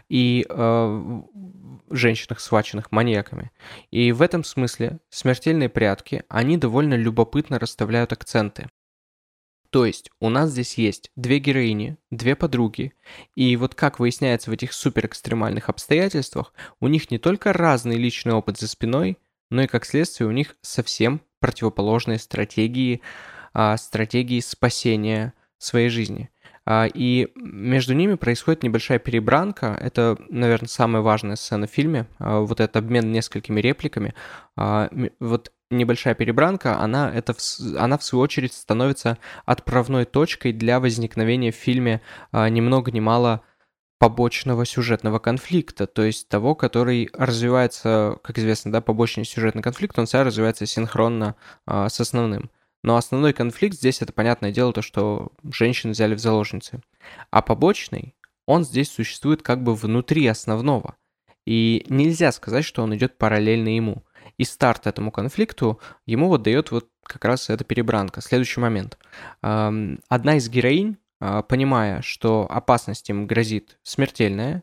и 0.09 0.47
э, 0.49 1.23
женщинах, 1.91 2.41
схваченных 2.41 2.93
маньяками. 2.93 3.51
И 3.91 4.13
в 4.13 4.23
этом 4.23 4.45
смысле 4.45 5.01
смертельные 5.11 5.69
прятки, 5.69 6.25
они 6.29 6.57
довольно 6.57 6.95
любопытно 6.95 7.59
расставляют 7.59 8.13
акценты. 8.13 8.69
То 9.71 9.87
есть 9.87 10.11
у 10.19 10.29
нас 10.29 10.51
здесь 10.51 10.75
есть 10.75 11.13
две 11.15 11.39
героини, 11.39 11.97
две 12.11 12.35
подруги, 12.35 12.93
и 13.37 13.57
вот 13.57 13.77
как 13.77 14.01
выясняется 14.01 14.51
в 14.51 14.53
этих 14.53 14.73
супер 14.73 15.07
экстремальных 15.07 15.69
обстоятельствах, 15.69 16.53
у 16.81 16.89
них 16.89 17.11
не 17.11 17.19
только 17.19 17.53
разный 17.53 17.97
личный 17.97 18.33
опыт 18.33 18.59
за 18.59 18.67
спиной, 18.67 19.17
но 19.49 19.63
и 19.63 19.67
как 19.69 19.85
следствие 19.85 20.29
у 20.29 20.33
них 20.33 20.57
совсем 20.61 21.21
противоположные 21.39 22.19
стратегии, 22.19 23.01
а, 23.53 23.77
стратегии 23.77 24.41
спасения 24.41 25.35
своей 25.59 25.89
жизни. 25.89 26.31
А, 26.67 26.87
и 26.93 27.29
между 27.35 27.95
ними 27.95 28.15
происходит 28.15 28.63
небольшая 28.63 28.99
перебранка. 28.99 29.77
Это, 29.81 30.17
наверное, 30.29 30.69
самая 30.69 31.03
важная 31.03 31.37
сцена 31.37 31.67
в 31.67 31.71
фильме. 31.71 32.07
А, 32.19 32.41
вот 32.41 32.61
этот 32.61 32.77
обмен 32.77 33.13
несколькими 33.13 33.61
репликами. 33.61 34.15
А, 34.57 34.91
вот 35.21 35.53
небольшая 35.71 36.15
перебранка, 36.15 36.79
она, 36.81 37.13
это, 37.13 37.35
она 37.79 37.97
в 37.99 38.05
свою 38.05 38.23
очередь 38.23 38.53
становится 38.53 39.19
отправной 39.47 40.05
точкой 40.05 40.53
для 40.53 40.81
возникновения 40.81 41.53
в 41.53 41.57
фильме 41.57 42.01
ни 42.33 42.61
много 42.61 42.91
ни 42.91 42.99
мало 42.99 43.43
побочного 44.01 44.65
сюжетного 44.65 45.19
конфликта, 45.19 45.87
то 45.87 46.03
есть 46.03 46.29
того, 46.31 46.55
который 46.55 47.11
развивается, 47.13 48.17
как 48.23 48.39
известно, 48.39 48.73
да, 48.73 48.81
побочный 48.81 49.27
сюжетный 49.27 49.63
конфликт, 49.63 49.99
он 49.99 50.07
всегда 50.07 50.25
развивается 50.25 50.65
синхронно 50.65 51.37
а, 51.67 51.91
с 51.91 52.01
основным. 52.01 52.51
Но 52.83 52.97
основной 52.97 53.33
конфликт 53.33 53.77
здесь, 53.77 54.03
это 54.03 54.13
понятное 54.13 54.53
дело, 54.53 54.73
то, 54.73 54.83
что 54.83 55.33
женщин 55.45 55.91
взяли 55.91 56.15
в 56.15 56.19
заложницы. 56.19 56.81
А 57.31 57.43
побочный, 57.43 58.15
он 58.47 58.65
здесь 58.65 58.91
существует 58.91 59.43
как 59.43 59.63
бы 59.63 59.75
внутри 59.75 60.27
основного. 60.27 60.97
И 61.47 61.85
нельзя 61.89 62.33
сказать, 62.33 62.65
что 62.65 62.83
он 62.83 62.95
идет 62.95 63.19
параллельно 63.19 63.75
ему. 63.75 64.05
И 64.39 64.45
старт 64.45 64.87
этому 64.87 65.11
конфликту 65.11 65.81
ему 66.07 66.29
вот 66.29 66.43
дает 66.43 66.71
вот 66.71 66.89
как 67.03 67.25
раз 67.25 67.51
эта 67.51 67.65
перебранка. 67.65 68.21
Следующий 68.21 68.61
момент. 68.61 68.99
Одна 69.43 70.37
из 70.37 70.49
героинь, 70.49 70.97
а, 71.21 71.43
понимая, 71.43 72.01
что 72.03 72.47
опасность 72.49 73.11
им 73.11 73.27
грозит 73.27 73.79
смертельная, 73.83 74.63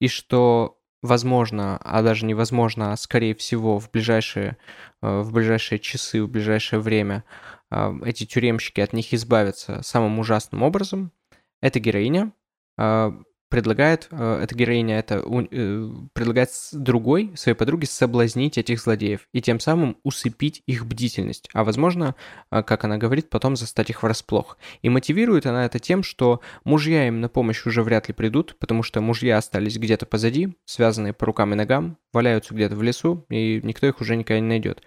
и 0.00 0.08
что 0.08 0.77
возможно, 1.02 1.78
а 1.78 2.02
даже 2.02 2.26
невозможно, 2.26 2.92
а 2.92 2.96
скорее 2.96 3.34
всего 3.34 3.78
в 3.78 3.90
ближайшие, 3.90 4.56
э, 5.02 5.20
в 5.20 5.32
ближайшие 5.32 5.78
часы, 5.78 6.22
в 6.22 6.28
ближайшее 6.28 6.80
время 6.80 7.24
а, 7.70 7.94
эти 8.04 8.24
тюремщики 8.24 8.80
от 8.80 8.92
них 8.92 9.12
избавятся 9.12 9.82
самым 9.82 10.18
ужасным 10.18 10.62
образом. 10.62 11.12
Эта 11.60 11.80
героиня 11.80 12.32
а, 12.78 13.12
предлагает, 13.48 14.08
э, 14.10 14.40
эта 14.42 14.54
героиня 14.54 14.98
это 14.98 15.22
э, 15.24 15.90
предлагает 16.12 16.50
другой 16.72 17.32
своей 17.34 17.56
подруге 17.56 17.86
соблазнить 17.86 18.58
этих 18.58 18.80
злодеев 18.80 19.28
и 19.32 19.40
тем 19.40 19.60
самым 19.60 19.96
усыпить 20.02 20.62
их 20.66 20.86
бдительность, 20.86 21.48
а 21.52 21.64
возможно, 21.64 22.14
э, 22.50 22.62
как 22.62 22.84
она 22.84 22.98
говорит, 22.98 23.30
потом 23.30 23.56
застать 23.56 23.90
их 23.90 24.02
врасплох. 24.02 24.58
И 24.82 24.88
мотивирует 24.88 25.46
она 25.46 25.64
это 25.64 25.78
тем, 25.78 26.02
что 26.02 26.40
мужья 26.64 27.08
им 27.08 27.20
на 27.20 27.28
помощь 27.28 27.66
уже 27.66 27.82
вряд 27.82 28.08
ли 28.08 28.14
придут, 28.14 28.56
потому 28.58 28.82
что 28.82 29.00
мужья 29.00 29.38
остались 29.38 29.78
где-то 29.78 30.06
позади, 30.06 30.56
связанные 30.64 31.12
по 31.12 31.26
рукам 31.26 31.52
и 31.52 31.56
ногам, 31.56 31.98
валяются 32.12 32.54
где-то 32.54 32.76
в 32.76 32.82
лесу, 32.82 33.26
и 33.30 33.60
никто 33.62 33.86
их 33.86 34.00
уже 34.00 34.14
никогда 34.16 34.40
не 34.40 34.46
найдет. 34.46 34.82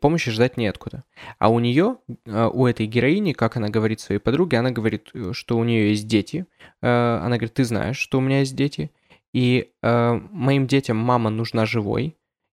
Помощи 0.00 0.30
ждать 0.30 0.56
неоткуда. 0.56 1.04
А 1.38 1.48
у 1.48 1.58
нее, 1.58 1.96
у 2.26 2.66
этой 2.66 2.86
героини, 2.86 3.32
как 3.32 3.56
она 3.56 3.68
говорит 3.68 4.00
своей 4.00 4.20
подруге, 4.20 4.58
она 4.58 4.70
говорит, 4.70 5.10
что 5.32 5.58
у 5.58 5.64
нее 5.64 5.90
есть 5.90 6.06
дети. 6.06 6.46
Она 6.80 7.36
говорит, 7.36 7.54
ты 7.54 7.64
знаешь, 7.64 7.80
знаешь, 7.80 7.98
что 7.98 8.18
у 8.18 8.20
меня 8.20 8.40
есть 8.40 8.54
дети, 8.54 8.90
и 9.32 9.72
э, 9.82 10.20
моим 10.30 10.66
детям 10.66 10.96
мама 10.96 11.30
нужна 11.30 11.66
живой. 11.66 12.16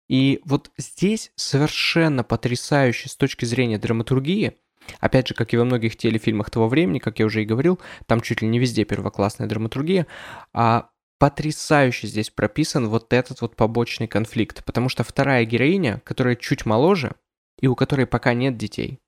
И 0.09 0.41
вот 0.45 0.71
здесь 0.77 1.31
совершенно 1.35 2.23
потрясающе 2.23 3.09
с 3.09 3.15
точки 3.15 3.45
зрения 3.45 3.77
драматургии, 3.77 4.53
опять 4.99 5.27
же, 5.27 5.33
как 5.33 5.53
и 5.53 5.57
во 5.57 5.63
многих 5.63 5.95
телефильмах 5.95 6.49
того 6.49 6.67
времени, 6.67 6.99
как 6.99 7.19
я 7.19 7.25
уже 7.25 7.41
и 7.41 7.45
говорил, 7.45 7.79
там 8.05 8.21
чуть 8.21 8.41
ли 8.41 8.47
не 8.47 8.59
везде 8.59 8.83
первоклассная 8.83 9.47
драматургия, 9.47 10.07
а 10.51 10.89
потрясающе 11.23 12.07
здесь 12.07 12.29
прописан 12.29 12.89
вот 12.89 13.13
этот 13.13 13.39
вот 13.39 13.55
побочный 13.55 14.09
конфликт, 14.09 14.65
потому 14.65 14.89
что 14.89 15.05
вторая 15.05 15.45
героиня, 15.45 16.01
которая 16.03 16.35
чуть 16.35 16.65
моложе 16.65 17.15
и 17.61 17.67
у 17.67 17.77
которой 17.77 18.05
пока 18.05 18.33
нет 18.33 18.57
детей, 18.57 18.99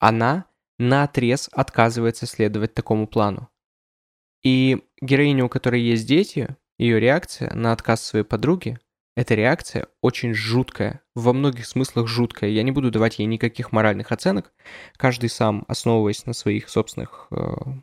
она 0.00 0.46
на 0.80 1.04
отрез 1.04 1.48
отказывается 1.52 2.26
следовать 2.26 2.74
такому 2.74 3.06
плану. 3.06 3.50
И 4.42 4.82
героиня, 5.00 5.44
у 5.44 5.48
которой 5.48 5.80
есть 5.80 6.08
дети, 6.08 6.56
ее 6.76 6.98
реакция 6.98 7.54
на 7.54 7.70
отказ 7.70 8.04
своей 8.04 8.24
подруги, 8.24 8.80
эта 9.16 9.34
реакция 9.34 9.86
очень 10.00 10.34
жуткая, 10.34 11.00
во 11.14 11.32
многих 11.32 11.66
смыслах 11.66 12.08
жуткая. 12.08 12.50
Я 12.50 12.62
не 12.62 12.72
буду 12.72 12.90
давать 12.90 13.18
ей 13.18 13.26
никаких 13.26 13.70
моральных 13.70 14.10
оценок. 14.10 14.52
Каждый 14.96 15.30
сам, 15.30 15.64
основываясь 15.68 16.26
на 16.26 16.32
своих 16.32 16.68
собственных 16.68 17.28
э, 17.30 17.36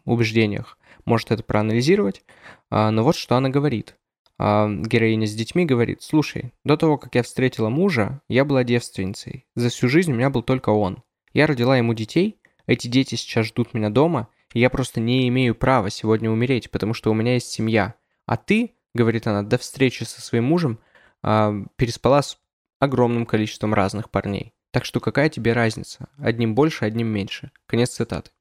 убеждениях, 0.04 0.78
может 1.06 1.32
это 1.32 1.44
проанализировать. 1.44 2.24
А, 2.70 2.92
но 2.92 3.04
вот 3.04 3.16
что 3.16 3.38
она 3.38 3.50
говорит. 3.50 3.96
А, 4.38 4.70
героиня 4.70 5.26
с 5.26 5.34
детьми 5.34 5.66
говорит, 5.66 6.02
слушай, 6.02 6.52
до 6.66 6.76
того, 6.76 6.98
как 6.98 7.16
я 7.16 7.24
встретила 7.24 7.70
мужа, 7.70 8.22
я 8.28 8.44
была 8.44 8.64
девственницей. 8.64 9.46
За 9.56 9.70
всю 9.70 9.88
жизнь 9.88 10.12
у 10.12 10.16
меня 10.16 10.30
был 10.30 10.44
только 10.44 10.70
он. 10.70 11.02
Я 11.34 11.48
родила 11.48 11.78
ему 11.78 11.94
детей, 11.94 12.42
эти 12.68 12.88
дети 12.88 13.16
сейчас 13.16 13.48
ждут 13.48 13.74
меня 13.74 13.90
дома, 13.90 14.28
я 14.54 14.70
просто 14.70 15.00
не 15.00 15.28
имею 15.30 15.56
права 15.56 15.90
сегодня 15.90 16.30
умереть, 16.30 16.72
потому 16.72 16.94
что 16.94 17.10
у 17.10 17.14
меня 17.14 17.36
есть 17.36 17.48
семья. 17.48 17.96
А 18.26 18.36
ты, 18.36 18.74
говорит 18.94 19.28
она, 19.28 19.44
до 19.44 19.58
встречи 19.58 20.04
со 20.04 20.22
своим 20.22 20.44
мужем 20.44 20.80
э, 21.24 21.64
переспала 21.76 22.22
с 22.22 22.38
огромным 22.80 23.26
количеством 23.26 23.74
разных 23.74 24.10
парней. 24.10 24.54
Так 24.72 24.86
что 24.86 25.00
какая 25.00 25.30
тебе 25.30 25.54
разница? 25.54 26.08
Одним 26.18 26.56
больше, 26.56 26.86
одним 26.86 27.08
меньше. 27.08 27.52
Конец 27.68 27.92
цитаты. 27.92 28.32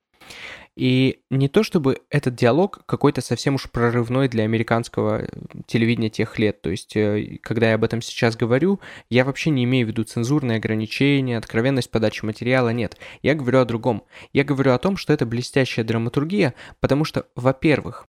И 0.76 1.20
не 1.30 1.48
то 1.48 1.62
чтобы 1.62 2.00
этот 2.10 2.36
диалог 2.36 2.84
какой-то 2.86 3.20
совсем 3.20 3.56
уж 3.56 3.68
прорывной 3.70 4.28
для 4.28 4.44
американского 4.44 5.22
э, 5.22 5.26
телевидения 5.66 6.10
тех 6.10 6.38
лет. 6.38 6.62
То 6.62 6.70
есть, 6.70 6.96
э, 6.96 7.38
когда 7.42 7.70
я 7.70 7.74
об 7.74 7.84
этом 7.84 8.00
сейчас 8.00 8.36
говорю, 8.36 8.80
я 9.10 9.24
вообще 9.24 9.50
не 9.50 9.64
имею 9.64 9.86
в 9.86 9.90
виду 9.90 10.04
цензурные 10.04 10.56
ограничения, 10.56 11.36
откровенность 11.36 11.90
подачи 11.90 12.24
материала, 12.24 12.70
нет. 12.70 12.96
Я 13.22 13.34
говорю 13.34 13.58
о 13.58 13.64
другом. 13.64 14.04
Я 14.32 14.44
говорю 14.44 14.72
о 14.72 14.78
том, 14.78 14.96
что 14.96 15.12
это 15.12 15.26
блестящая 15.26 15.84
драматургия, 15.84 16.54
потому 16.78 17.04
что, 17.04 17.26
во-первых, 17.34 18.06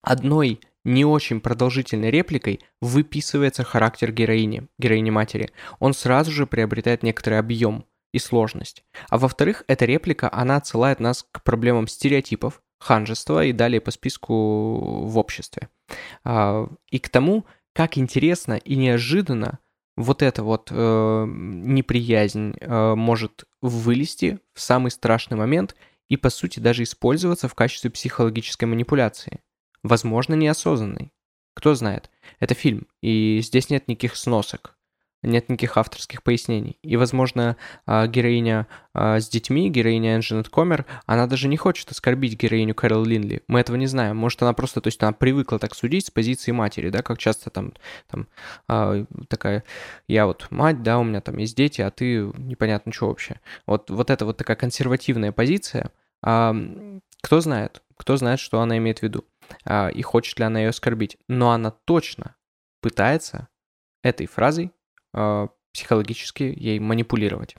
одной 0.00 0.60
не 0.84 1.04
очень 1.04 1.40
продолжительной 1.40 2.10
репликой 2.10 2.60
выписывается 2.80 3.64
характер 3.64 4.12
героини, 4.12 4.68
героини 4.78 5.10
матери. 5.10 5.50
Он 5.78 5.94
сразу 5.94 6.30
же 6.30 6.46
приобретает 6.46 7.02
некоторый 7.02 7.38
объем 7.38 7.86
и 8.12 8.18
сложность. 8.18 8.84
А 9.08 9.18
во-вторых, 9.18 9.64
эта 9.66 9.86
реплика, 9.86 10.28
она 10.32 10.56
отсылает 10.56 11.00
нас 11.00 11.26
к 11.32 11.42
проблемам 11.42 11.88
стереотипов, 11.88 12.62
ханжества 12.78 13.44
и 13.44 13.52
далее 13.52 13.80
по 13.80 13.90
списку 13.90 15.06
в 15.06 15.18
обществе. 15.18 15.68
А, 16.22 16.68
и 16.90 16.98
к 16.98 17.08
тому, 17.08 17.44
как 17.72 17.98
интересно 17.98 18.54
и 18.54 18.76
неожиданно 18.76 19.58
вот 19.96 20.22
эта 20.22 20.42
вот 20.42 20.68
э, 20.70 21.26
неприязнь 21.28 22.54
э, 22.60 22.94
может 22.94 23.44
вылезти 23.62 24.40
в 24.52 24.60
самый 24.60 24.90
страшный 24.90 25.36
момент 25.36 25.76
и, 26.08 26.16
по 26.16 26.30
сути, 26.30 26.58
даже 26.60 26.82
использоваться 26.82 27.48
в 27.48 27.54
качестве 27.54 27.90
психологической 27.90 28.66
манипуляции 28.66 29.40
возможно, 29.84 30.34
неосознанный. 30.34 31.12
Кто 31.54 31.76
знает. 31.76 32.10
Это 32.40 32.54
фильм, 32.54 32.88
и 33.00 33.38
здесь 33.40 33.70
нет 33.70 33.86
никаких 33.86 34.16
сносок, 34.16 34.76
нет 35.22 35.48
никаких 35.48 35.76
авторских 35.76 36.24
пояснений. 36.24 36.78
И, 36.82 36.96
возможно, 36.96 37.56
а, 37.86 38.08
героиня 38.08 38.66
а, 38.92 39.20
с 39.20 39.28
детьми, 39.28 39.70
героиня 39.70 40.16
Энджинет 40.16 40.48
Комер, 40.48 40.84
она 41.06 41.28
даже 41.28 41.46
не 41.46 41.56
хочет 41.56 41.90
оскорбить 41.92 42.36
героиню 42.36 42.74
Кэрол 42.74 43.04
Линли. 43.04 43.42
Мы 43.46 43.60
этого 43.60 43.76
не 43.76 43.86
знаем. 43.86 44.16
Может, 44.16 44.42
она 44.42 44.52
просто, 44.52 44.80
то 44.80 44.88
есть 44.88 45.00
она 45.00 45.12
привыкла 45.12 45.60
так 45.60 45.76
судить 45.76 46.06
с 46.06 46.10
позиции 46.10 46.50
матери, 46.50 46.90
да, 46.90 47.02
как 47.02 47.18
часто 47.18 47.50
там, 47.50 47.72
там 48.10 48.26
а, 48.66 49.04
такая, 49.28 49.62
я 50.08 50.26
вот 50.26 50.48
мать, 50.50 50.82
да, 50.82 50.98
у 50.98 51.04
меня 51.04 51.20
там 51.20 51.36
есть 51.36 51.56
дети, 51.56 51.82
а 51.82 51.92
ты 51.92 52.32
непонятно 52.36 52.92
что 52.92 53.06
вообще. 53.06 53.40
Вот, 53.66 53.90
вот 53.90 54.10
это 54.10 54.24
вот 54.24 54.38
такая 54.38 54.56
консервативная 54.56 55.30
позиция. 55.30 55.92
Кто 56.20 57.40
знает, 57.40 57.82
кто 57.96 58.16
знает, 58.16 58.40
что 58.40 58.60
она 58.60 58.78
имеет 58.78 58.98
в 58.98 59.02
виду. 59.02 59.24
А, 59.64 59.88
и 59.88 60.02
хочет 60.02 60.38
ли 60.38 60.44
она 60.44 60.60
ее 60.60 60.68
оскорбить. 60.70 61.18
Но 61.28 61.50
она 61.50 61.70
точно 61.70 62.36
пытается 62.80 63.48
этой 64.02 64.26
фразой 64.26 64.72
а, 65.12 65.48
психологически 65.72 66.54
ей 66.56 66.78
манипулировать. 66.78 67.56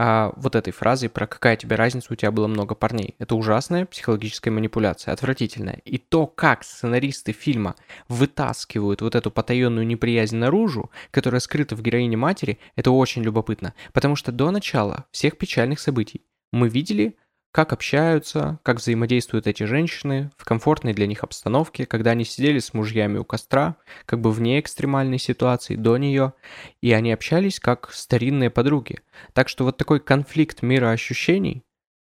А 0.00 0.32
вот 0.36 0.54
этой 0.54 0.72
фразой 0.72 1.08
про 1.08 1.26
какая 1.26 1.56
тебе 1.56 1.74
разница, 1.74 2.12
у 2.12 2.14
тебя 2.14 2.30
было 2.30 2.46
много 2.46 2.76
парней. 2.76 3.16
Это 3.18 3.34
ужасная 3.34 3.84
психологическая 3.84 4.52
манипуляция, 4.52 5.12
отвратительная. 5.12 5.80
И 5.84 5.98
то, 5.98 6.28
как 6.28 6.62
сценаристы 6.62 7.32
фильма 7.32 7.74
вытаскивают 8.06 9.02
вот 9.02 9.16
эту 9.16 9.32
потаенную 9.32 9.84
неприязнь 9.84 10.36
наружу, 10.36 10.92
которая 11.10 11.40
скрыта 11.40 11.74
в 11.74 11.82
героине 11.82 12.16
матери, 12.16 12.60
это 12.76 12.92
очень 12.92 13.24
любопытно. 13.24 13.74
Потому 13.92 14.14
что 14.14 14.30
до 14.30 14.52
начала 14.52 15.06
всех 15.10 15.36
печальных 15.36 15.80
событий 15.80 16.22
мы 16.52 16.68
видели 16.68 17.16
как 17.52 17.72
общаются, 17.72 18.58
как 18.62 18.76
взаимодействуют 18.76 19.46
эти 19.46 19.64
женщины 19.64 20.30
в 20.36 20.44
комфортной 20.44 20.92
для 20.92 21.06
них 21.06 21.24
обстановке, 21.24 21.86
когда 21.86 22.10
они 22.10 22.24
сидели 22.24 22.58
с 22.58 22.74
мужьями 22.74 23.18
у 23.18 23.24
костра, 23.24 23.76
как 24.04 24.20
бы 24.20 24.30
вне 24.30 24.60
экстремальной 24.60 25.18
ситуации, 25.18 25.76
до 25.76 25.96
нее, 25.96 26.34
и 26.82 26.92
они 26.92 27.12
общались 27.12 27.58
как 27.58 27.90
старинные 27.92 28.50
подруги. 28.50 29.00
Так 29.32 29.48
что 29.48 29.64
вот 29.64 29.76
такой 29.76 30.00
конфликт 30.00 30.62
мира 30.62 30.90
ощущений, 30.90 31.64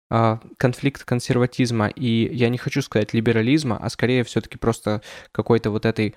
а, 0.09 0.39
конфликт 0.57 1.03
консерватизма 1.05 1.87
и, 1.87 2.29
я 2.35 2.49
не 2.49 2.57
хочу 2.57 2.81
сказать 2.81 3.13
либерализма, 3.13 3.77
а 3.77 3.89
скорее 3.89 4.23
все-таки 4.23 4.57
просто 4.57 5.01
какой-то 5.31 5.71
вот 5.71 5.85
этой 5.85 6.15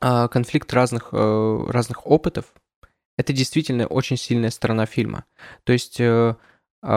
а, 0.00 0.28
конфликт 0.28 0.72
разных, 0.72 1.08
э, 1.12 1.64
разных 1.68 2.06
опытов, 2.06 2.52
это 3.16 3.32
действительно 3.32 3.86
очень 3.86 4.16
сильная 4.16 4.50
сторона 4.50 4.86
фильма. 4.86 5.24
То 5.64 5.72
есть 5.72 5.98
э, 5.98 6.36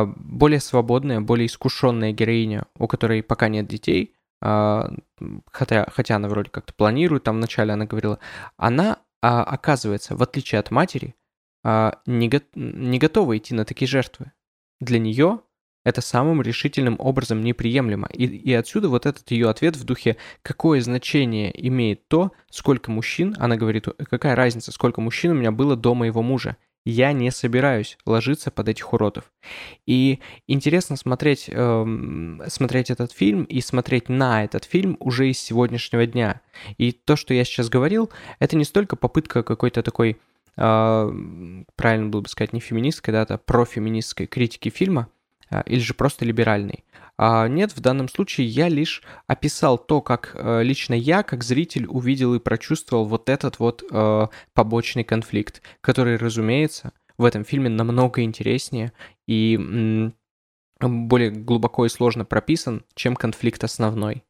более 0.06 0.60
свободная, 0.60 1.22
более 1.22 1.48
искушенная 1.48 2.12
героиня, 2.14 2.66
у 2.78 2.88
которой 2.88 3.22
пока 3.24 3.50
нет 3.50 3.68
детей, 3.68 4.16
а, 4.42 4.92
хотя, 5.52 5.88
хотя 5.92 6.16
она 6.16 6.28
вроде 6.28 6.50
как-то 6.50 6.74
планирует, 6.74 7.24
там 7.24 7.38
вначале 7.38 7.74
она 7.74 7.86
говорила, 7.86 8.20
она 8.58 9.00
а, 9.22 9.44
оказывается, 9.44 10.16
в 10.16 10.24
отличие 10.24 10.60
от 10.60 10.72
матери, 10.72 11.16
не, 11.64 12.28
го- 12.28 12.42
не 12.56 12.98
готова 12.98 13.38
идти 13.38 13.54
на 13.54 13.66
такие 13.66 13.88
жертвы. 13.88 14.32
Для 14.80 14.98
нее 14.98 15.42
это 15.84 16.02
самым 16.02 16.42
решительным 16.42 16.96
образом 17.00 17.42
неприемлемо. 17.42 18.08
И, 18.14 18.26
и 18.26 18.54
отсюда 18.54 18.90
вот 18.90 19.06
этот 19.06 19.30
ее 19.32 19.50
ответ 19.50 19.76
в 19.76 19.84
духе, 19.84 20.18
какое 20.42 20.82
значение 20.82 21.52
имеет 21.68 22.08
то, 22.08 22.32
сколько 22.50 22.92
мужчин, 22.92 23.36
она 23.40 23.58
говорит, 23.58 23.88
какая 24.10 24.36
разница, 24.36 24.72
сколько 24.72 25.02
мужчин 25.02 25.32
у 25.32 25.36
меня 25.36 25.52
было 25.52 25.76
до 25.76 25.96
моего 25.96 26.22
мужа 26.22 26.58
я 26.86 27.14
не 27.14 27.32
собираюсь 27.32 27.98
ложиться 28.06 28.52
под 28.52 28.70
этих 28.70 28.94
уродов. 28.94 29.32
И 29.86 30.20
интересно 30.48 30.96
смотреть, 30.96 31.50
эм, 31.50 32.42
смотреть 32.48 32.90
этот 32.90 33.12
фильм 33.12 33.44
и 33.44 33.62
смотреть 33.62 34.10
на 34.10 34.44
этот 34.44 34.66
фильм 34.66 34.98
уже 35.00 35.30
из 35.30 35.40
сегодняшнего 35.40 36.06
дня. 36.06 36.42
И 36.78 36.92
то, 36.92 37.16
что 37.16 37.34
я 37.34 37.44
сейчас 37.44 37.70
говорил, 37.70 38.10
это 38.40 38.56
не 38.58 38.64
столько 38.64 38.96
попытка 38.96 39.44
какой-то 39.44 39.84
такой, 39.84 40.18
э, 40.58 41.64
правильно 41.76 42.10
было 42.10 42.22
бы 42.22 42.30
сказать, 42.30 42.54
не 42.54 42.60
феминистской, 42.60 43.12
да, 43.12 43.24
это 43.24 43.38
профеминистской 43.38 44.26
критики 44.26 44.70
фильма, 44.70 45.08
или 45.66 45.80
же 45.80 45.94
просто 45.94 46.26
либеральной. 46.26 46.84
А 47.18 47.48
нет, 47.48 47.76
в 47.76 47.82
данном 47.82 48.08
случае 48.08 48.48
я 48.48 48.68
лишь 48.68 49.04
описал 49.28 49.78
то, 49.78 50.02
как 50.02 50.32
э, 50.34 50.64
лично 50.64 50.94
я, 50.94 51.24
как 51.24 51.44
зритель, 51.44 51.86
увидел 51.88 52.34
и 52.34 52.40
прочувствовал 52.40 53.06
вот 53.06 53.30
этот 53.30 53.60
вот 53.60 53.84
э, 53.92 54.28
побочный 54.54 55.04
конфликт, 55.04 55.62
который, 55.82 56.16
разумеется, 56.16 56.94
в 57.18 57.26
этом 57.26 57.44
фильме 57.46 57.70
намного 57.70 58.24
интереснее 58.24 58.94
и 59.28 60.12
более 60.80 61.30
глубоко 61.30 61.86
и 61.86 61.90
сложно 61.90 62.26
прописан, 62.26 62.84
чем 62.96 63.16
конфликт 63.16 63.64
основной. 63.64 64.24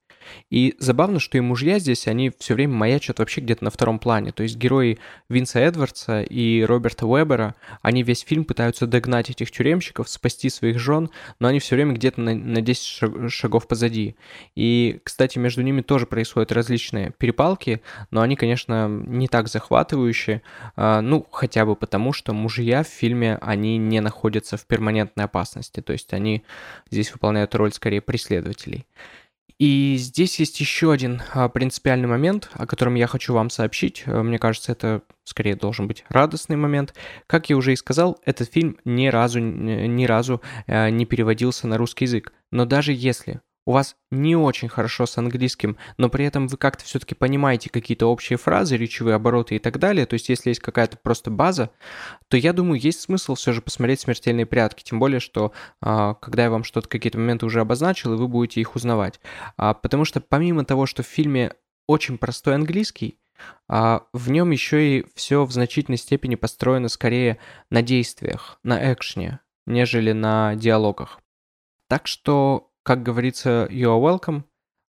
И 0.50 0.76
забавно, 0.80 1.20
что 1.20 1.38
и 1.38 1.42
мужья 1.42 1.80
здесь, 1.80 2.08
они 2.08 2.32
все 2.40 2.54
время 2.54 2.74
маячат 2.74 3.20
вообще 3.20 3.42
где-то 3.42 3.64
на 3.64 3.70
втором 3.70 4.00
плане. 4.00 4.32
То 4.32 4.44
есть 4.44 4.58
герои 4.58 5.00
Винса 5.30 5.60
Эдвардса 5.60 6.22
и 6.22 6.64
Роберта 6.64 7.06
Уэббера, 7.06 7.56
они 7.82 8.04
весь 8.04 8.22
фильм 8.22 8.46
пытаются 8.46 8.88
догнать 8.88 9.30
этих 9.30 9.52
тюремщиков, 9.52 10.10
спасти 10.10 10.50
своих 10.50 10.80
жен, 10.80 11.10
но 11.40 11.48
они 11.48 11.60
все 11.60 11.76
время 11.76 11.94
где-то 11.94 12.22
на, 12.22 12.36
на 12.36 12.62
10 12.62 13.32
шагов 13.32 13.68
позади. 13.68 14.16
И, 14.56 15.00
кстати, 15.04 15.38
между 15.38 15.62
ними 15.62 15.82
тоже 15.82 16.06
происходят 16.06 16.52
различные 16.52 17.12
перепалки, 17.18 17.82
но 18.12 18.22
они, 18.22 18.36
конечно, 18.36 18.88
не 18.88 19.28
так 19.28 19.48
захватывающие, 19.48 20.42
а, 20.76 21.02
ну, 21.02 21.26
хотя 21.32 21.66
бы 21.66 21.76
потому, 21.76 22.14
что 22.14 22.34
мужья 22.34 22.84
в 22.84 22.88
фильме, 22.88 23.38
они 23.42 23.78
не 23.78 24.00
находятся 24.02 24.58
в 24.58 24.66
перманентной 24.66 25.26
опасности, 25.26 25.82
то 25.82 25.94
есть 25.94 26.14
они 26.14 26.44
здесь 26.90 27.14
выполняют 27.14 27.56
роль 27.56 27.74
скорее 27.74 28.02
преследователей. 28.02 28.86
И 29.62 29.96
здесь 29.98 30.40
есть 30.40 30.60
еще 30.60 30.92
один 30.92 31.22
а, 31.36 31.48
принципиальный 31.48 32.08
момент, 32.08 32.50
о 32.54 32.66
котором 32.66 32.96
я 32.96 33.06
хочу 33.06 33.32
вам 33.36 33.52
сообщить. 33.52 34.02
Э, 34.08 34.24
мне 34.24 34.40
кажется, 34.40 34.72
это 34.72 35.04
скорее 35.24 35.56
должен 35.56 35.88
быть 35.88 36.04
радостный 36.10 36.56
момент. 36.56 36.96
Как 37.28 37.52
я 37.52 37.56
уже 37.56 37.74
и 37.74 37.76
сказал, 37.76 38.20
этот 38.26 38.52
фильм 38.52 38.80
ни 38.86 39.06
разу, 39.06 39.40
ни 39.40 40.06
разу 40.06 40.42
э, 40.66 40.90
не 40.90 41.06
переводился 41.06 41.68
на 41.68 41.78
русский 41.78 42.06
язык. 42.06 42.34
Но 42.50 42.66
даже 42.66 42.92
если 42.92 43.42
у 43.66 43.74
вас 43.74 43.96
не 44.10 44.36
очень 44.36 44.70
хорошо 44.70 45.06
с 45.06 45.18
английским, 45.18 45.78
но 45.98 46.10
при 46.10 46.26
этом 46.26 46.48
вы 46.48 46.58
как-то 46.58 46.84
все-таки 46.84 47.16
понимаете 47.16 47.70
какие-то 47.70 48.08
общие 48.08 48.38
фразы, 48.38 48.78
речевые 48.78 49.16
обороты 49.16 49.56
и 49.56 49.60
так 49.60 49.78
далее, 49.78 50.06
то 50.06 50.16
есть 50.16 50.30
если 50.30 50.50
есть 50.50 50.62
какая-то 50.62 50.98
просто 50.98 51.30
база, 51.30 51.72
то 52.28 52.38
я 52.38 52.54
думаю, 52.54 52.80
есть 52.80 53.02
смысл 53.02 53.36
все 53.36 53.52
же 53.52 53.62
посмотреть 53.62 54.02
«Смертельные 54.02 54.46
прятки», 54.46 54.84
тем 54.84 55.00
более, 55.00 55.20
что 55.20 55.54
а, 55.82 56.16
когда 56.16 56.44
я 56.44 56.50
вам 56.50 56.64
что-то, 56.64 56.88
какие-то 56.88 57.20
моменты 57.20 57.46
уже 57.46 57.62
обозначил, 57.62 58.14
и 58.14 58.18
вы 58.18 58.28
будете 58.28 58.62
их 58.62 58.76
узнавать. 58.76 59.20
А, 59.58 59.74
потому 59.74 60.06
что 60.06 60.22
помимо 60.22 60.66
того, 60.66 60.86
что 60.86 61.04
в 61.04 61.08
фильме 61.08 61.54
очень 61.88 62.18
простой 62.18 62.56
английский, 62.56 63.20
а, 63.68 64.04
в 64.14 64.32
нем 64.32 64.52
еще 64.52 65.00
и 65.00 65.06
все 65.16 65.46
в 65.46 65.52
значительной 65.52 65.98
степени 65.98 66.36
построено 66.36 66.90
скорее 66.90 67.38
на 67.70 67.82
действиях, 67.82 68.60
на 68.64 68.94
экшне, 68.94 69.40
нежели 69.66 70.12
на 70.12 70.56
диалогах. 70.56 71.20
Так 71.88 72.08
что 72.08 72.71
как 72.84 73.04
говорится, 73.04 73.68
you 73.70 73.88
are 73.88 74.02
welcome. 74.02 74.44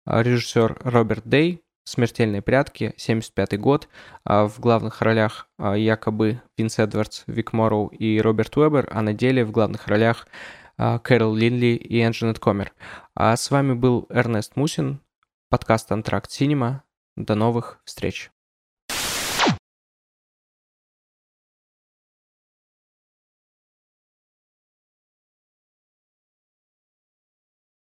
А, 0.04 0.22
режиссер 0.22 0.78
Роберт 0.80 1.28
Дей, 1.28 1.62
«Смертельные 1.84 2.42
прятки», 2.42 2.94
75 2.96 3.58
год. 3.60 3.88
А, 4.24 4.48
в 4.48 4.60
главных 4.60 5.00
ролях 5.02 5.48
а, 5.58 5.74
якобы 5.74 6.40
Винс 6.56 6.78
Эдвардс, 6.78 7.22
Вик 7.26 7.52
Морроу 7.52 7.88
и 7.88 8.20
Роберт 8.20 8.56
Уэббер, 8.56 8.88
а 8.90 9.02
на 9.02 9.14
деле 9.14 9.44
в 9.44 9.50
главных 9.50 9.86
ролях 9.86 10.26
Кэрол 10.78 11.34
Линли 11.34 11.76
и 11.76 12.02
Энджинет 12.02 12.38
Комер. 12.38 12.72
А 13.14 13.36
с 13.36 13.50
вами 13.50 13.74
был 13.74 14.06
Эрнест 14.08 14.56
Мусин, 14.56 15.00
подкаст 15.50 15.92
«Антракт 15.92 16.30
Синема». 16.30 16.82
До 17.14 17.34
новых 17.34 17.80
встреч. 17.84 18.31